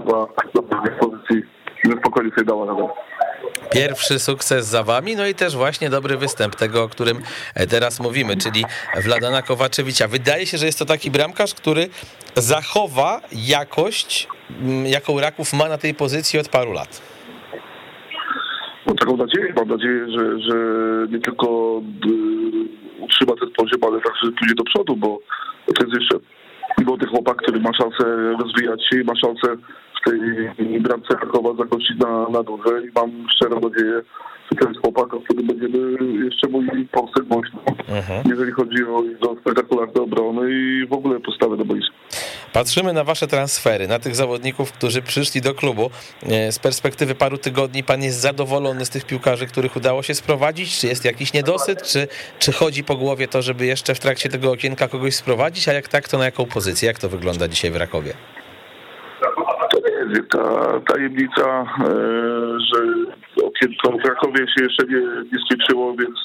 była 0.04 0.26
dobrej 0.54 0.80
dyspozycji 0.90 1.42
i 1.86 1.98
spokojnie 1.98 2.30
sobie 2.30 2.44
dała 2.44 2.66
nawet. 2.66 2.86
Pierwszy 3.70 4.18
sukces 4.18 4.66
za 4.66 4.82
wami, 4.82 5.16
no 5.16 5.26
i 5.26 5.34
też 5.34 5.56
właśnie 5.56 5.90
dobry 5.90 6.16
występ 6.16 6.54
tego, 6.54 6.82
o 6.82 6.88
którym 6.88 7.18
e, 7.54 7.66
teraz 7.66 8.00
mówimy, 8.00 8.36
czyli 8.36 8.64
Wladana 9.04 9.42
Kowaczewicza. 9.42 10.08
Wydaje 10.08 10.46
się, 10.46 10.58
że 10.58 10.66
jest 10.66 10.78
to 10.78 10.84
taki 10.84 11.10
bramkarz, 11.10 11.54
który 11.54 11.88
zachowa 12.34 13.20
jakość, 13.32 14.28
mm, 14.60 14.86
jaką 14.86 15.20
Raków 15.20 15.52
ma 15.52 15.68
na 15.68 15.78
tej 15.78 15.94
pozycji 15.94 16.38
od 16.38 16.48
paru 16.48 16.72
lat. 16.72 17.02
Mam 18.86 18.96
taką 18.96 19.16
nadzieję, 19.16 19.52
mam 19.56 19.68
nadzieję, 19.68 20.06
że, 20.10 20.40
że 20.40 20.56
nie 21.08 21.20
tylko 21.20 21.46
y, 22.06 23.02
utrzyma 23.04 23.32
ten 23.40 23.50
poziom, 23.50 23.80
ale 23.82 24.00
także 24.00 24.26
pójdzie 24.38 24.54
do 24.54 24.64
przodu, 24.64 24.96
bo 24.96 25.18
to 25.66 25.84
jest 25.84 26.00
jeszcze 26.00 26.18
mimo 26.78 26.96
tych 26.96 27.08
chłopak, 27.08 27.36
który 27.36 27.60
ma 27.60 27.70
szansę 27.74 28.04
rozwijać 28.42 28.80
się 28.90 29.00
i 29.00 29.04
ma 29.04 29.16
szansę 29.16 29.56
tej 30.06 30.80
bramce 30.80 31.14
Krakowa 31.14 31.54
zakończyć 31.64 31.98
na, 31.98 32.28
na 32.28 32.42
dłużej 32.42 32.84
i 32.84 32.90
mam 32.94 33.26
szczerą 33.36 33.60
nadzieję, 33.60 34.02
że 34.50 34.58
ten 34.58 34.74
chłopak, 34.74 35.14
o 35.14 35.20
którym 35.20 35.46
będziemy 35.46 35.78
jeszcze 36.24 36.48
mówili 36.48 36.88
Polsce 36.88 37.22
głośno, 37.22 37.60
mhm. 37.88 38.22
jeżeli 38.28 38.52
chodzi 38.52 38.84
o, 38.84 39.28
o 39.30 39.36
spektakularne 39.40 40.02
obrony 40.02 40.50
i 40.50 40.86
w 40.86 40.92
ogóle 40.92 41.20
postawę 41.20 41.56
do 41.56 41.64
boiska. 41.64 41.94
Patrzymy 42.52 42.92
na 42.92 43.04
wasze 43.04 43.26
transfery, 43.26 43.88
na 43.88 43.98
tych 43.98 44.16
zawodników, 44.16 44.72
którzy 44.72 45.02
przyszli 45.02 45.40
do 45.40 45.54
klubu. 45.54 45.90
E, 46.22 46.52
z 46.52 46.58
perspektywy 46.58 47.14
paru 47.14 47.38
tygodni 47.38 47.84
pan 47.84 48.02
jest 48.02 48.20
zadowolony 48.20 48.84
z 48.84 48.90
tych 48.90 49.04
piłkarzy, 49.04 49.46
których 49.46 49.76
udało 49.76 50.02
się 50.02 50.14
sprowadzić? 50.14 50.78
Czy 50.78 50.86
jest 50.86 51.04
jakiś 51.04 51.32
niedosyt? 51.32 51.82
Czy, 51.82 52.08
czy 52.38 52.52
chodzi 52.52 52.84
po 52.84 52.96
głowie 52.96 53.28
to, 53.28 53.42
żeby 53.42 53.66
jeszcze 53.66 53.94
w 53.94 54.00
trakcie 54.00 54.28
tego 54.28 54.52
okienka 54.52 54.88
kogoś 54.88 55.14
sprowadzić? 55.14 55.68
A 55.68 55.72
jak 55.72 55.88
tak, 55.88 56.08
to 56.08 56.18
na 56.18 56.24
jaką 56.24 56.46
pozycję? 56.46 56.86
Jak 56.86 56.98
to 56.98 57.08
wygląda 57.08 57.48
dzisiaj 57.48 57.70
w 57.70 57.76
Rakowie? 57.76 58.14
Ta 60.30 60.80
tajemnica, 60.80 61.66
e, 61.80 61.94
że 62.60 62.78
okienko 63.46 63.92
w 63.92 64.02
Krakowie 64.02 64.38
się 64.38 64.64
jeszcze 64.64 64.86
nie, 64.86 65.00
nie 65.32 65.38
skończyło, 65.46 65.94
więc 65.94 66.16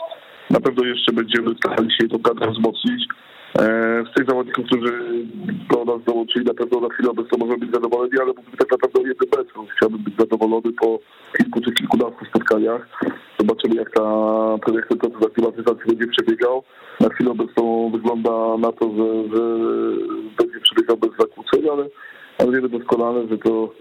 na 0.49 0.59
pewno 0.59 0.85
jeszcze 0.85 1.13
będziemy 1.13 1.55
starali 1.55 1.91
się 1.91 2.07
tą 2.07 2.19
kadrę 2.19 2.51
wzmocnić. 2.51 3.07
E, 3.59 3.63
z 4.11 4.13
tych 4.15 4.27
zawodników, 4.29 4.65
którzy 4.65 4.93
do 5.71 5.85
nas 5.85 6.03
dołączyli, 6.05 6.45
na 6.45 6.53
pewno 6.53 6.79
na 6.79 6.89
chwilę 6.89 7.09
obecną 7.09 7.37
możemy 7.37 7.57
być 7.57 7.71
zadowoleni, 7.71 8.13
ale 8.21 8.33
mówimy 8.37 8.57
tak 8.57 8.71
naprawdę 8.71 8.99
jednym 8.99 9.29
meczu. 9.37 9.65
Chciałbym 9.75 10.03
być 10.03 10.15
zadowolony 10.19 10.73
po 10.81 10.99
kilku 11.37 11.61
czy 11.61 11.71
kilkunastu 11.71 12.25
spotkaniach. 12.25 12.87
Zobaczymy, 13.39 13.75
jak, 13.75 13.91
ta, 13.91 14.03
jak 14.73 14.87
ten 14.87 14.97
proces 14.97 15.85
będzie 15.87 16.07
przebiegał. 16.07 16.63
Na 16.99 17.09
chwilę 17.09 17.31
obecną 17.31 17.91
wygląda 17.91 18.57
na 18.57 18.71
to, 18.71 18.85
że, 18.97 19.35
że 19.35 19.43
będzie 20.37 20.59
przebiegał 20.59 20.97
bez 20.97 21.11
zakłóceń, 21.19 21.69
ale 21.69 21.85
ale 22.41 22.51
wiemy 22.51 22.69
doskonale, 22.69 23.27
że 23.27 23.37
to 23.37 23.73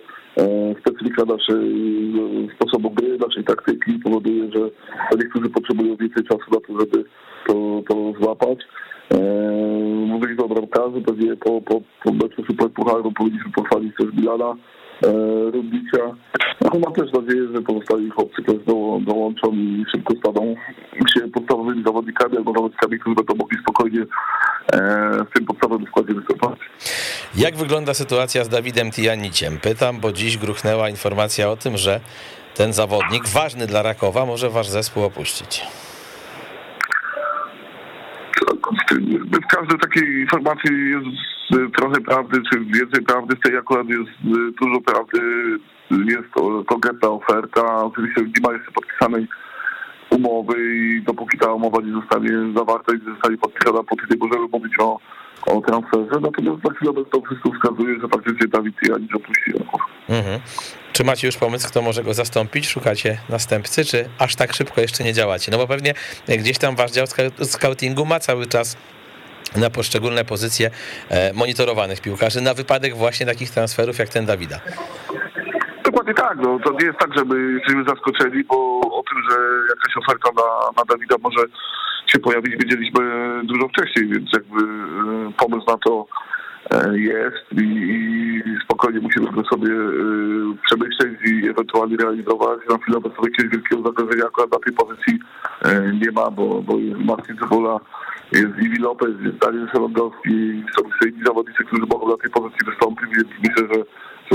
specyfika 0.81 1.25
naszej 1.25 2.13
sposobu 2.57 2.91
gry, 2.91 3.19
naszej 3.19 3.45
taktyki 3.45 3.99
powoduje, 3.99 4.53
że 4.53 4.71
niektórzy 5.19 5.51
potrzebują 5.51 5.97
więcej 5.97 6.25
czasu 6.25 6.45
na 6.53 6.61
to, 6.61 6.81
żeby 6.81 7.05
to, 7.47 7.83
to 7.89 8.13
złapać. 8.21 8.59
Mówiliśmy 10.07 10.45
o 10.45 10.49
bramkarzy, 10.49 11.01
pewnie 11.07 11.37
po, 11.37 11.61
po, 11.61 11.81
po 12.05 12.13
meczu 12.13 12.45
Super 12.47 12.71
Pucharu 12.71 13.13
powinniśmy 13.13 13.53
pochwalić 13.53 13.97
też 13.97 14.07
Milana 14.17 14.57
Rudnicza. 15.53 16.17
No, 16.61 16.71
mam 16.85 16.93
też 16.93 17.13
nadzieję, 17.13 17.49
że 17.55 17.63
pozostali 17.63 18.11
chłopcy 18.11 18.43
też 18.43 18.57
dołączą 19.01 19.53
i 19.53 19.85
szybko 19.93 20.15
staną 20.17 20.55
się 21.15 21.29
podstawowymi 21.29 21.83
zawodnikami 21.85 22.37
albo 22.37 22.53
zawodnikami, 22.53 22.99
którzy 22.99 23.17
będą 23.17 23.35
mogli 23.35 23.59
spokojnie 23.59 24.05
w 25.27 25.35
tym 25.35 25.47
podstawowym 25.47 25.87
składzie 25.87 26.15
występować. 26.15 26.40
Jak 27.35 27.57
wygląda 27.57 27.95
sytuacja 27.95 28.45
z 28.45 28.49
Dawidem 28.49 28.91
Tijaniciem? 28.91 29.59
Pytam, 29.59 30.01
bo 30.01 30.13
dziś 30.13 30.39
gruchnęła 30.39 30.89
informacja 30.89 31.51
o 31.51 31.57
tym, 31.57 31.77
że 31.77 32.01
ten 32.55 32.73
zawodnik, 32.73 33.29
ważny 33.29 33.67
dla 33.67 33.83
Rakowa, 33.83 34.27
może 34.27 34.51
wasz 34.51 34.69
zespół 34.69 35.05
opuścić. 35.05 35.67
W 39.43 39.57
każdej 39.57 39.79
takiej 39.79 40.21
informacji 40.21 40.71
jest 40.91 41.07
trochę 41.77 42.01
prawdy, 42.01 42.39
czy 42.53 42.61
więcej 42.61 43.03
prawdy, 43.03 43.37
w 43.37 43.41
tej 43.41 43.57
akurat 43.57 43.87
jest 43.89 44.11
dużo 44.61 44.81
prawdy, 44.81 45.21
jest 45.91 46.29
konkretna 46.67 47.09
oferta, 47.09 47.85
oczywiście 47.85 48.21
nie 48.21 48.49
ma 48.49 48.53
jeszcze 48.53 48.73
podpisanej 48.73 49.29
umowy 50.11 50.55
i 50.75 51.03
dopóki 51.03 51.39
ta 51.39 51.53
umowa 51.53 51.83
nie 51.83 51.93
zostanie 51.93 52.31
zawarta 52.57 52.93
i 52.93 52.99
nie 52.99 53.13
zostanie 53.13 53.39
podpisana, 53.39 53.83
póki 53.83 54.05
nie 54.11 54.17
możemy 54.17 54.49
mówić 54.53 54.73
o, 54.81 54.99
o 55.47 55.61
transferze. 55.61 56.21
Natomiast 56.21 56.65
na 56.65 56.75
chwilę 56.75 56.93
to 57.13 57.23
wszystko 57.23 57.51
wskazuje, 57.53 58.01
że 58.01 58.09
faktycznie 58.09 58.49
Dawid 58.49 58.75
Janicz 58.89 59.15
opuści. 59.15 59.53
Mhm. 60.09 60.41
Czy 60.93 61.05
macie 61.05 61.27
już 61.29 61.37
pomysł, 61.37 61.69
kto 61.69 61.83
może 61.83 62.05
go 62.05 62.15
zastąpić? 62.15 62.69
Szukacie 62.69 63.19
następcy, 63.29 63.85
czy 63.85 64.09
aż 64.19 64.37
tak 64.37 64.53
szybko 64.53 64.81
jeszcze 64.81 65.05
nie 65.05 65.13
działacie? 65.13 65.53
No 65.53 65.59
bo 65.59 65.67
pewnie 65.67 65.95
gdzieś 66.29 66.59
tam 66.59 66.77
wasz 66.77 66.93
dział 66.93 67.07
scoutingu 67.43 68.07
ma 68.07 68.21
cały 68.21 68.47
czas 68.47 68.77
na 69.57 69.71
poszczególne 69.71 70.25
pozycje 70.25 70.71
monitorowanych 71.35 72.01
piłkarzy 72.01 72.41
na 72.41 72.55
wypadek 72.55 72.97
właśnie 72.97 73.27
takich 73.27 73.51
transferów 73.51 73.99
jak 73.99 74.09
ten 74.09 74.27
Dawida. 74.27 74.61
Dokładnie 75.91 76.15
tak, 76.15 76.39
no 76.43 76.59
to 76.65 76.73
nie 76.73 76.87
jest 76.87 76.99
tak, 76.99 77.15
że 77.19 77.25
my 77.25 77.53
jesteśmy 77.53 77.85
zaskoczeni, 77.85 78.45
bo 78.45 78.81
o 78.81 79.03
tym, 79.11 79.19
że 79.31 79.37
jakaś 79.69 79.97
oferta 79.97 80.29
na, 80.37 80.49
na 80.77 80.83
Dawida 80.89 81.17
może 81.23 81.47
się 82.07 82.19
pojawić, 82.19 82.53
wiedzieliśmy 82.53 83.03
dużo 83.45 83.69
wcześniej, 83.69 84.09
więc 84.09 84.31
jakby 84.33 84.61
pomysł 85.37 85.67
na 85.67 85.79
to 85.79 86.07
jest 86.93 87.47
i, 87.53 87.65
i 88.47 88.65
spokojnie 88.65 89.01
musimy 89.01 89.33
go 89.33 89.43
sobie 89.45 89.71
przemyśleć 90.67 91.13
i 91.27 91.49
ewentualnie 91.49 91.97
realizować. 91.97 92.61
Na 92.71 92.79
chwilę 92.79 92.99
obecną 92.99 93.25
jakiegoś 93.25 93.53
wielkiego 93.53 93.83
zagrożenia 93.83 94.25
akurat 94.27 94.53
na 94.53 94.59
tej 94.59 94.73
pozycji 94.73 95.19
nie 96.03 96.11
ma, 96.13 96.31
bo, 96.31 96.63
bo 96.63 96.79
jest 96.79 97.01
Marcin 97.01 97.37
Cebola, 97.39 97.81
jest 98.33 98.59
Iwi 98.63 98.79
Lopez, 98.79 99.11
jest 99.25 99.39
Daniel 99.39 99.69
Szalongowski, 99.73 100.65
są 100.77 100.89
jeszcze 100.89 101.09
inni 101.09 101.25
zawodnicy, 101.27 101.65
którzy 101.65 101.83
mogą 101.83 102.09
na 102.09 102.17
tej 102.17 102.31
pozycji 102.31 102.67
wystąpić, 102.67 103.09
więc 103.17 103.29
myślę, 103.45 103.75
że 103.75 103.85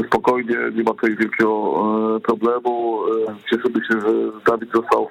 spokojnie, 0.07 0.55
nie 0.75 0.83
ma 0.83 0.91
tutaj 0.91 1.15
wielkiego 1.15 1.73
problemu. 2.23 3.03
Cieszymy 3.49 3.75
się, 3.85 4.01
że 4.01 4.31
Dawid 4.45 4.71
został 4.73 5.09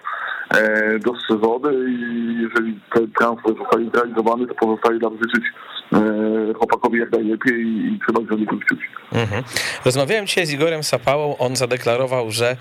dostrzeżony 1.04 1.90
i 1.90 2.38
jeżeli 2.42 2.80
ten 2.94 3.12
transfer 3.12 3.54
zostanie 3.58 3.90
zrealizowany, 3.94 4.46
to 4.46 4.54
pozostaje 4.54 4.98
nam 4.98 5.12
życzyć 5.12 5.44
chłopakowi 6.54 6.98
jak 6.98 7.12
najlepiej 7.12 7.60
i 7.60 7.98
trzymać 8.00 8.28
za 8.30 8.36
niego 8.36 8.56
kciuki. 8.58 8.84
Mhm. 9.12 9.44
Rozmawiałem 9.84 10.26
dzisiaj 10.26 10.46
z 10.46 10.52
Igorem 10.52 10.82
Sapałą, 10.82 11.36
on 11.38 11.56
zadeklarował, 11.56 12.30
że 12.30 12.56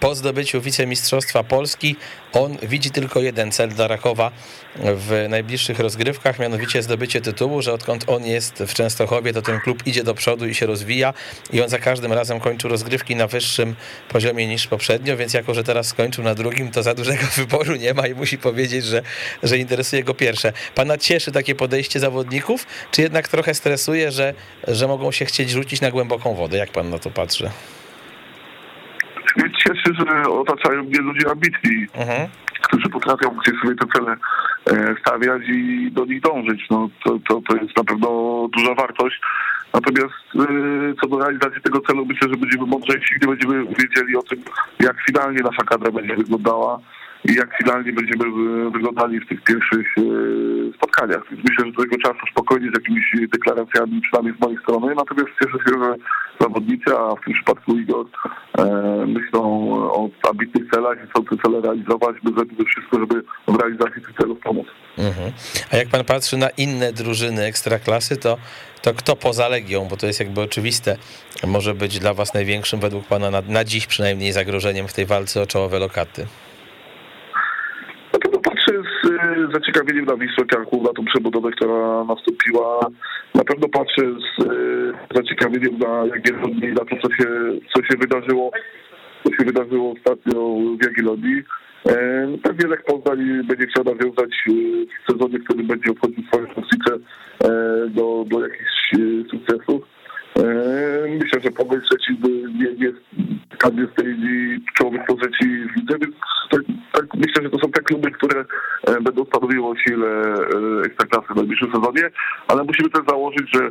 po 0.00 0.14
zdobyciu 0.14 0.60
wicemistrzostwa 0.60 1.44
Polski 1.44 1.96
on 2.32 2.56
widzi 2.62 2.90
tylko 2.90 3.20
jeden 3.20 3.52
cel 3.52 3.68
dla 3.68 3.88
Rakowa 3.88 4.30
w 4.76 5.26
najbliższych 5.28 5.78
rozgrywkach, 5.80 6.38
mianowicie 6.38 6.82
zdobycie 6.82 7.20
tytułu, 7.20 7.62
że 7.62 7.72
odkąd 7.72 8.04
on 8.06 8.24
jest 8.24 8.58
w 8.58 8.74
Częstochowie, 8.74 9.32
to 9.32 9.42
ten 9.42 9.60
klub 9.60 9.86
idzie 9.86 10.04
do 10.04 10.14
przodu 10.14 10.46
i 10.46 10.54
się 10.54 10.66
rozwija 10.66 11.14
i 11.52 11.62
on 11.62 11.68
za 11.68 11.78
każdym 11.78 12.12
razem 12.12 12.40
kończył 12.40 12.70
rozgrywki 12.70 13.16
na 13.16 13.26
wyższym 13.26 13.74
poziomie 14.08 14.46
niż 14.46 14.66
poprzednio, 14.66 15.16
więc 15.16 15.34
jako, 15.34 15.54
że 15.54 15.64
teraz 15.64 15.86
skończył 15.86 16.24
na 16.24 16.34
drugim, 16.34 16.70
to 16.70 16.82
za 16.82 16.94
dużego 16.94 17.22
wyboru 17.36 17.76
nie 17.76 17.94
ma 17.94 18.06
i 18.06 18.14
musi 18.14 18.38
powiedzieć, 18.38 18.84
że, 18.84 19.02
że 19.42 19.58
interesuje 19.58 20.04
go 20.04 20.14
pierwsze. 20.14 20.52
Pana 20.74 20.98
cieszy 20.98 21.32
takie 21.32 21.54
podejście 21.54 22.00
zawodników, 22.00 22.47
czy 22.90 23.02
jednak 23.02 23.28
trochę 23.28 23.54
stresuje, 23.54 24.10
że, 24.10 24.34
że 24.68 24.88
mogą 24.88 25.12
się 25.12 25.24
chcieć 25.24 25.50
rzucić 25.50 25.80
na 25.80 25.90
głęboką 25.90 26.34
wodę? 26.34 26.56
Jak 26.56 26.72
pan 26.72 26.90
na 26.90 26.98
to 26.98 27.10
patrzy? 27.10 27.50
Mnie 29.36 29.50
cieszy, 29.50 29.94
że 29.98 30.30
otaczają 30.30 30.82
mnie 30.82 30.98
ludzie 30.98 31.30
ambitni, 31.30 31.86
mhm. 31.94 32.28
którzy 32.62 32.88
potrafią 32.88 33.30
gdzieś 33.30 33.60
sobie 33.60 33.74
te 33.74 33.86
cele 33.94 34.16
stawiać 35.00 35.42
i 35.48 35.90
do 35.92 36.04
nich 36.04 36.20
dążyć. 36.20 36.60
No, 36.70 36.88
to, 37.04 37.18
to, 37.28 37.40
to 37.48 37.56
jest 37.56 37.76
na 37.76 37.84
pewno 37.84 38.08
duża 38.56 38.74
wartość. 38.74 39.20
Natomiast 39.74 40.14
co 41.00 41.08
do 41.08 41.18
realizacji 41.18 41.62
tego 41.62 41.80
celu 41.80 42.06
myślę, 42.06 42.28
że 42.28 42.36
będziemy 42.36 42.66
mądrzejsi, 42.66 43.14
gdy 43.16 43.26
będziemy 43.26 43.64
wiedzieli 43.64 44.16
o 44.16 44.22
tym, 44.22 44.42
jak 44.80 44.96
finalnie 45.06 45.40
nasza 45.40 45.62
kadra 45.62 45.90
będzie 45.90 46.16
wyglądała 46.16 46.80
i 47.24 47.34
jak 47.34 47.56
finalnie 47.58 47.92
będziemy 47.92 48.24
wyglądali 48.70 49.20
w 49.20 49.28
tych 49.28 49.44
pierwszych 49.44 49.86
spotkaniach. 50.76 51.22
Więc 51.30 51.42
myślę, 51.48 51.64
że 51.66 51.72
do 51.72 51.82
tego 51.82 51.96
czasu 51.98 52.20
spokojnie 52.30 52.68
z 52.70 52.74
jakimiś 52.74 53.04
deklaracjami, 53.32 54.00
przynajmniej 54.00 54.34
z 54.36 54.40
mojej 54.40 54.58
strony. 54.58 54.94
Natomiast 54.94 55.28
cieszę 55.42 55.58
się, 55.58 55.84
że 55.84 55.94
zawodnicy, 56.40 56.96
a 56.98 57.14
w 57.14 57.24
tym 57.24 57.34
przypadku 57.34 57.78
Igor, 57.78 58.06
myślą 59.06 59.42
o 59.72 60.10
ambitnych 60.30 60.70
celach 60.70 60.98
i 61.04 61.10
chcą 61.10 61.24
te 61.24 61.36
cele 61.42 61.60
realizować, 61.60 62.16
by 62.22 62.30
zrobimy 62.30 62.64
wszystko, 62.64 63.00
żeby 63.00 63.22
w 63.48 63.56
realizacji 63.60 64.02
tych 64.02 64.16
celów 64.20 64.38
pomóc. 64.40 64.66
Mhm. 64.98 65.32
A 65.72 65.76
jak 65.76 65.88
pan 65.88 66.04
patrzy 66.04 66.36
na 66.36 66.48
inne 66.48 66.92
drużyny 66.92 67.42
ekstraklasy, 67.42 68.16
to, 68.16 68.38
to 68.82 68.94
kto 68.94 69.16
poza 69.16 69.48
Legią, 69.48 69.84
bo 69.90 69.96
to 69.96 70.06
jest 70.06 70.20
jakby 70.20 70.40
oczywiste, 70.40 70.96
może 71.46 71.74
być 71.74 71.98
dla 71.98 72.14
was 72.14 72.34
największym 72.34 72.80
według 72.80 73.06
pana 73.06 73.30
na, 73.30 73.42
na 73.48 73.64
dziś 73.64 73.86
przynajmniej 73.86 74.32
zagrożeniem 74.32 74.88
w 74.88 74.94
tej 74.94 75.06
walce 75.06 75.42
o 75.42 75.46
czołowe 75.46 75.78
lokaty? 75.78 76.26
Na 78.12 78.18
pewno 78.18 78.38
patrzę 78.38 78.72
z 78.72 79.08
zaciekawieniem 79.54 80.04
na 80.04 80.16
Wisłę 80.16 80.44
Kraków, 80.44 80.82
na 80.82 80.92
tą 80.92 81.04
przebudowę, 81.04 81.50
która 81.50 82.04
nastąpiła. 82.04 82.80
Na 83.34 83.44
pewno 83.44 83.68
patrzę 83.68 84.02
z 84.02 84.44
zaciekawieniem 85.14 85.78
na 85.78 86.06
Jagiellonii, 86.06 86.68
na 86.68 86.84
to, 86.84 86.96
co 87.02 87.14
się, 87.14 87.26
co 87.74 87.82
się 87.82 87.98
wydarzyło, 88.00 88.50
co 89.24 89.32
się 89.34 89.44
wydarzyło 89.44 89.92
ostatnio 89.92 90.56
w 90.80 90.84
Jagiellonii. 90.84 91.42
Pewnie 92.42 92.68
Lech 92.68 92.84
Poznań 92.84 93.18
będzie 93.44 93.66
chciał 93.66 93.84
nawiązać 93.84 94.30
w 94.46 95.12
sezonie, 95.12 95.38
w 95.38 95.44
którym 95.44 95.66
będzie 95.66 95.90
obchodził 95.90 96.24
swoją 96.24 96.46
rocznicę 96.46 96.98
do, 97.88 98.24
do 98.26 98.46
jakichś 98.46 98.92
sukcesów. 99.30 99.97
Myślę, 101.08 101.40
że 101.40 101.50
Szczecin 101.86 102.16
nie 102.58 102.86
jest 102.86 102.98
tam 103.58 103.78
jest 103.78 103.94
tej 103.94 104.16
czołowych 104.78 105.06
pozycji 105.06 105.68
w 105.68 105.76
lidze, 105.76 105.98
więc 106.00 106.14
tak, 106.50 106.60
tak, 106.92 107.04
myślę, 107.14 107.42
że 107.42 107.50
to 107.50 107.58
są 107.58 107.70
te 107.70 107.82
kluby, 107.82 108.10
które 108.10 108.44
będą 109.02 109.24
stanowiły 109.24 109.66
o 109.66 109.76
sile 109.76 110.34
Ekstraklasy 110.86 111.32
w 111.32 111.36
najbliższym 111.36 111.72
sezonie, 111.74 112.10
ale 112.48 112.64
musimy 112.64 112.90
też 112.90 113.02
założyć, 113.08 113.50
że 113.54 113.70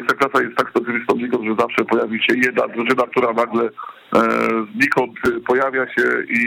Ekstraklasa 0.00 0.44
jest 0.44 0.56
tak 0.56 0.70
specyficzną 0.70 1.16
ligą, 1.16 1.44
że 1.44 1.54
zawsze 1.58 1.84
pojawi 1.84 2.18
się 2.22 2.34
jedna 2.36 2.68
drużyna, 2.68 3.06
która 3.10 3.32
nagle 3.32 3.70
znikąd 4.74 5.12
pojawia 5.46 5.86
się 5.86 6.04
i 6.28 6.42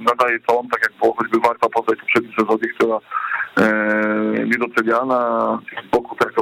nadaje 0.00 0.40
ton, 0.40 0.68
tak 0.68 0.80
jak 0.82 0.92
było 1.00 1.14
choćby 1.18 1.38
Warta 1.40 1.68
Poznań 1.68 1.96
w 1.96 2.00
poprzednim 2.00 2.32
sezonie, 2.38 2.68
która 2.74 2.98
niedoceniana, 4.44 5.58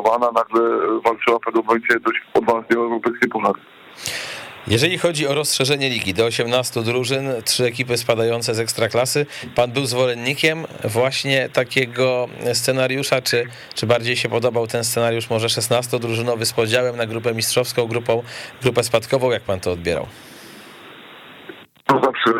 z 0.05 0.07
boku 0.07 0.19
traktowana, 0.19 0.33
nagle 0.33 1.01
walczyła 1.05 1.39
w 1.39 1.41
pewnym 1.41 1.65
momencie 1.65 2.01
dość 2.01 2.19
odważnie 2.35 2.79
o 2.79 2.81
europejskie 2.81 3.29
puchary. 3.29 3.61
Jeżeli 4.67 4.99
chodzi 4.99 5.27
o 5.27 5.35
rozszerzenie 5.35 5.91
ligi 5.91 6.15
do 6.15 6.25
18 6.25 6.83
drużyn, 6.83 7.29
trzy 7.45 7.65
ekipy 7.65 7.97
spadające 7.97 8.55
z 8.55 8.61
ekstraklasy, 8.61 9.27
pan 9.55 9.73
był 9.73 9.87
zwolennikiem 9.87 10.65
właśnie 10.85 11.49
takiego 11.49 12.29
scenariusza, 12.53 13.23
czy, 13.23 13.47
czy 13.75 13.87
bardziej 13.87 14.17
się 14.17 14.29
podobał 14.29 14.67
ten 14.67 14.85
scenariusz 14.85 15.31
może 15.31 15.47
16-drużynowy 15.47 16.45
z 16.45 16.53
podziałem 16.53 16.97
na 16.97 17.07
grupę 17.07 17.35
mistrzowską, 17.35 17.87
grupą, 17.87 18.23
grupę 18.63 18.83
spadkową, 18.83 19.31
jak 19.31 19.43
pan 19.43 19.61
to 19.61 19.73
odbierał? 19.73 20.07
To 21.87 22.01
zawsze 22.05 22.31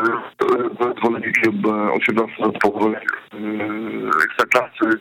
zwolennikiem 0.99 1.63
18 1.93 2.35
ekstraklasy 4.25 4.99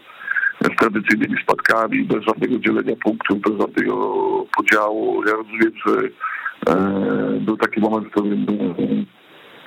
z 0.64 0.76
tradycyjnymi 0.80 1.42
spadkami, 1.44 2.04
bez 2.04 2.24
żadnego 2.24 2.60
dzielenia 2.60 2.96
punktów, 3.04 3.42
bez 3.42 3.54
żadnego 3.60 4.46
podziału. 4.58 5.24
Ja 5.28 5.34
rozumiem, 5.34 5.72
że 5.86 5.94
był 7.40 7.58
taki 7.58 7.80
moment, 7.80 8.08
w 8.08 8.12
którym 8.12 8.46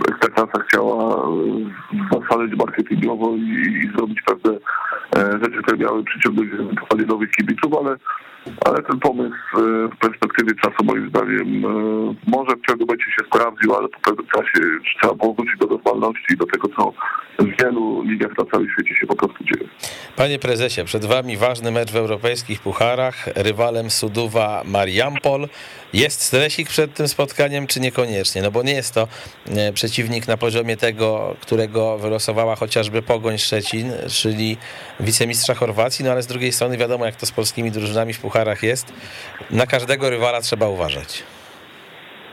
Ekstraklasa 0.09 0.64
chciała 0.68 1.28
zaszaleć 2.12 2.53
marketingowo 2.59 3.36
i, 3.36 3.80
i 3.84 3.92
zrobić 3.97 4.18
pewne 4.22 4.59
rzeczy, 5.42 5.62
które 5.62 5.78
miały 5.78 6.05
przyciągnąć 6.05 6.51
nowych 7.09 7.30
kibiców, 7.30 7.72
ale 7.80 7.97
ale 8.64 8.82
ten 8.82 9.01
pomysł 9.01 9.36
w 9.94 9.97
perspektywie 9.99 10.55
czasu 10.55 10.84
moim 10.84 11.09
zdaniem 11.09 11.61
może 12.26 12.57
w 12.57 12.61
pewnym 12.66 12.86
momencie 12.86 13.05
się 13.05 13.26
sprawdził, 13.26 13.74
ale 13.74 13.88
po 13.88 14.01
pewnym 14.01 14.26
czasie 14.26 14.61
trzeba 15.01 15.14
było 15.14 15.34
wrócić 15.34 15.59
do 15.59 15.66
normalności 15.66 16.34
i 16.34 16.36
do 16.36 16.47
tego, 16.47 16.68
co 16.76 16.92
w 17.38 17.62
wielu 17.62 18.03
ligach 18.03 18.38
na 18.38 18.44
całym 18.44 18.68
świecie 18.70 18.94
się 19.01 19.07
po 19.07 19.16
prostu 19.16 19.44
dzieje. 19.44 19.68
Panie 20.16 20.38
prezesie, 20.38 20.84
przed 20.84 21.05
wami 21.05 21.36
ważny 21.36 21.70
mecz 21.70 21.92
w 21.92 21.97
europejskich 21.97 22.61
pucharach, 22.61 23.26
rywalem 23.34 23.90
Suduwa 23.90 24.62
Mariampol. 24.64 25.49
Jest 25.92 26.22
stresik 26.22 26.68
przed 26.68 26.94
tym 26.94 27.09
spotkaniem, 27.09 27.66
czy 27.66 27.80
niekoniecznie? 27.80 28.42
No 28.42 28.51
bo 28.51 28.62
nie 28.62 28.72
jest 28.72 28.94
to 28.94 29.09
e, 29.49 29.72
przeciwnik 29.72 30.28
na 30.28 30.36
poziomie 30.36 30.76
tego, 30.76 31.36
którego 31.40 31.99
wylosowała 31.99 32.57
chociażby 32.57 33.03
Pogoń 33.03 33.38
Szczecin, 33.38 33.92
czyli 34.09 34.57
wicemistrza 35.01 35.55
Chorwacji, 35.55 36.05
no 36.05 36.11
ale 36.11 36.22
z 36.22 36.26
drugiej 36.26 36.53
strony 36.53 36.76
wiadomo, 36.76 37.07
jak 37.07 37.16
to 37.16 37.26
z 37.26 37.32
polskimi 37.32 37.70
drużynami 37.70 38.12
w 38.12 38.20
pucharach 38.20 38.36
jest. 38.62 38.93
Na 39.51 39.66
każdego 39.66 40.11
rywala 40.11 40.41
trzeba 40.41 40.68
uważać. 40.68 41.24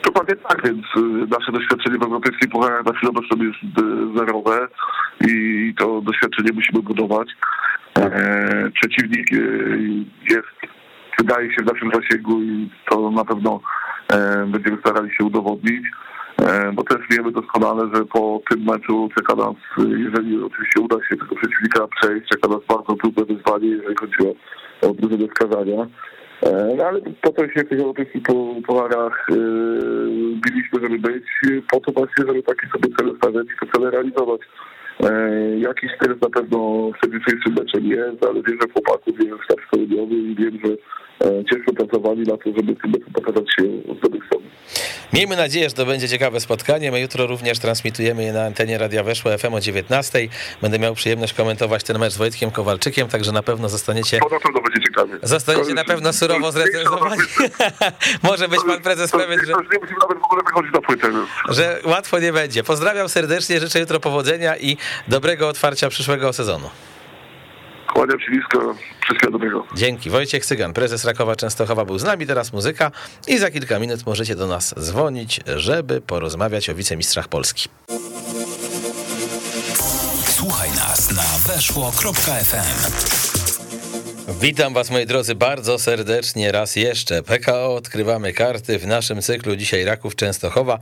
Dokładnie 0.06 0.36
tak, 0.36 0.62
więc 0.66 0.86
y, 0.98 1.28
nasze 1.40 1.52
doświadczenie 1.52 1.98
w 1.98 2.04
europejskich 2.04 2.50
pucharach 2.50 2.86
na 2.86 2.94
chwilę 2.94 3.10
obecną 3.10 3.44
jest 3.46 3.64
y, 3.64 4.18
zerowe 4.18 4.68
i 5.28 5.74
to 5.78 6.02
doświadczenie 6.02 6.52
musimy 6.54 6.82
budować. 6.82 7.28
E, 8.00 8.72
przeciwnik 8.74 9.34
y, 9.34 10.06
jest, 10.30 10.74
wydaje 11.18 11.54
się, 11.54 11.64
w 11.64 11.74
naszym 11.74 11.92
zasięgu 11.94 12.42
i 12.42 12.70
to 12.90 13.12
na 13.12 13.26
pewno 13.26 13.60
e, 14.14 14.46
będziemy 14.48 14.78
starali 14.78 15.16
się 15.16 15.24
udowodnić, 15.24 15.84
bo 16.74 16.84
też 16.84 16.98
wiemy 17.12 17.32
doskonale, 17.32 17.90
że 17.94 18.06
po 18.06 18.42
tym 18.50 18.64
meczu 18.64 19.10
czeka 19.18 19.36
nas, 19.36 19.56
jeżeli 19.78 20.44
oczywiście 20.44 20.82
uda 20.82 20.96
się 20.96 21.18
tego 21.18 21.36
przeciwnika 21.36 21.88
przejść, 21.88 22.28
czeka 22.30 22.48
nas 22.48 22.60
bardzo 22.68 22.96
trudne 22.96 23.26
wyzwanie, 23.26 23.68
jeżeli 23.68 23.96
chodzi 23.96 24.16
o, 24.28 24.90
o 24.90 24.94
drużynę 24.94 25.28
wskazania. 25.28 25.88
No 26.78 26.84
ale 26.84 27.02
po 27.22 27.30
to 27.30 27.50
się 27.50 27.64
w 27.64 27.70
tych 27.70 27.80
europejskich 27.80 28.24
pucharach 28.68 29.28
yy, 29.30 29.36
biliśmy, 30.46 30.80
żeby 30.82 31.00
być, 31.00 31.24
po 31.72 31.80
to 31.80 31.92
właśnie, 31.92 32.26
żeby 32.28 32.44
takie 32.44 32.68
sobie 32.68 32.96
cele 32.98 33.14
stawiać 33.18 33.48
i 33.48 33.66
te 33.66 33.72
cele 33.72 33.92
realizować. 33.92 34.42
E, 35.00 35.60
jakiś 35.60 35.92
stres 35.96 36.22
na 36.22 36.30
pewno 36.30 36.92
przed 36.94 37.14
jutrzejszym 37.14 37.54
meczem 37.54 37.86
jest, 37.86 38.26
ale 38.26 38.34
wiem, 38.34 38.58
że 38.62 38.68
chłopaków 38.74 39.18
wiem 39.18 39.38
sztab 39.44 39.62
szkoleniowy 39.62 40.16
i 40.16 40.36
wiem, 40.36 40.60
że 40.66 40.72
e, 40.72 40.78
ciężko 41.22 41.74
pracowali 41.74 42.22
na 42.22 42.38
to, 42.38 42.50
żeby 42.58 42.76
pokazać 43.14 43.46
się 43.56 43.64
z 43.98 44.02
dobrych 44.02 44.26
stron. 44.26 44.44
Miejmy 45.14 45.36
nadzieję, 45.36 45.70
że 45.70 45.76
to 45.76 45.86
będzie 45.86 46.10
ciekawe 46.10 46.40
spotkanie. 46.40 46.92
My 46.92 47.02
jutro 47.02 47.28
również 47.28 47.60
transmitujemy 47.60 48.24
je 48.24 48.34
na 48.34 48.46
antenie 48.46 48.78
Radia 48.78 49.04
Weszło 49.04 49.38
FM 49.38 49.54
o 49.54 49.60
19. 49.60 50.20
Będę 50.62 50.80
miał 50.80 50.96
przyjemność 50.96 51.34
komentować 51.34 51.84
ten 51.84 52.00
mecz 52.00 52.14
z 52.14 52.18
Wojtkiem 52.18 52.52
Kowalczykiem, 52.52 53.08
także 53.08 53.32
na 53.32 53.44
pewno 53.44 53.70
zostaniecie... 53.70 54.20
To 54.20 54.30
na 54.30 54.40
pewno 54.40 54.62
będzie 54.62 54.82
ciekawie. 54.82 55.14
Zostaniecie 55.24 55.74
na 55.74 55.84
pewno 55.84 56.14
surowo 56.14 56.52
zrecenzowani. 56.52 57.22
Może 58.30 58.48
być 58.48 58.60
pan 58.68 58.82
prezes 58.82 59.12
pewien, 59.12 59.40
że... 59.40 59.54
nie 59.54 59.80
musimy 59.82 60.00
nawet 60.02 60.20
w 60.20 60.26
ogóle 60.26 60.44
wychodzić 60.44 60.74
na 60.74 60.82
płytę. 60.82 61.12
Że 61.50 61.80
łatwo 61.86 62.20
nie 62.20 62.34
będzie. 62.34 62.64
Pozdrawiam 62.64 63.10
serdecznie, 63.10 63.60
życzę 63.60 63.80
jutro 63.80 64.00
powodzenia 64.00 64.58
i 64.58 64.78
dobrego 65.08 65.48
otwarcia 65.48 65.90
przyszłego 65.90 66.34
sezonu. 66.34 66.70
Kłaniam 67.94 68.20
się 68.20 68.32
nisko, 68.32 68.76
wszystkiego 69.04 69.32
dobrego. 69.32 69.66
Dzięki. 69.76 70.10
Wojciech 70.10 70.46
Cygan, 70.46 70.74
prezes 70.74 71.06
Rakowa 71.06 71.36
Częstochowa 71.36 71.86
był 71.86 72.00
z 72.00 72.04
nami, 72.04 72.28
teraz 72.28 72.54
muzyka 72.54 72.92
i 73.28 73.38
za 73.38 73.52
kilka 73.52 73.80
minut 73.80 74.06
możecie 74.06 74.36
do 74.36 74.48
nas 74.48 74.76
dzwonić, 74.80 75.40
żeby 75.56 76.02
porozmawiać 76.02 76.70
o 76.70 76.76
wicemistrzach 76.76 77.28
Polski. 77.28 77.70
Słuchaj 80.26 80.70
nas 80.70 81.12
na 81.12 81.54
weszło.fm. 81.54 83.23
Witam 84.28 84.74
Was, 84.74 84.92
moi 84.92 85.06
drodzy, 85.06 85.36
bardzo 85.36 85.80
serdecznie 85.80 86.52
raz 86.52 86.76
jeszcze. 86.76 87.24
PKO 87.24 87.76
odkrywamy 87.76 88.34
karty 88.34 88.80
w 88.80 88.88
naszym 88.88 89.22
cyklu 89.22 89.56
dzisiaj 89.56 89.84
Raków 89.86 90.16
Częstochowa. 90.16 90.80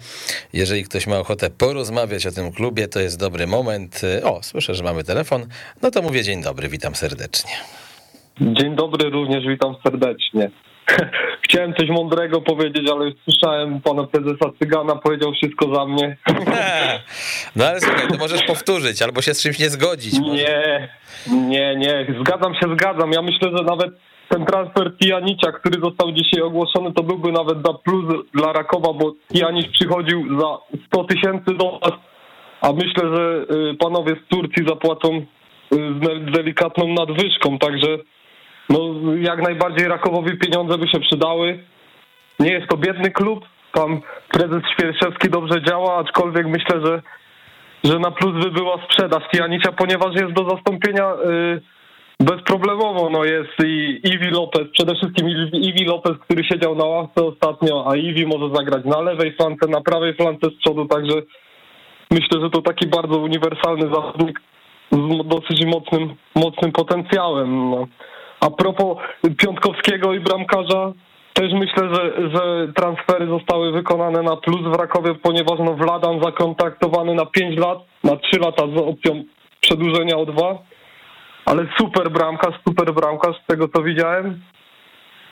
Jeżeli 0.53 0.83
ktoś 0.83 1.07
ma 1.07 1.19
ochotę 1.19 1.49
porozmawiać 1.49 2.27
o 2.27 2.31
tym 2.31 2.51
klubie, 2.51 2.87
to 2.87 2.99
jest 2.99 3.19
dobry 3.19 3.47
moment. 3.47 4.01
O, 4.23 4.43
słyszę, 4.43 4.75
że 4.75 4.83
mamy 4.83 5.03
telefon. 5.03 5.45
No 5.81 5.91
to 5.91 6.01
mówię 6.01 6.23
dzień 6.23 6.43
dobry, 6.43 6.69
witam 6.69 6.95
serdecznie. 6.95 7.51
Dzień 8.41 8.75
dobry, 8.75 9.09
również 9.09 9.47
witam 9.47 9.75
serdecznie. 9.83 10.51
Chciałem 11.45 11.73
coś 11.73 11.89
mądrego 11.89 12.41
powiedzieć, 12.41 12.89
ale 12.91 13.05
już 13.05 13.13
słyszałem 13.23 13.81
pana 13.81 14.03
prezesa 14.03 14.51
Cygana, 14.59 14.95
powiedział 14.95 15.31
wszystko 15.33 15.75
za 15.75 15.85
mnie. 15.85 16.17
No 17.55 17.65
ale 17.65 17.81
słuchaj, 17.81 18.07
to 18.07 18.17
możesz 18.17 18.43
powtórzyć 18.43 19.01
albo 19.01 19.21
się 19.21 19.33
z 19.33 19.43
czymś 19.43 19.59
nie 19.59 19.69
zgodzić. 19.69 20.19
Może. 20.19 20.33
Nie, 20.33 20.89
nie, 21.27 21.75
nie, 21.75 22.15
zgadzam 22.21 22.53
się, 22.55 22.75
zgadzam. 22.75 23.11
Ja 23.11 23.21
myślę, 23.21 23.51
że 23.57 23.63
nawet 23.63 23.91
ten 24.29 24.45
transfer 24.45 24.97
Tijanicia, 24.97 25.51
który 25.51 25.81
został 25.81 26.11
dzisiaj 26.11 26.41
ogłoszony, 26.41 26.93
to 26.93 27.03
byłby 27.03 27.31
nawet 27.31 27.57
za 27.65 27.73
plus 27.73 28.25
dla 28.33 28.53
Rakowa, 28.53 28.93
bo 28.93 29.13
Tijanic 29.33 29.67
przychodził 29.71 30.39
za 30.39 30.57
100 30.87 31.03
tysięcy 31.03 31.53
dolarów, 31.57 31.99
a 32.61 32.73
myślę, 32.73 33.15
że 33.15 33.45
y, 33.71 33.75
panowie 33.75 34.15
z 34.25 34.27
Turcji 34.29 34.67
zapłacą 34.67 35.17
y, 35.17 35.25
z 35.71 36.31
delikatną 36.31 36.87
nadwyżką, 36.87 37.59
także 37.59 37.97
no 38.71 38.79
jak 39.15 39.41
najbardziej 39.41 39.87
Rakowowi 39.87 40.37
pieniądze 40.37 40.77
by 40.77 40.87
się 40.87 40.99
przydały. 40.99 41.59
Nie 42.39 42.53
jest 42.53 42.67
to 42.67 42.77
biedny 42.77 43.11
klub, 43.11 43.45
tam 43.73 44.01
prezes 44.31 44.63
Świerszewski 44.73 45.29
dobrze 45.29 45.61
działa, 45.63 45.97
aczkolwiek 45.97 46.47
myślę, 46.47 46.81
że, 46.85 47.01
że 47.83 47.99
na 47.99 48.11
plus 48.11 48.45
by 48.45 48.51
była 48.51 48.77
sprzedaż 48.85 49.23
Tijanicia, 49.31 49.71
ponieważ 49.71 50.15
jest 50.15 50.33
do 50.33 50.49
zastąpienia 50.49 51.13
y, 51.13 51.61
bezproblemowo. 52.19 53.09
No 53.09 53.25
jest 53.25 53.53
i 53.65 53.99
Iwi 54.03 54.29
Lopez, 54.29 54.67
przede 54.73 54.95
wszystkim 54.95 55.29
Iwi 55.53 55.85
Lopez, 55.85 56.17
który 56.17 56.43
siedział 56.43 56.75
na 56.75 56.85
ławce 56.85 57.23
ostatnio, 57.23 57.85
a 57.91 57.95
Iwi 57.95 58.25
może 58.25 58.55
zagrać 58.55 58.85
na 58.85 59.01
lewej 59.01 59.35
flance, 59.35 59.67
na 59.69 59.81
prawej 59.81 60.13
flance 60.13 60.49
z 60.49 60.57
przodu, 60.57 60.85
także 60.85 61.21
myślę, 62.11 62.41
że 62.41 62.49
to 62.49 62.61
taki 62.61 62.87
bardzo 62.87 63.19
uniwersalny 63.19 63.89
zawodnik 63.93 64.41
z 64.91 65.27
dosyć 65.27 65.65
mocnym, 65.65 66.15
mocnym 66.35 66.71
potencjałem. 66.71 67.69
No. 67.69 67.87
A 68.41 68.49
propos 68.49 68.97
Piątkowskiego 69.37 70.13
i 70.13 70.19
bramkarza, 70.19 70.93
też 71.33 71.53
myślę, 71.53 71.95
że, 71.95 72.29
że 72.29 72.73
transfery 72.73 73.27
zostały 73.27 73.71
wykonane 73.71 74.21
na 74.21 74.37
plus 74.37 74.61
w 74.61 74.79
Rakowie, 74.79 75.15
ponieważ 75.15 75.59
no 75.59 75.73
Wladan 75.73 76.23
zakontaktowany 76.23 77.15
na 77.15 77.25
5 77.25 77.59
lat, 77.59 77.77
na 78.03 78.15
3 78.15 78.39
lata 78.39 78.63
z 78.75 78.77
opcją 78.77 79.23
przedłużenia 79.61 80.17
o 80.17 80.25
2. 80.25 80.57
Ale 81.45 81.67
super 81.77 82.11
bramkarz, 82.11 82.55
super 82.67 82.93
bramkarz 82.93 83.35
z 83.43 83.47
tego 83.47 83.67
co 83.67 83.83
widziałem. 83.83 84.41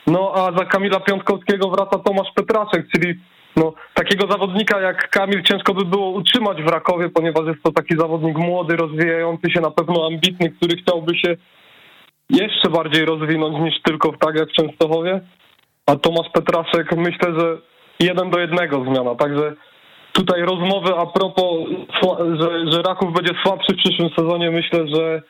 No 0.06 0.32
a 0.34 0.58
za 0.58 0.64
Kamila 0.64 1.00
Piątkowskiego 1.00 1.70
wraca 1.70 1.98
Tomasz 1.98 2.32
Petraszek, 2.34 2.86
czyli 2.94 3.14
no, 3.56 3.72
takiego 3.94 4.26
zawodnika 4.26 4.80
jak 4.80 5.10
Kamil 5.10 5.42
ciężko 5.42 5.74
by 5.74 5.84
było 5.84 6.10
utrzymać 6.10 6.62
w 6.62 6.68
Rakowie, 6.68 7.08
ponieważ 7.08 7.46
jest 7.46 7.62
to 7.62 7.72
taki 7.72 7.96
zawodnik 7.96 8.38
młody, 8.38 8.76
rozwijający 8.76 9.50
się, 9.50 9.60
na 9.60 9.70
pewno 9.70 10.06
ambitny, 10.06 10.50
który 10.50 10.76
chciałby 10.76 11.18
się 11.18 11.36
jeszcze 12.30 12.70
bardziej 12.70 13.04
rozwinąć 13.04 13.58
niż 13.58 13.82
tylko 13.82 14.12
w 14.12 14.18
tak 14.18 14.38
jak 14.38 14.48
w 14.48 14.52
Częstochowie. 14.52 15.20
A 15.86 15.96
Tomasz 15.96 16.28
Petraszek 16.32 16.96
myślę, 16.96 17.40
że 17.40 17.58
jeden 18.00 18.30
do 18.30 18.40
jednego 18.40 18.84
zmiana. 18.84 19.14
Także 19.14 19.52
tutaj 20.12 20.42
rozmowy 20.42 20.94
a 20.96 21.06
propos, 21.06 21.68
że, 22.40 22.72
że 22.72 22.82
Raków 22.82 23.12
będzie 23.14 23.32
słabszy 23.42 23.72
w 23.72 23.76
przyszłym 23.76 24.10
sezonie, 24.18 24.50
myślę, 24.50 24.88
że 24.94 25.22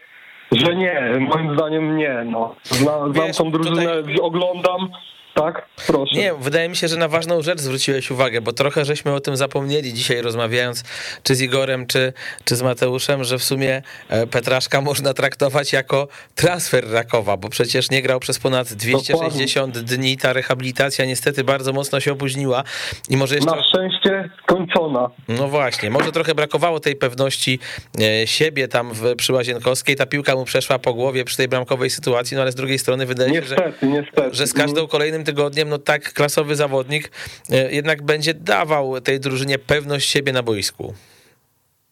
że 0.53 0.77
nie, 0.77 1.13
moim 1.21 1.55
zdaniem 1.55 1.97
nie. 1.97 2.25
No. 2.31 2.55
Zna, 2.63 2.93
znam 3.13 3.33
tą 3.39 3.51
drużynę, 3.51 3.97
tutaj... 3.97 4.17
oglądam, 4.23 4.89
tak, 5.35 5.67
proszę. 5.87 6.17
Nie, 6.17 6.35
wydaje 6.35 6.69
mi 6.69 6.77
się, 6.77 6.89
że 6.89 6.97
na 6.97 7.09
ważną 7.09 7.43
rzecz 7.43 7.61
zwróciłeś 7.61 8.11
uwagę, 8.11 8.41
bo 8.41 8.53
trochę 8.53 8.85
żeśmy 8.85 9.13
o 9.13 9.21
tym 9.21 9.37
zapomnieli 9.37 9.95
dzisiaj 9.95 10.23
rozmawiając 10.23 10.85
czy 11.23 11.35
z 11.35 11.41
Igorem, 11.41 11.87
czy, 11.87 12.13
czy 12.45 12.57
z 12.57 12.63
Mateuszem, 12.63 13.25
że 13.25 13.39
w 13.39 13.45
sumie 13.45 13.83
e, 14.09 14.27
Petraszka 14.27 14.81
można 14.81 15.15
traktować 15.15 15.73
jako 15.73 16.09
transfer 16.35 16.91
Rakowa, 16.91 17.37
bo 17.37 17.49
przecież 17.49 17.91
nie 17.91 18.03
grał 18.03 18.21
przez 18.21 18.39
ponad 18.39 18.73
260 18.73 19.75
Dokładnie. 19.75 19.97
dni, 19.97 20.17
ta 20.17 20.33
rehabilitacja 20.33 21.05
niestety 21.05 21.45
bardzo 21.45 21.73
mocno 21.73 22.01
się 22.01 22.13
opóźniła 22.13 22.65
i 23.09 23.17
może 23.17 23.35
jeszcze... 23.35 23.51
Na 23.51 23.63
szczęście 23.63 24.31
skończona. 24.43 25.11
No 25.29 25.49
właśnie, 25.49 25.91
może 25.91 26.13
trochę 26.13 26.35
brakowało 26.35 26.81
tej 26.81 26.97
pewności 26.97 27.59
e, 28.01 28.27
siebie 28.27 28.69
tam 28.69 28.93
w, 28.95 29.17
przy 29.17 29.33
Łazienkowskiej, 29.33 29.97
ta 29.97 30.07
piłka 30.07 30.35
mu 30.35 30.45
przeszła 30.45 30.79
po 30.79 30.95
głowie 30.95 31.25
przy 31.25 31.37
tej 31.37 31.49
bramkowej 31.49 31.91
sytuacji, 31.91 32.35
no 32.35 32.43
ale 32.43 32.53
z 32.53 32.55
drugiej 32.55 32.79
strony 32.79 33.07
wydaje 33.07 33.31
niestety, 33.31 33.63
się, 33.63 33.73
że, 33.81 33.87
niestety. 33.87 34.37
że 34.37 34.47
z 34.47 34.53
każdą 34.53 34.87
kolejnym 34.87 35.20
tygodniem, 35.25 35.69
no 35.69 35.79
tak 35.79 36.13
klasowy 36.13 36.57
zawodnik 36.57 37.11
e, 37.51 37.73
jednak 37.73 38.03
będzie 38.03 38.35
dawał 38.35 39.01
tej 39.01 39.21
drużynie 39.21 39.59
pewność 39.59 40.11
siebie 40.11 40.33
na 40.33 40.43
boisku. 40.43 40.95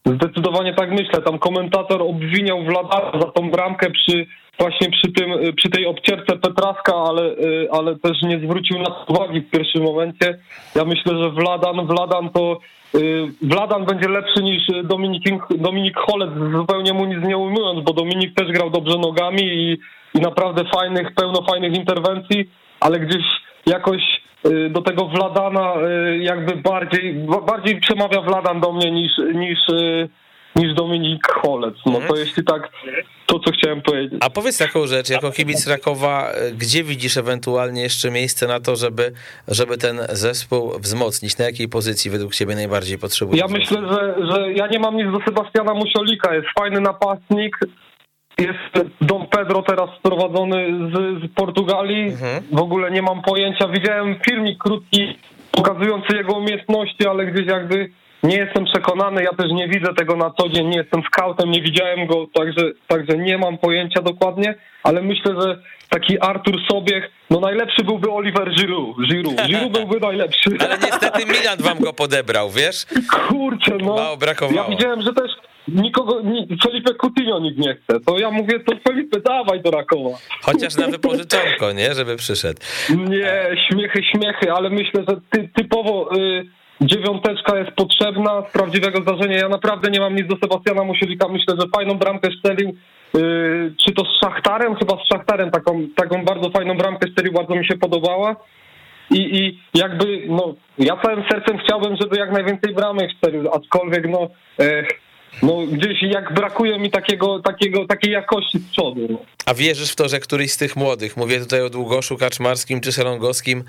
Zdecydowanie 0.06 0.74
tak 0.74 0.90
myślę. 0.90 1.22
Tam 1.22 1.38
komentator 1.38 2.02
obwiniał 2.02 2.64
Wladara 2.64 3.20
za 3.20 3.30
tą 3.30 3.50
bramkę 3.50 3.90
przy 3.90 4.26
właśnie 4.58 4.90
przy 4.90 5.12
tym, 5.12 5.54
przy 5.56 5.70
tej 5.70 5.86
obcierce 5.86 6.36
Petraska, 6.36 6.94
ale, 6.94 7.22
y, 7.22 7.68
ale 7.72 7.96
też 7.96 8.22
nie 8.22 8.38
zwrócił 8.38 8.78
na 8.78 8.84
to 8.84 9.04
uwagi 9.08 9.40
w 9.40 9.50
pierwszym 9.50 9.82
momencie. 9.82 10.38
Ja 10.74 10.84
myślę, 10.84 11.22
że 11.22 11.30
Wladan, 11.30 11.86
Wladan 11.86 12.30
to 12.30 12.60
Wladan 13.42 13.84
będzie 13.84 14.08
lepszy 14.08 14.42
niż 14.42 14.62
Dominik, 14.84 15.22
Dominik 15.58 15.96
Holec, 15.96 16.30
zupełnie 16.52 16.92
mu 16.92 17.04
nic 17.04 17.28
nie 17.28 17.36
ujmując, 17.36 17.84
bo 17.84 17.92
Dominik 17.92 18.34
też 18.34 18.52
grał 18.52 18.70
dobrze 18.70 18.98
nogami 18.98 19.42
i, 19.42 19.78
i 20.14 20.20
naprawdę 20.20 20.64
fajnych, 20.64 21.14
pełno 21.14 21.42
fajnych 21.42 21.74
interwencji, 21.74 22.50
ale 22.80 23.00
gdzieś 23.00 23.24
jakoś 23.66 24.02
y, 24.46 24.70
do 24.70 24.82
tego 24.82 25.06
Wladana 25.06 25.74
jakby 26.20 26.56
bardziej, 26.56 27.14
bardziej 27.46 27.80
przemawia 27.80 28.20
Wladan 28.20 28.60
do 28.60 28.72
mnie 28.72 28.90
niż, 28.90 29.12
niż 29.34 29.58
niż 30.58 30.74
Dominik 30.74 31.28
Holec. 31.32 31.74
No 31.86 31.92
to 31.92 31.98
mhm. 31.98 32.20
jeśli 32.20 32.44
tak, 32.44 32.68
to 33.26 33.38
co 33.38 33.52
chciałem 33.52 33.82
powiedzieć. 33.82 34.18
A 34.20 34.30
powiedz 34.30 34.58
taką 34.58 34.86
rzecz, 34.86 35.10
jako 35.10 35.30
kibic 35.30 35.66
Rakowa, 35.66 36.30
gdzie 36.54 36.84
widzisz 36.84 37.16
ewentualnie 37.16 37.82
jeszcze 37.82 38.10
miejsce 38.10 38.46
na 38.46 38.60
to, 38.60 38.76
żeby, 38.76 39.12
żeby 39.48 39.78
ten 39.78 40.00
zespół 40.08 40.78
wzmocnić? 40.78 41.38
Na 41.38 41.44
jakiej 41.44 41.68
pozycji 41.68 42.10
według 42.10 42.34
ciebie 42.34 42.54
najbardziej 42.54 42.98
potrzebuje? 42.98 43.40
Ja 43.40 43.46
myślę, 43.48 43.82
że, 43.92 44.14
że 44.32 44.52
ja 44.52 44.66
nie 44.66 44.78
mam 44.78 44.96
nic 44.96 45.12
do 45.12 45.18
Sebastiana 45.24 45.74
Musiolika. 45.74 46.34
Jest 46.34 46.48
fajny 46.58 46.80
napastnik, 46.80 47.56
jest 48.38 48.90
Dom 49.00 49.26
Pedro 49.26 49.62
teraz 49.62 49.90
sprowadzony 49.98 50.66
z, 50.92 51.24
z 51.24 51.34
Portugalii. 51.34 52.02
Mhm. 52.02 52.42
W 52.52 52.60
ogóle 52.60 52.90
nie 52.90 53.02
mam 53.02 53.22
pojęcia. 53.22 53.68
Widziałem 53.68 54.16
filmik 54.28 54.58
krótki 54.58 55.16
pokazujący 55.52 56.16
jego 56.16 56.32
umiejętności, 56.32 57.08
ale 57.08 57.26
gdzieś 57.26 57.46
jakby 57.46 57.90
nie 58.22 58.36
jestem 58.36 58.64
przekonany, 58.64 59.22
ja 59.22 59.30
też 59.32 59.52
nie 59.52 59.68
widzę 59.68 59.94
tego 59.94 60.16
na 60.16 60.30
co 60.30 60.48
dzień, 60.48 60.66
nie 60.66 60.76
jestem 60.78 61.02
scoutem, 61.12 61.50
nie 61.50 61.62
widziałem 61.62 62.06
go, 62.06 62.26
także, 62.34 62.62
także 62.86 63.18
nie 63.18 63.38
mam 63.38 63.58
pojęcia 63.58 64.02
dokładnie, 64.02 64.54
ale 64.82 65.02
myślę, 65.02 65.34
że 65.40 65.62
taki 65.88 66.20
Artur 66.20 66.56
Sobiech, 66.70 67.10
no 67.30 67.40
najlepszy 67.40 67.84
byłby 67.84 68.10
Oliver 68.10 68.54
Giroud. 68.54 68.96
Giroud, 69.10 69.46
Giroud 69.46 69.72
byłby 69.72 70.00
najlepszy. 70.06 70.50
Ale 70.60 70.78
niestety 70.78 71.26
Milan 71.26 71.58
wam 71.58 71.78
go 71.78 71.92
podebrał, 71.92 72.50
wiesz? 72.50 72.86
Kurczę, 73.28 73.76
no. 73.80 73.96
Mało 73.96 74.16
brakowało. 74.16 74.62
Ja 74.62 74.76
widziałem, 74.76 75.02
że 75.02 75.12
też 75.12 75.30
nikogo, 75.74 76.22
Felipe 76.64 76.94
Coutinho 76.94 77.40
nikt 77.40 77.58
nie 77.58 77.74
chce. 77.74 78.00
To 78.00 78.18
ja 78.18 78.30
mówię, 78.30 78.60
to 78.60 78.76
Felipe, 78.88 79.20
dawaj 79.20 79.60
do 79.62 79.70
Rakowa. 79.70 80.10
Chociaż 80.42 80.76
na 80.76 80.86
wypożyczonko, 80.86 81.72
nie? 81.72 81.94
Żeby 81.94 82.16
przyszedł. 82.16 82.60
Nie, 82.90 83.56
śmiechy, 83.70 84.02
śmiechy, 84.14 84.52
ale 84.52 84.70
myślę, 84.70 85.04
że 85.08 85.16
ty, 85.30 85.48
typowo... 85.54 86.16
Y 86.16 86.58
dziewiąteczka 86.80 87.58
jest 87.58 87.70
potrzebna 87.70 88.42
z 88.48 88.52
prawdziwego 88.52 89.02
zdarzenia. 89.02 89.36
Ja 89.36 89.48
naprawdę 89.48 89.90
nie 89.90 90.00
mam 90.00 90.16
nic 90.16 90.26
do 90.26 90.36
Sebastiana 90.36 90.84
Musielika. 90.84 91.28
Myślę, 91.28 91.54
że 91.60 91.66
fajną 91.76 91.94
bramkę 91.94 92.28
strzelił. 92.38 92.72
Yy, 93.14 93.74
czy 93.86 93.92
to 93.92 94.04
z 94.04 94.20
Szachtarem? 94.20 94.74
Chyba 94.76 94.96
z 94.96 95.08
Szachtarem 95.08 95.50
taką, 95.50 95.86
taką 95.96 96.24
bardzo 96.24 96.50
fajną 96.50 96.76
bramkę 96.76 97.10
strzelił, 97.10 97.32
bardzo 97.32 97.54
mi 97.54 97.66
się 97.66 97.78
podobała. 97.78 98.36
I, 99.10 99.38
I 99.38 99.60
jakby, 99.74 100.22
no, 100.28 100.54
ja 100.78 100.96
całym 101.02 101.24
sercem 101.30 101.58
chciałbym, 101.58 101.96
żeby 102.00 102.16
jak 102.16 102.32
najwięcej 102.32 102.74
bramek 102.74 103.10
strzelił, 103.16 103.50
aczkolwiek, 103.54 104.08
no, 104.08 104.28
e, 104.60 104.84
no 105.42 105.66
gdzieś 105.72 106.02
jak 106.02 106.34
brakuje 106.34 106.78
mi 106.78 106.90
takiego, 106.90 107.40
takiego, 107.40 107.86
takiej 107.86 108.12
jakości 108.12 108.58
z 108.58 108.70
przodu. 108.70 109.06
No. 109.10 109.18
A 109.46 109.54
wierzysz 109.54 109.92
w 109.92 109.96
to, 109.96 110.08
że 110.08 110.20
któryś 110.20 110.52
z 110.52 110.56
tych 110.56 110.76
młodych, 110.76 111.16
mówię 111.16 111.40
tutaj 111.40 111.62
o 111.62 111.70
Długoszu, 111.70 112.16
Kaczmarskim 112.16 112.80
czy 112.80 112.92
Szerągowskim, 112.92 113.64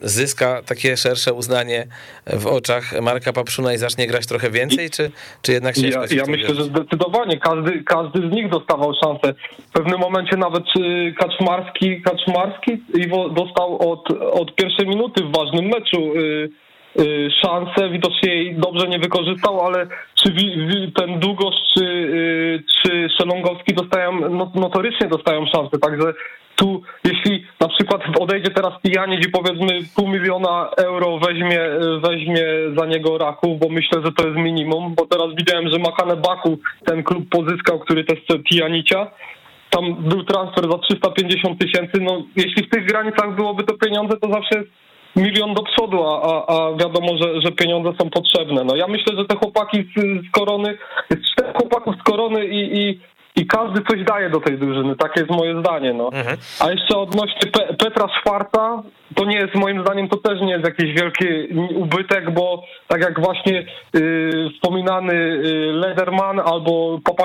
zyska 0.00 0.62
takie 0.62 0.96
szersze 0.96 1.32
uznanie 1.32 1.86
w 2.26 2.46
oczach 2.46 3.00
Marka 3.00 3.32
Papszuna 3.32 3.74
i 3.74 3.78
zacznie 3.78 4.06
grać 4.06 4.26
trochę 4.26 4.50
więcej, 4.50 4.90
czy, 4.90 5.10
czy 5.42 5.52
jednak 5.52 5.76
się 5.76 5.88
Ja, 5.88 6.00
ja 6.10 6.24
myślę, 6.28 6.54
że 6.54 6.64
zdecydowanie 6.64 7.38
każdy, 7.38 7.82
każdy 7.84 8.28
z 8.28 8.32
nich 8.32 8.48
dostawał 8.48 8.92
szansę. 9.04 9.34
W 9.68 9.72
pewnym 9.72 10.00
momencie 10.00 10.36
nawet 10.36 10.64
y, 10.76 11.14
Kaczmarski, 11.18 12.02
Kaczmarski 12.02 12.82
Iwo 12.94 13.28
dostał 13.28 13.90
od, 13.92 14.10
od 14.32 14.54
pierwszej 14.54 14.86
minuty 14.86 15.24
w 15.24 15.36
ważnym 15.36 15.64
meczu 15.64 16.12
Y, 16.16 16.50
szansę, 17.42 17.90
widocznie 17.90 18.34
jej 18.34 18.54
dobrze 18.54 18.88
nie 18.88 18.98
wykorzystał, 18.98 19.60
ale 19.60 19.86
czy 20.14 20.32
ten 20.96 21.20
Długosz 21.20 21.54
czy, 21.74 21.84
y, 21.84 22.62
czy 22.82 23.08
Szelongowski 23.18 23.74
dostają, 23.74 24.30
no, 24.30 24.52
notorycznie 24.54 25.08
dostają 25.08 25.46
szansę, 25.46 25.78
także 25.78 26.14
tu 26.56 26.82
jeśli 27.04 27.44
na 27.60 27.68
przykład 27.68 28.02
odejdzie 28.20 28.50
teraz 28.50 28.72
Pijaniec 28.82 29.26
i 29.26 29.30
powiedzmy 29.30 29.78
pół 29.96 30.08
miliona 30.08 30.70
euro 30.76 31.18
weźmie, 31.18 31.60
weźmie 32.02 32.44
za 32.78 32.86
niego 32.86 33.18
Raków, 33.18 33.58
bo 33.58 33.68
myślę, 33.68 34.02
że 34.04 34.12
to 34.12 34.26
jest 34.26 34.38
minimum, 34.38 34.94
bo 34.94 35.06
teraz 35.06 35.28
widziałem, 35.38 35.68
że 35.68 35.78
Makane 35.78 36.16
Baku 36.16 36.58
ten 36.84 37.02
klub 37.02 37.28
pozyskał, 37.30 37.78
który 37.78 38.04
też 38.04 38.18
chce 38.20 38.38
Pijanicia, 38.38 39.10
tam 39.70 39.94
był 39.94 40.24
transfer 40.24 40.70
za 40.70 40.78
350 40.78 41.58
tysięcy, 41.58 42.00
no 42.00 42.22
jeśli 42.36 42.66
w 42.66 42.70
tych 42.70 42.84
granicach 42.86 43.34
byłoby 43.36 43.64
to 43.64 43.74
pieniądze, 43.78 44.16
to 44.16 44.32
zawsze 44.32 44.58
jest 44.58 44.81
milion 45.16 45.54
do 45.54 45.62
przodu, 45.62 46.04
a, 46.04 46.22
a, 46.22 46.54
a 46.54 46.72
wiadomo, 46.72 47.08
że, 47.20 47.40
że 47.40 47.52
pieniądze 47.52 47.92
są 48.00 48.10
potrzebne. 48.10 48.64
No 48.64 48.76
ja 48.76 48.86
myślę, 48.86 49.16
że 49.16 49.24
te 49.24 49.36
chłopaki 49.36 49.84
z, 49.96 50.28
z 50.28 50.30
korony, 50.30 50.78
jest 51.10 51.22
czterech 51.32 51.56
chłopaków 51.56 51.94
z 52.00 52.02
korony 52.02 52.46
i, 52.46 52.78
i, 52.78 53.00
i 53.36 53.46
każdy 53.46 53.82
coś 53.90 54.04
daje 54.04 54.30
do 54.30 54.40
tej 54.40 54.58
drużyny. 54.58 54.96
Takie 54.96 55.20
jest 55.20 55.32
moje 55.32 55.60
zdanie. 55.60 55.92
No. 55.92 56.10
Mhm. 56.12 56.36
A 56.60 56.70
jeszcze 56.70 56.98
odnośnie 56.98 57.50
Pe 57.50 57.74
Petra 57.74 58.08
Szwarta, 58.20 58.82
to 59.14 59.24
nie 59.24 59.36
jest 59.36 59.54
moim 59.54 59.82
zdaniem, 59.82 60.08
to 60.08 60.16
też 60.16 60.40
nie 60.40 60.52
jest 60.52 60.64
jakiś 60.64 60.94
wielki 60.94 61.24
ubytek, 61.74 62.30
bo 62.30 62.64
tak 62.88 63.00
jak 63.00 63.20
właśnie 63.20 63.66
y, 63.96 64.50
wspominany 64.54 65.14
y, 65.14 65.72
Lederman 65.72 66.40
albo 66.40 66.98
Papa, 67.04 67.24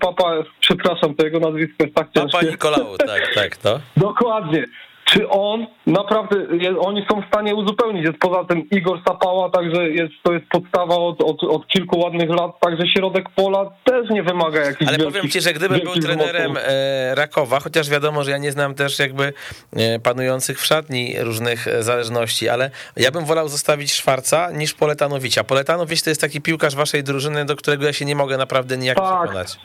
Papa, 0.00 0.32
przepraszam, 0.60 1.14
to 1.14 1.24
jego 1.24 1.40
nazwisko 1.40 1.76
jest 1.80 1.94
tak 1.94 2.12
ciężkie. 2.12 2.38
Papa 2.38 2.50
Nikolał, 2.50 2.96
tak, 2.98 3.34
tak, 3.34 3.56
to. 3.56 3.80
Dokładnie 3.96 4.64
czy 5.10 5.28
on 5.28 5.66
naprawdę, 5.86 6.36
oni 6.80 7.06
są 7.10 7.22
w 7.22 7.26
stanie 7.26 7.54
uzupełnić. 7.54 8.06
Jest 8.06 8.18
poza 8.18 8.44
tym 8.44 8.70
Igor 8.70 9.00
Sapała, 9.08 9.50
także 9.50 9.88
jest, 9.90 10.12
to 10.22 10.32
jest 10.32 10.46
podstawa 10.46 10.96
od, 10.96 11.22
od, 11.22 11.44
od 11.44 11.68
kilku 11.68 11.98
ładnych 11.98 12.30
lat, 12.30 12.60
także 12.60 12.86
środek 12.96 13.24
pola 13.36 13.70
też 13.84 14.10
nie 14.10 14.22
wymaga 14.22 14.60
jakichś 14.60 14.88
Ale 14.88 14.98
powiem 14.98 15.28
ci, 15.28 15.40
że 15.40 15.52
gdybym 15.52 15.80
był 15.80 15.94
trenerem 15.94 16.56
e, 16.56 17.14
Rakowa, 17.14 17.60
chociaż 17.60 17.90
wiadomo, 17.90 18.24
że 18.24 18.30
ja 18.30 18.38
nie 18.38 18.52
znam 18.52 18.74
też 18.74 18.98
jakby 18.98 19.32
e, 19.76 19.98
panujących 19.98 20.60
w 20.60 20.66
szatni 20.66 21.14
różnych 21.18 21.68
e, 21.68 21.82
zależności, 21.82 22.48
ale 22.48 22.70
ja 22.96 23.10
bym 23.10 23.24
wolał 23.24 23.48
zostawić 23.48 23.92
Szwarca 23.92 24.50
niż 24.50 24.74
Poletanowicza. 24.74 25.44
Poletanowicz 25.44 26.02
to 26.02 26.10
jest 26.10 26.20
taki 26.20 26.40
piłkarz 26.40 26.74
waszej 26.74 27.04
drużyny, 27.04 27.44
do 27.44 27.56
którego 27.56 27.84
ja 27.84 27.92
się 27.92 28.04
nie 28.04 28.16
mogę 28.16 28.36
naprawdę 28.36 28.78
nijak 28.78 28.96
tak. 28.96 29.22
przekonać. 29.22 29.58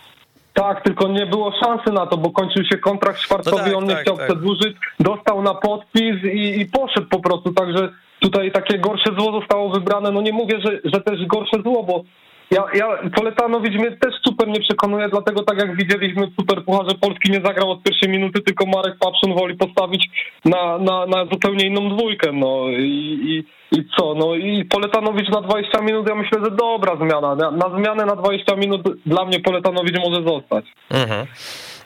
Tak, 0.53 0.83
tylko 0.83 1.07
nie 1.07 1.25
było 1.25 1.53
szansy 1.63 1.91
na 1.91 2.05
to, 2.07 2.17
bo 2.17 2.31
kończył 2.31 2.63
się 2.65 2.77
kontrakt 2.77 3.19
Szwarcowi, 3.19 3.57
no 3.57 3.63
tak, 3.63 3.77
on 3.77 3.83
nie 3.83 3.93
tak, 3.93 4.01
chciał 4.01 4.17
tak. 4.17 4.25
przedłużyć, 4.25 4.77
dostał 4.99 5.41
na 5.41 5.53
podpis 5.53 6.23
i, 6.33 6.61
i 6.61 6.65
poszedł 6.65 7.07
po 7.07 7.19
prostu, 7.19 7.53
także 7.53 7.89
tutaj 8.19 8.51
takie 8.51 8.79
gorsze 8.79 9.11
zło 9.19 9.39
zostało 9.39 9.69
wybrane. 9.69 10.11
No 10.11 10.21
nie 10.21 10.33
mówię, 10.33 10.61
że, 10.61 10.79
że 10.83 11.01
też 11.01 11.25
gorsze 11.25 11.61
zło, 11.63 11.83
bo 11.83 12.03
ja, 12.51 12.63
ja 12.73 13.09
Poletanowicz 13.15 13.73
mnie 13.73 13.91
też 13.91 14.13
super 14.27 14.47
nie 14.47 14.59
przekonuje, 14.59 15.09
dlatego 15.09 15.43
tak 15.43 15.57
jak 15.57 15.77
widzieliśmy 15.77 16.27
w 16.27 16.35
Superpucharze 16.39 16.95
Polski 17.01 17.31
nie 17.31 17.41
zagrał 17.45 17.71
od 17.71 17.83
pierwszej 17.83 18.09
minuty, 18.09 18.41
tylko 18.41 18.65
Marek 18.65 18.97
Papszun 18.99 19.33
woli 19.33 19.57
postawić 19.57 20.09
na, 20.45 20.77
na, 20.77 21.05
na 21.05 21.25
zupełnie 21.25 21.65
inną 21.67 21.97
dwójkę, 21.97 22.31
no 22.33 22.69
i, 22.69 23.19
i, 23.23 23.43
i 23.77 23.85
co, 23.97 24.13
no 24.13 24.35
i 24.35 24.65
Poletanowicz 24.65 25.29
na 25.29 25.41
20 25.41 25.81
minut, 25.81 26.09
ja 26.09 26.15
myślę, 26.15 26.39
że 26.43 26.51
dobra 26.51 26.95
zmiana, 26.95 27.35
na, 27.35 27.51
na 27.51 27.77
zmianę 27.77 28.05
na 28.05 28.15
20 28.15 28.55
minut 28.55 28.81
dla 29.05 29.25
mnie 29.25 29.39
Poletanowicz 29.39 29.97
może 30.05 30.23
zostać. 30.23 30.65
Mhm. 30.89 31.27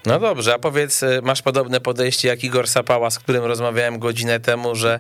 No 0.05 0.19
dobrze, 0.19 0.53
a 0.53 0.59
powiedz, 0.59 1.03
y, 1.03 1.21
masz 1.23 1.41
podobne 1.41 1.79
podejście 1.79 2.27
jak 2.27 2.43
Igor 2.43 2.67
Sapała, 2.67 3.09
z 3.09 3.19
którym 3.19 3.43
rozmawiałem 3.43 3.99
godzinę 3.99 4.39
temu, 4.39 4.75
że 4.75 4.99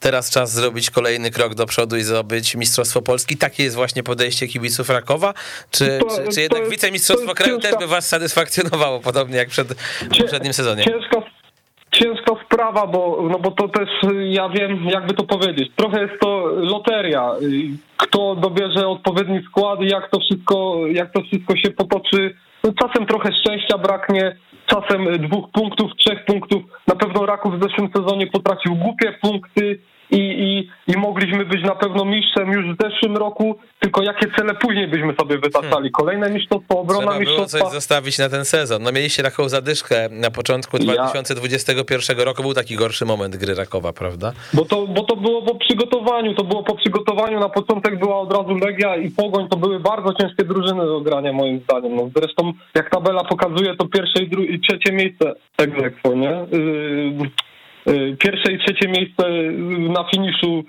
teraz 0.00 0.30
czas 0.30 0.52
zrobić 0.52 0.90
kolejny 0.90 1.30
krok 1.30 1.54
do 1.54 1.66
przodu 1.66 1.96
i 1.96 2.02
zdobyć 2.02 2.54
Mistrzostwo 2.54 3.02
Polski. 3.02 3.36
Takie 3.36 3.62
jest 3.62 3.76
właśnie 3.76 4.02
podejście 4.02 4.48
kibiców 4.48 4.88
Rakowa? 4.90 5.34
Czy, 5.70 5.98
to, 5.98 6.16
czy, 6.16 6.28
czy 6.34 6.40
jednak 6.40 6.60
jest, 6.60 6.72
wicemistrzostwo 6.72 7.34
kraju 7.34 7.60
ciężka, 7.60 7.70
też 7.70 7.78
by 7.78 7.86
was 7.86 8.08
satysfakcjonowało, 8.08 9.00
podobnie 9.00 9.36
jak 9.36 9.48
przed 9.48 9.68
poprzednim 10.18 10.52
sezonie? 10.52 10.84
Ciężka, 10.84 11.22
ciężka 11.92 12.32
sprawa, 12.44 12.86
bo, 12.86 13.28
no 13.30 13.38
bo 13.38 13.50
to 13.50 13.68
też, 13.68 13.88
ja 14.24 14.48
wiem, 14.48 14.84
jakby 14.88 15.14
to 15.14 15.24
powiedzieć, 15.24 15.68
trochę 15.76 16.02
jest 16.02 16.20
to 16.20 16.46
loteria. 16.46 17.32
Kto 17.96 18.34
dobierze 18.34 18.88
odpowiedni 18.88 19.40
skład 19.48 19.80
i 19.80 19.88
jak 19.88 20.10
to 20.10 20.20
wszystko, 20.20 20.80
jak 20.92 21.12
to 21.12 21.22
wszystko 21.22 21.56
się 21.56 21.70
potoczy 21.70 22.34
no, 22.64 22.72
czasem 22.72 23.06
trochę 23.06 23.32
szczęścia 23.32 23.78
braknie, 23.78 24.36
czasem 24.66 25.28
dwóch 25.28 25.50
punktów, 25.50 25.90
trzech 25.98 26.24
punktów. 26.24 26.62
Na 26.86 26.96
pewno 26.96 27.26
Raków 27.26 27.58
w 27.58 27.62
zeszłym 27.62 27.90
sezonie 27.96 28.26
potracił 28.26 28.74
głupie 28.76 29.12
punkty 29.22 29.78
i, 30.10 30.16
i 30.18 30.54
i, 30.86 30.96
mogliśmy 30.96 31.44
być 31.44 31.62
na 31.62 31.74
pewno 31.74 32.04
mistrzem 32.04 32.52
już 32.52 32.76
w 32.76 32.82
zeszłym 32.82 33.16
roku, 33.16 33.58
tylko 33.80 34.02
jakie 34.02 34.26
cele 34.36 34.54
później 34.54 34.88
byśmy 34.88 35.14
sobie 35.20 35.38
wytaczali. 35.38 35.90
Kolejne 35.90 36.30
mistrzostwo, 36.30 36.80
obrona 36.80 37.00
Trzeba 37.00 37.18
było 37.18 37.20
mistrzostwa. 37.20 37.58
coś 37.64 37.72
zostawić 37.72 38.18
na 38.18 38.28
ten 38.28 38.44
sezon. 38.44 38.82
No 38.82 38.92
mieliście 38.92 39.22
taką 39.22 39.48
zadyszkę 39.48 40.08
na 40.10 40.30
początku 40.30 40.76
Ja- 40.76 40.94
2021 40.94 42.20
roku, 42.20 42.42
był 42.42 42.54
taki 42.54 42.76
gorszy 42.76 43.04
moment 43.04 43.36
gry 43.36 43.54
Rakowa, 43.54 43.92
prawda? 43.92 44.32
Bo 44.52 44.64
to, 44.64 44.86
bo 44.86 45.02
to 45.02 45.16
było 45.16 45.42
po 45.42 45.54
przygotowaniu, 45.54 46.34
to 46.34 46.44
było 46.44 46.62
po 46.62 46.76
przygotowaniu, 46.76 47.40
na 47.40 47.48
początek 47.48 47.98
była 47.98 48.20
od 48.20 48.32
razu 48.32 48.54
Legia 48.66 48.96
i 48.96 49.10
Pogoń, 49.10 49.48
to 49.48 49.56
były 49.56 49.80
bardzo 49.80 50.14
ciężkie 50.14 50.44
drużyny 50.44 50.86
do 50.86 51.00
grania 51.00 51.32
moim 51.32 51.60
zdaniem. 51.60 51.96
No, 51.96 52.10
zresztą 52.16 52.52
jak 52.74 52.90
tabela 52.90 53.24
pokazuje, 53.24 53.76
to 53.76 53.86
pierwsze 53.88 54.22
i, 54.22 54.54
i 54.54 54.60
trzecie 54.60 54.92
miejsce 54.92 55.34
egzekwo, 55.58 56.14
nie? 56.14 56.46
Yy, 56.52 56.58
yy, 57.20 57.30
pierwsze 58.18 58.52
i 58.52 58.58
trzecie 58.58 58.88
miejsce 58.88 59.24
na 59.92 60.04
finiszu 60.10 60.64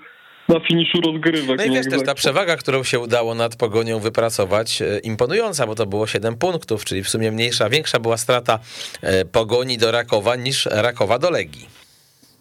na 0.48 0.60
finiszu 0.60 1.00
rozgrywek. 1.00 1.58
No 1.58 1.64
i 1.64 1.70
wiesz 1.70 1.90
też, 1.90 2.02
ta 2.06 2.14
przewaga, 2.14 2.56
którą 2.56 2.82
się 2.82 2.98
udało 2.98 3.34
nad 3.34 3.56
Pogonią 3.56 3.98
wypracować, 3.98 4.82
e, 4.82 4.98
imponująca, 4.98 5.66
bo 5.66 5.74
to 5.74 5.86
było 5.86 6.06
7 6.06 6.36
punktów, 6.36 6.84
czyli 6.84 7.02
w 7.02 7.08
sumie 7.08 7.32
mniejsza, 7.32 7.68
większa 7.68 8.00
była 8.00 8.16
strata 8.16 8.58
e, 9.02 9.24
Pogoni 9.24 9.78
do 9.78 9.90
Rakowa 9.90 10.36
niż 10.36 10.66
Rakowa 10.66 11.18
do 11.18 11.30
Legii. 11.30 11.66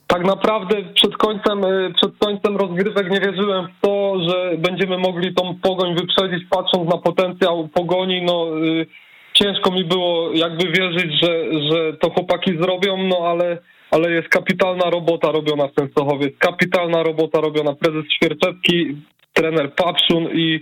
tak 0.07 0.25
naprawdę 0.25 0.75
przed 0.93 1.17
końcem, 1.17 1.65
y, 1.65 1.93
przed 1.95 2.17
końcem 2.17 2.57
rozgrywek 2.57 3.11
nie 3.11 3.19
wierzyłem 3.19 3.67
w 3.67 3.81
to, 3.81 4.15
że 4.29 4.57
będziemy 4.57 4.97
mogli 4.97 5.33
tą 5.33 5.55
pogoń 5.61 5.95
wyprzedzić, 5.95 6.43
patrząc 6.49 6.89
na 6.89 6.97
potencjał 6.97 7.67
pogoni. 7.67 8.21
No, 8.21 8.47
y, 8.65 8.85
ciężko 9.33 9.71
mi 9.71 9.83
było 9.85 10.33
jakby 10.33 10.71
wierzyć, 10.71 11.11
że, 11.21 11.61
że 11.69 11.93
to 11.93 12.09
chłopaki 12.09 12.57
zrobią, 12.61 12.97
no 12.97 13.17
ale, 13.17 13.57
ale 13.91 14.11
jest 14.11 14.29
kapitalna 14.29 14.89
robota 14.89 15.31
robiona 15.31 15.67
w 15.67 15.73
Częstochowie. 15.73 16.31
Kapitalna 16.39 17.03
robota 17.03 17.41
robiona. 17.41 17.75
Prezes 17.75 18.05
Świerczewski, 18.15 18.95
trener 19.33 19.73
Papszun 19.73 20.29
i, 20.33 20.61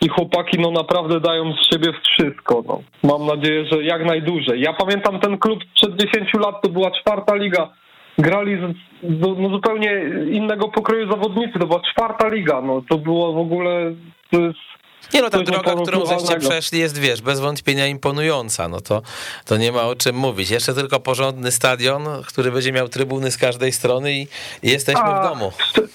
i 0.00 0.08
chłopaki 0.08 0.58
no 0.60 0.70
naprawdę 0.70 1.20
dają 1.20 1.52
z 1.52 1.74
siebie 1.74 1.92
wszystko. 2.02 2.62
No. 2.66 2.82
Mam 3.02 3.26
nadzieję, 3.26 3.64
że 3.72 3.84
jak 3.84 4.04
najdłużej. 4.04 4.60
Ja 4.60 4.72
pamiętam 4.72 5.20
ten 5.20 5.38
klub 5.38 5.58
przed 5.74 5.96
10 5.96 6.34
lat, 6.34 6.62
to 6.62 6.68
była 6.68 6.90
czwarta 6.90 7.34
liga 7.34 7.70
grali 8.18 8.56
z, 8.56 8.76
z, 9.02 9.20
no 9.38 9.48
zupełnie 9.48 10.02
innego 10.30 10.68
pokroju 10.68 11.10
zawodnicy, 11.10 11.58
to 11.58 11.66
była 11.66 11.80
czwarta 11.92 12.28
liga, 12.28 12.60
no 12.60 12.82
to 12.88 12.98
było 12.98 13.32
w 13.32 13.38
ogóle 13.38 13.92
to 14.30 14.40
jest 14.40 14.73
Nie 15.14 15.22
no, 15.22 15.30
ta 15.30 15.42
droga, 15.42 15.74
którą 15.82 16.06
żeście 16.06 16.36
przeszli 16.38 16.78
jest, 16.78 16.98
wiesz, 16.98 17.22
bez 17.22 17.40
wątpienia 17.40 17.86
imponująca, 17.86 18.68
no 18.68 18.80
to, 18.80 19.02
to 19.44 19.56
nie 19.56 19.72
ma 19.72 19.82
o 19.82 19.94
czym 19.96 20.16
mówić. 20.16 20.50
Jeszcze 20.50 20.74
tylko 20.74 21.00
porządny 21.00 21.52
stadion, 21.52 22.02
który 22.28 22.52
będzie 22.52 22.72
miał 22.72 22.88
trybuny 22.88 23.30
z 23.30 23.36
każdej 23.38 23.72
strony 23.72 24.12
i, 24.12 24.26
jesteśmy 24.62 25.02
w 25.02 25.06
A, 25.06 25.28
domu. 25.28 25.52
szcze- 25.58 25.88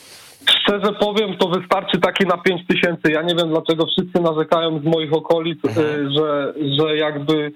Szczerze 0.61 0.93
powiem, 0.99 1.37
to 1.37 1.49
wystarczy 1.49 1.99
taki 1.99 2.25
na 2.25 2.37
5 2.37 2.61
tysięcy. 2.67 3.11
Ja 3.11 3.21
nie 3.21 3.35
wiem, 3.35 3.49
dlaczego 3.49 3.85
wszyscy 3.85 4.21
narzekają 4.21 4.79
z 4.79 4.83
moich 4.83 5.13
okolic, 5.13 5.59
y, 5.65 5.71
że, 6.17 6.53
że 6.79 6.97
jakby 6.97 7.51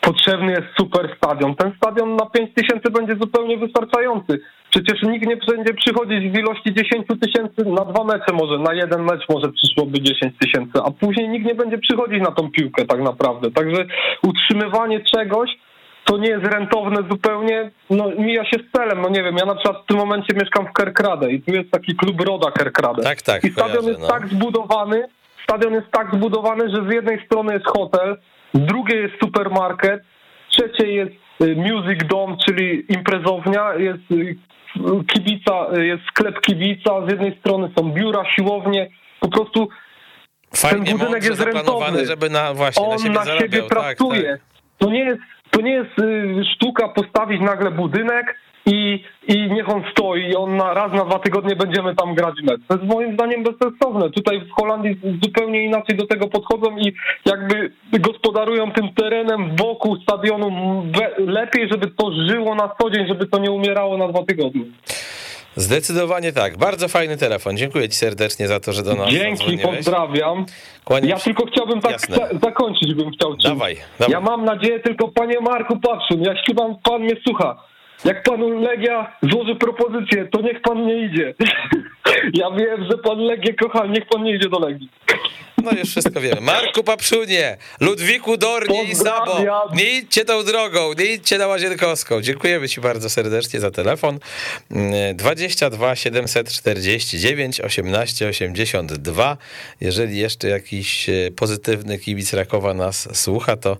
potrzebny 0.00 0.50
jest 0.52 0.66
super 0.80 1.16
stadion. 1.16 1.54
Ten 1.54 1.72
stadion 1.76 2.16
na 2.16 2.26
5 2.26 2.50
tysięcy 2.54 2.90
będzie 2.90 3.16
zupełnie 3.16 3.58
wystarczający. 3.58 4.40
Przecież 4.70 5.02
nikt 5.02 5.26
nie 5.26 5.36
będzie 5.36 5.74
przychodzić 5.74 6.30
w 6.30 6.38
ilości 6.38 6.74
10 6.74 7.06
tysięcy 7.20 7.64
na 7.64 7.84
dwa 7.84 8.04
mecze 8.04 8.32
może, 8.32 8.58
na 8.58 8.74
jeden 8.74 9.02
mecz 9.02 9.28
może 9.28 9.52
przyszłoby 9.52 10.00
10 10.00 10.34
tysięcy, 10.38 10.72
a 10.84 10.90
później 10.90 11.28
nikt 11.28 11.46
nie 11.46 11.54
będzie 11.54 11.78
przychodzić 11.78 12.20
na 12.20 12.32
tą 12.32 12.50
piłkę 12.50 12.84
tak 12.84 13.00
naprawdę. 13.00 13.50
Także 13.50 13.84
utrzymywanie 14.22 15.00
czegoś, 15.00 15.50
to 16.04 16.18
nie 16.18 16.28
jest 16.28 16.44
rentowne 16.44 16.96
zupełnie, 17.10 17.70
no 17.90 18.10
mija 18.18 18.44
się 18.44 18.56
z 18.68 18.72
celem, 18.76 19.00
no 19.02 19.08
nie 19.08 19.22
wiem, 19.22 19.36
ja 19.36 19.46
na 19.46 19.54
przykład 19.54 19.82
w 19.82 19.86
tym 19.86 19.96
momencie 19.96 20.34
mieszkam 20.34 20.66
w 20.66 20.72
Kerkrade 20.72 21.30
i 21.30 21.42
tu 21.42 21.54
jest 21.54 21.70
taki 21.70 21.96
klub 21.96 22.20
Roda 22.20 22.50
Kerkrade. 22.50 23.02
Tak, 23.02 23.22
tak, 23.22 23.44
I 23.44 23.50
stadion 23.50 23.68
kojarzę, 23.70 23.88
jest 23.88 24.00
no. 24.00 24.08
tak 24.08 24.28
zbudowany, 24.28 25.04
stadion 25.42 25.74
jest 25.74 25.90
tak 25.90 26.14
zbudowany, 26.14 26.70
że 26.70 26.90
z 26.90 26.94
jednej 26.94 27.26
strony 27.26 27.52
jest 27.52 27.66
hotel, 27.66 28.16
z 28.54 28.60
drugiej 28.60 29.02
jest 29.02 29.14
supermarket, 29.24 30.02
trzeciej 30.50 30.94
jest 30.94 31.12
y, 31.42 31.56
music 31.56 32.06
dome, 32.08 32.36
czyli 32.46 32.84
imprezownia, 32.88 33.74
jest 33.74 34.10
y, 34.12 34.36
kibica, 35.14 35.66
y, 35.76 35.86
jest 35.86 36.02
sklep 36.08 36.40
kibica, 36.40 37.06
z 37.06 37.10
jednej 37.10 37.38
strony 37.38 37.70
są 37.78 37.92
biura, 37.92 38.24
siłownie, 38.36 38.90
po 39.20 39.28
prostu 39.28 39.68
Fajnie, 40.54 40.86
ten 40.86 40.98
budynek 40.98 41.24
jest 41.24 41.40
rentowny. 41.40 42.06
żeby 42.06 42.30
na, 42.30 42.54
właśnie, 42.54 42.82
na 42.86 42.92
on 42.92 42.98
siebie 42.98 43.14
na 43.14 43.24
siebie 43.24 43.58
tak, 43.58 43.68
pracuje. 43.68 44.22
tak. 44.22 44.40
To 44.78 44.90
nie 44.90 45.04
jest, 45.04 45.20
to 45.50 45.60
nie 45.60 45.72
jest 45.72 45.98
y, 45.98 46.44
sztuka 46.54 46.88
postawić 46.88 47.40
nagle 47.40 47.70
budynek 47.70 48.36
i, 48.72 49.04
i 49.28 49.50
niech 49.50 49.68
on 49.68 49.82
stoi 49.92 50.20
i 50.30 50.36
on 50.36 50.56
na, 50.56 50.74
raz 50.74 50.92
na 50.92 51.04
dwa 51.04 51.18
tygodnie 51.18 51.56
będziemy 51.56 51.94
tam 51.94 52.14
grać 52.14 52.34
mecz. 52.42 52.60
To 52.68 52.74
jest 52.74 52.86
moim 52.86 53.14
zdaniem 53.14 53.42
bezsensowne. 53.42 54.10
Tutaj 54.10 54.40
w 54.40 54.50
Holandii 54.60 55.00
zupełnie 55.22 55.64
inaczej 55.64 55.96
do 55.96 56.06
tego 56.06 56.28
podchodzą 56.28 56.78
i 56.78 56.94
jakby 57.26 57.72
gospodarują 57.92 58.72
tym 58.72 58.94
terenem 58.94 59.56
wokół 59.56 59.96
stadionu 60.02 60.50
lepiej, 61.18 61.68
żeby 61.70 61.86
to 61.86 62.12
żyło 62.28 62.54
na 62.54 62.70
co 62.80 62.90
dzień, 62.90 63.06
żeby 63.08 63.26
to 63.26 63.38
nie 63.38 63.50
umierało 63.50 63.96
na 63.96 64.08
dwa 64.08 64.24
tygodnie. 64.24 64.62
Zdecydowanie 65.56 66.32
tak. 66.32 66.58
Bardzo 66.58 66.88
fajny 66.88 67.16
telefon. 67.16 67.56
Dziękuję 67.56 67.88
ci 67.88 67.96
serdecznie 67.96 68.48
za 68.48 68.60
to, 68.60 68.72
że 68.72 68.82
do 68.82 68.94
nas 68.94 69.08
Dzięki, 69.10 69.58
pozdrawiam. 69.58 70.46
Kłaniam 70.84 71.08
Ja 71.10 71.18
się. 71.18 71.24
tylko 71.24 71.46
chciałbym 71.46 71.80
tak 71.80 71.92
Jasne. 71.92 72.28
zakończyć, 72.42 72.94
bym 72.94 73.10
chciał 73.10 73.30
czymś. 73.30 73.44
Dawaj, 73.44 73.76
dawaj. 73.98 74.12
Ja 74.12 74.20
mam 74.20 74.44
nadzieję, 74.44 74.80
tylko 74.80 75.08
panie 75.08 75.40
Marku 75.40 75.80
Papszun, 75.80 76.22
jeśli 76.22 76.54
pan, 76.54 76.76
pan 76.82 77.02
mnie 77.02 77.14
słucha, 77.26 77.56
jak 78.04 78.22
panu 78.22 78.60
Legia 78.60 79.16
złoży 79.22 79.54
propozycję, 79.56 80.28
to 80.32 80.40
niech 80.40 80.60
pan 80.62 80.86
nie 80.86 81.06
idzie. 81.06 81.34
Ja 82.34 82.50
wiem, 82.50 82.86
że 82.90 82.98
pan 82.98 83.18
Legię 83.18 83.54
kocha, 83.54 83.86
niech 83.86 84.06
pan 84.06 84.22
nie 84.22 84.36
idzie 84.36 84.48
do 84.48 84.58
Legii. 84.58 84.88
No 85.64 85.70
już 85.78 85.88
wszystko 85.88 86.20
wiemy. 86.20 86.40
Marku 86.40 86.84
Papszunie, 86.84 87.56
Ludwiku 87.80 88.36
Dornie 88.36 88.84
i 88.84 88.94
Sabo. 88.94 89.36
Nie 89.74 89.98
idźcie 89.98 90.24
tą 90.24 90.44
drogą, 90.44 90.92
nie 90.98 91.04
idźcie 91.04 91.38
na 91.38 91.46
Łazienkowską. 91.46 92.20
Dziękujemy 92.22 92.68
ci 92.68 92.80
bardzo 92.80 93.10
serdecznie 93.10 93.60
za 93.60 93.70
telefon. 93.70 94.18
Mm, 94.70 95.16
22 95.16 95.96
749 95.96 97.60
18 97.60 98.28
82. 98.28 99.36
Jeżeli 99.80 100.18
jeszcze 100.18 100.48
jakiś 100.48 101.08
e, 101.08 101.12
pozytywny 101.36 101.98
kibic 101.98 102.32
Rakowa 102.32 102.74
nas 102.74 103.08
słucha, 103.12 103.56
to 103.56 103.76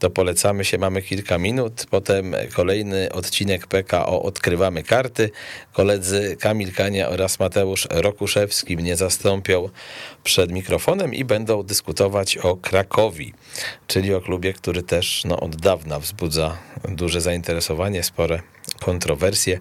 to 0.00 0.10
polecamy 0.10 0.64
się, 0.64 0.78
mamy 0.78 1.02
kilka 1.02 1.38
minut. 1.38 1.86
Potem 1.90 2.34
kolejny 2.54 3.12
odcinek 3.12 3.66
PKO 3.66 4.22
Odkrywamy 4.22 4.82
Karty. 4.82 5.30
Koledzy 5.72 6.36
Kamil 6.40 6.72
Kania 6.72 7.08
oraz 7.08 7.38
Mateusz 7.38 7.88
Rokuszewski 7.90 8.76
mnie 8.76 8.96
zastąpią 8.96 9.68
przed 10.24 10.52
mikrofonem 10.52 11.14
i 11.14 11.24
będą 11.24 11.62
dyskutować 11.62 12.38
o 12.38 12.56
Krakowi, 12.56 13.34
czyli 13.86 14.14
o 14.14 14.20
klubie, 14.20 14.52
który 14.52 14.82
też 14.82 15.24
no, 15.24 15.40
od 15.40 15.56
dawna 15.56 15.98
wzbudza 15.98 16.58
duże 16.88 17.20
zainteresowanie, 17.20 18.02
spore 18.02 18.42
kontrowersje. 18.84 19.58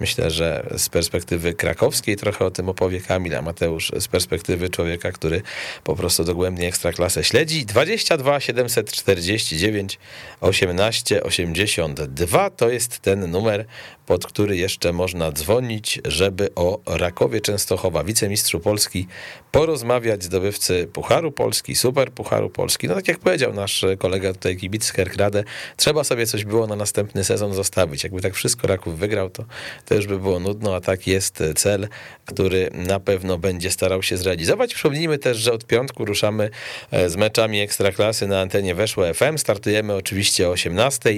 Myślę, 0.00 0.30
że 0.30 0.66
z 0.76 0.88
perspektywy 0.88 1.54
krakowskiej 1.54 2.16
trochę 2.16 2.44
o 2.44 2.50
tym 2.50 2.68
opowie 2.68 3.00
Kamil, 3.00 3.36
a 3.36 3.42
Mateusz 3.42 3.92
z 4.00 4.08
perspektywy 4.08 4.70
człowieka, 4.70 5.12
który 5.12 5.42
po 5.84 5.96
prostu 5.96 6.24
dogłębnie 6.24 6.68
ekstraklasę 6.68 7.24
śledzi. 7.24 7.66
22 7.66 8.40
749 8.40 9.98
18 10.40 11.22
82 11.22 12.50
to 12.50 12.70
jest 12.70 12.98
ten 12.98 13.30
numer, 13.30 13.64
pod 14.06 14.26
który 14.26 14.56
jeszcze 14.56 14.92
można 14.92 15.32
dzwonić, 15.32 16.00
żeby 16.04 16.54
o 16.54 16.80
Rakowie 16.86 17.40
Częstochowa, 17.40 18.04
wicemistrzu 18.04 18.60
Polski, 18.60 19.06
porozmawiać 19.50 20.24
zdobywcy 20.24 20.88
Pucharu 20.92 21.32
Polski, 21.32 21.76
Super 21.76 22.12
Pucharu 22.12 22.50
Polski. 22.50 22.88
No 22.88 22.94
tak 22.94 23.08
jak 23.08 23.18
powiedział 23.18 23.52
nasz 23.52 23.84
kolega 23.98 24.32
tutaj 24.32 24.56
kibic 24.56 24.84
z 24.84 24.92
Kerkrade, 24.92 25.44
trzeba 25.76 26.04
sobie 26.04 26.26
coś 26.26 26.44
było 26.44 26.66
na 26.66 26.76
następny 26.76 27.24
sezon 27.24 27.54
zostawić. 27.54 28.04
Jakby 28.04 28.20
tak 28.20 28.34
wszystko 28.34 28.66
Raków 28.66 28.98
wygrał, 28.98 29.30
to, 29.84 29.94
już 29.94 30.06
by 30.06 30.18
było 30.18 30.40
nudno, 30.40 30.74
a 30.74 30.80
tak 30.80 31.06
jest 31.06 31.42
cel, 31.56 31.88
który 32.24 32.70
na 32.72 33.00
pewno 33.00 33.38
będzie 33.38 33.70
starał 33.70 34.02
się 34.02 34.16
zrealizować. 34.16 34.74
Przypomnijmy 34.74 35.18
też, 35.18 35.36
że 35.36 35.52
od 35.52 35.64
piątku 35.64 36.04
ruszamy 36.04 36.50
e, 36.90 37.10
z 37.10 37.16
meczami 37.16 37.60
Ekstraklasy 37.60 38.26
na 38.26 38.40
antenie 38.40 38.74
Weszło 38.74 39.14
FM. 39.14 39.38
Startujemy 39.38 39.94
oczywiście 39.94 40.48
o 40.48 40.50
18. 40.50 41.10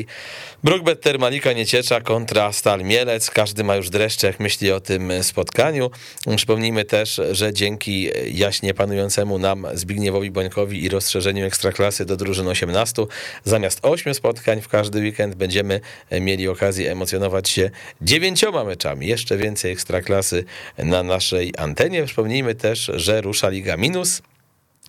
Brookbet 0.64 1.00
Termalika 1.00 1.52
Nieciecza 1.52 2.00
kontra 2.00 2.52
Stal 2.52 2.83
Mielec. 2.84 3.30
Każdy 3.30 3.64
ma 3.64 3.76
już 3.76 3.90
dreszcze, 3.90 4.26
jak 4.26 4.40
myśli 4.40 4.72
o 4.72 4.80
tym 4.80 5.12
spotkaniu. 5.22 5.90
Przypomnijmy 6.36 6.84
też, 6.84 7.20
że 7.30 7.52
dzięki 7.52 8.10
jaśnie 8.32 8.74
panującemu 8.74 9.38
nam 9.38 9.66
Zbigniewowi 9.74 10.30
Bońkowi 10.30 10.84
i 10.84 10.88
rozszerzeniu 10.88 11.46
Ekstraklasy 11.46 12.04
do 12.04 12.16
drużyn 12.16 12.48
18, 12.48 13.02
zamiast 13.44 13.78
8 13.82 14.14
spotkań 14.14 14.60
w 14.60 14.68
każdy 14.68 15.00
weekend 15.00 15.34
będziemy 15.34 15.80
mieli 16.20 16.48
okazję 16.48 16.92
emocjonować 16.92 17.48
się 17.48 17.70
dziewięcioma 18.02 18.64
meczami. 18.64 19.06
Jeszcze 19.06 19.36
więcej 19.36 19.72
Ekstraklasy 19.72 20.44
na 20.78 21.02
naszej 21.02 21.52
antenie. 21.58 22.04
Przypomnijmy 22.04 22.54
też, 22.54 22.90
że 22.94 23.20
rusza 23.20 23.48
Liga 23.48 23.76
Minus. 23.76 24.22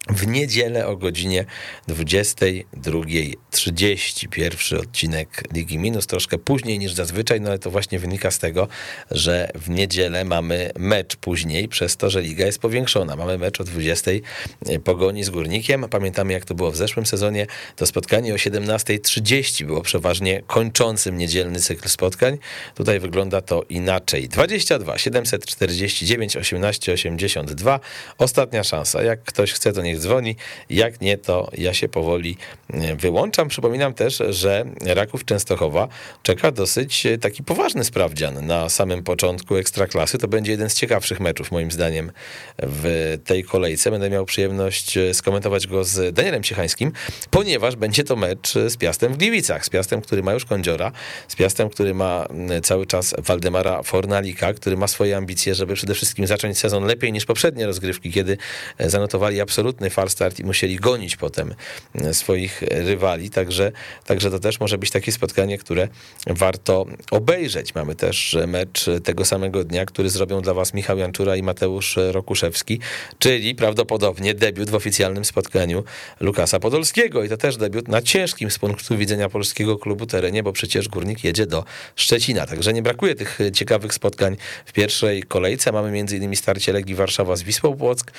W 0.09 0.27
niedzielę 0.27 0.87
o 0.87 0.97
godzinie 0.97 1.45
22.30. 1.89 4.29
Pierwszy 4.29 4.79
odcinek 4.79 5.43
Ligi 5.53 5.77
Minus, 5.77 6.07
troszkę 6.07 6.37
później 6.37 6.79
niż 6.79 6.93
zazwyczaj, 6.93 7.41
no 7.41 7.49
ale 7.49 7.59
to 7.59 7.71
właśnie 7.71 7.99
wynika 7.99 8.31
z 8.31 8.39
tego, 8.39 8.67
że 9.11 9.51
w 9.55 9.69
niedzielę 9.69 10.25
mamy 10.25 10.71
mecz 10.79 11.15
później, 11.15 11.67
przez 11.67 11.97
to, 11.97 12.09
że 12.09 12.21
liga 12.21 12.45
jest 12.45 12.59
powiększona. 12.59 13.15
Mamy 13.15 13.37
mecz 13.37 13.61
o 13.61 13.63
20 13.63 14.11
Pogoni 14.83 15.23
z 15.23 15.29
Górnikiem. 15.29 15.85
Pamiętamy 15.89 16.33
jak 16.33 16.45
to 16.45 16.55
było 16.55 16.71
w 16.71 16.75
zeszłym 16.75 17.05
sezonie. 17.05 17.47
To 17.75 17.85
spotkanie 17.85 18.33
o 18.33 18.37
17.30 18.37 19.65
było 19.65 19.81
przeważnie 19.81 20.43
kończącym 20.47 21.17
niedzielny 21.17 21.59
cykl 21.59 21.89
spotkań. 21.89 22.37
Tutaj 22.75 22.99
wygląda 22.99 23.41
to 23.41 23.63
inaczej. 23.69 24.29
22 24.29 24.97
749 24.97 26.37
18 26.37 26.93
82. 26.93 27.79
Ostatnia 28.17 28.63
szansa. 28.63 29.03
Jak 29.03 29.23
ktoś 29.23 29.51
chce, 29.51 29.73
to 29.73 29.81
niech 29.81 29.94
dzwoni. 29.99 30.35
Jak 30.69 31.01
nie, 31.01 31.17
to 31.17 31.51
ja 31.57 31.73
się 31.73 31.89
powoli 31.89 32.37
e, 32.73 32.95
wyłączam. 32.95 33.47
Przypominam 33.47 33.93
też, 33.93 34.23
że 34.29 34.65
Raków 34.81 35.25
Częstochowa 35.25 35.87
czeka 36.23 36.51
dosyć 36.51 37.05
e, 37.05 37.17
taki 37.17 37.43
poważny 37.43 37.83
sprawdzian 37.83 38.45
na 38.45 38.69
samym 38.69 39.03
początku 39.03 39.55
Ekstraklasy. 39.55 40.17
To 40.17 40.27
będzie 40.27 40.51
jeden 40.51 40.69
z 40.69 40.75
ciekawszych 40.75 41.19
meczów, 41.19 41.51
moim 41.51 41.71
zdaniem, 41.71 42.11
w 42.57 43.17
tej 43.25 43.43
kolejce. 43.43 43.91
Będę 43.91 44.09
miał 44.09 44.25
przyjemność 44.25 44.97
e, 44.97 45.13
skomentować 45.13 45.67
go 45.67 45.83
z 45.83 46.15
Danielem 46.15 46.43
Ciechańskim, 46.43 46.91
ponieważ 47.29 47.75
będzie 47.75 48.03
to 48.03 48.15
mecz 48.15 48.53
z 48.67 48.77
Piastem 48.77 49.13
w 49.13 49.17
Gliwicach. 49.17 49.65
Z 49.65 49.69
Piastem, 49.69 50.01
który 50.01 50.23
ma 50.23 50.33
już 50.33 50.45
Kądziora, 50.45 50.91
z 51.27 51.35
Piastem, 51.35 51.69
który 51.69 51.93
ma 51.93 52.27
cały 52.63 52.85
czas 52.85 53.15
Waldemara 53.17 53.83
Fornalika, 53.83 54.53
który 54.53 54.77
ma 54.77 54.87
swoje 54.87 55.17
ambicje, 55.17 55.55
żeby 55.55 55.73
przede 55.73 55.93
wszystkim 55.93 56.27
zacząć 56.27 56.57
sezon 56.57 56.83
lepiej 56.83 57.13
niż 57.13 57.25
poprzednie 57.25 57.65
rozgrywki, 57.65 58.11
kiedy 58.11 58.37
zanotowali 58.79 59.41
absolutny 59.75 59.89
falstart 59.89 60.39
i 60.39 60.43
musieli 60.43 60.75
gonić 60.75 61.15
potem 61.15 61.55
e, 61.95 62.13
swoich 62.13 62.61
rywali, 62.61 63.29
także, 63.29 63.71
także 64.05 64.31
to 64.31 64.39
też 64.39 64.59
może 64.59 64.77
być 64.77 64.91
takie 64.91 65.11
spotkanie, 65.11 65.57
które 65.57 65.87
warto 66.27 66.85
obejrzeć. 67.11 67.75
Mamy 67.75 67.95
też 67.95 68.37
mecz 68.47 68.85
tego 69.03 69.25
samego 69.25 69.63
dnia, 69.63 69.85
który 69.85 70.09
zrobią 70.09 70.41
dla 70.41 70.53
was 70.53 70.73
Michał 70.73 70.97
Janczura 70.97 71.35
i 71.35 71.43
Mateusz 71.43 71.97
Rokuszewski, 72.11 72.79
czyli 73.19 73.55
prawdopodobnie 73.55 74.33
debiut 74.33 74.69
w 74.69 74.75
oficjalnym 74.75 75.25
spotkaniu 75.25 75.83
Lukasa 76.19 76.59
Podolskiego 76.59 77.23
i 77.23 77.29
to 77.29 77.37
też 77.37 77.57
debiut 77.57 77.87
na 77.87 78.01
ciężkim 78.01 78.51
z 78.51 78.59
punktu 78.59 78.97
widzenia 78.97 79.29
polskiego 79.29 79.77
klubu 79.77 80.05
terenie, 80.05 80.43
bo 80.43 80.51
przecież 80.51 80.87
Górnik 80.87 81.23
jedzie 81.23 81.47
do 81.47 81.63
Szczecina, 81.95 82.45
także 82.45 82.73
nie 82.73 82.81
brakuje 82.81 83.15
tych 83.15 83.39
ciekawych 83.53 83.93
spotkań 83.93 84.37
w 84.65 84.73
pierwszej 84.73 85.23
kolejce. 85.23 85.71
Mamy 85.71 85.99
innymi 85.99 86.35
starcie 86.35 86.73
Legii 86.73 86.95
Warszawa 86.95 87.35
z 87.35 87.43
Wisłą 87.43 87.77
Płock. 87.77 88.11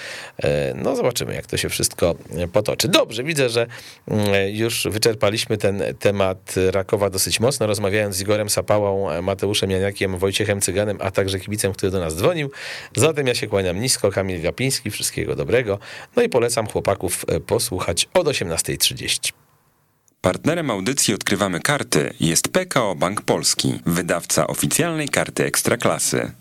E, 0.43 0.75
no 0.75 0.97
zobaczymy, 0.97 1.35
jak 1.35 1.46
to 1.47 1.57
się 1.57 1.69
wszystko 1.69 2.15
potoczy. 2.53 2.89
Dobrze, 2.89 3.25
widzę, 3.25 3.49
że 3.49 3.67
mm, 4.09 4.27
już 4.49 4.89
wyczerpaliśmy 4.91 5.59
ten 5.59 5.83
temat 5.99 6.55
Rakowa 6.71 7.11
dosyć 7.11 7.41
mocno, 7.41 7.67
rozmawiając 7.67 8.17
z 8.17 8.21
Igorem 8.21 8.51
Sapałą, 8.51 9.23
Mateuszem 9.23 9.71
Janiakiem, 9.71 10.19
Wojciechem 10.19 10.61
Cyganem, 10.61 10.99
a 11.01 11.11
także 11.11 11.41
kibicem, 11.41 11.73
który 11.73 11.93
do 11.93 12.01
nas 12.01 12.17
dzwonił. 12.17 12.51
Zatem 12.97 13.27
ja 13.27 13.35
się 13.35 13.47
kłaniam 13.47 13.81
nisko, 13.81 14.11
Kamil 14.11 14.43
Gapiński, 14.43 14.91
wszystkiego 14.91 15.37
dobrego. 15.37 15.79
No 16.17 16.23
i 16.23 16.29
polecam 16.29 16.67
chłopaków 16.67 17.25
e, 17.29 17.41
posłuchać 17.41 18.09
od 18.15 18.27
18.30. 18.27 19.33
Partnerem 20.21 20.71
audycji 20.71 21.15
Odkrywamy 21.15 21.61
Karty 21.61 22.15
jest 22.21 22.49
PKO 22.49 22.95
Bank 22.95 23.23
Polski, 23.23 23.81
wydawca 23.87 24.47
oficjalnej 24.47 25.09
karty 25.09 25.45
Ekstraklasy. 25.45 26.33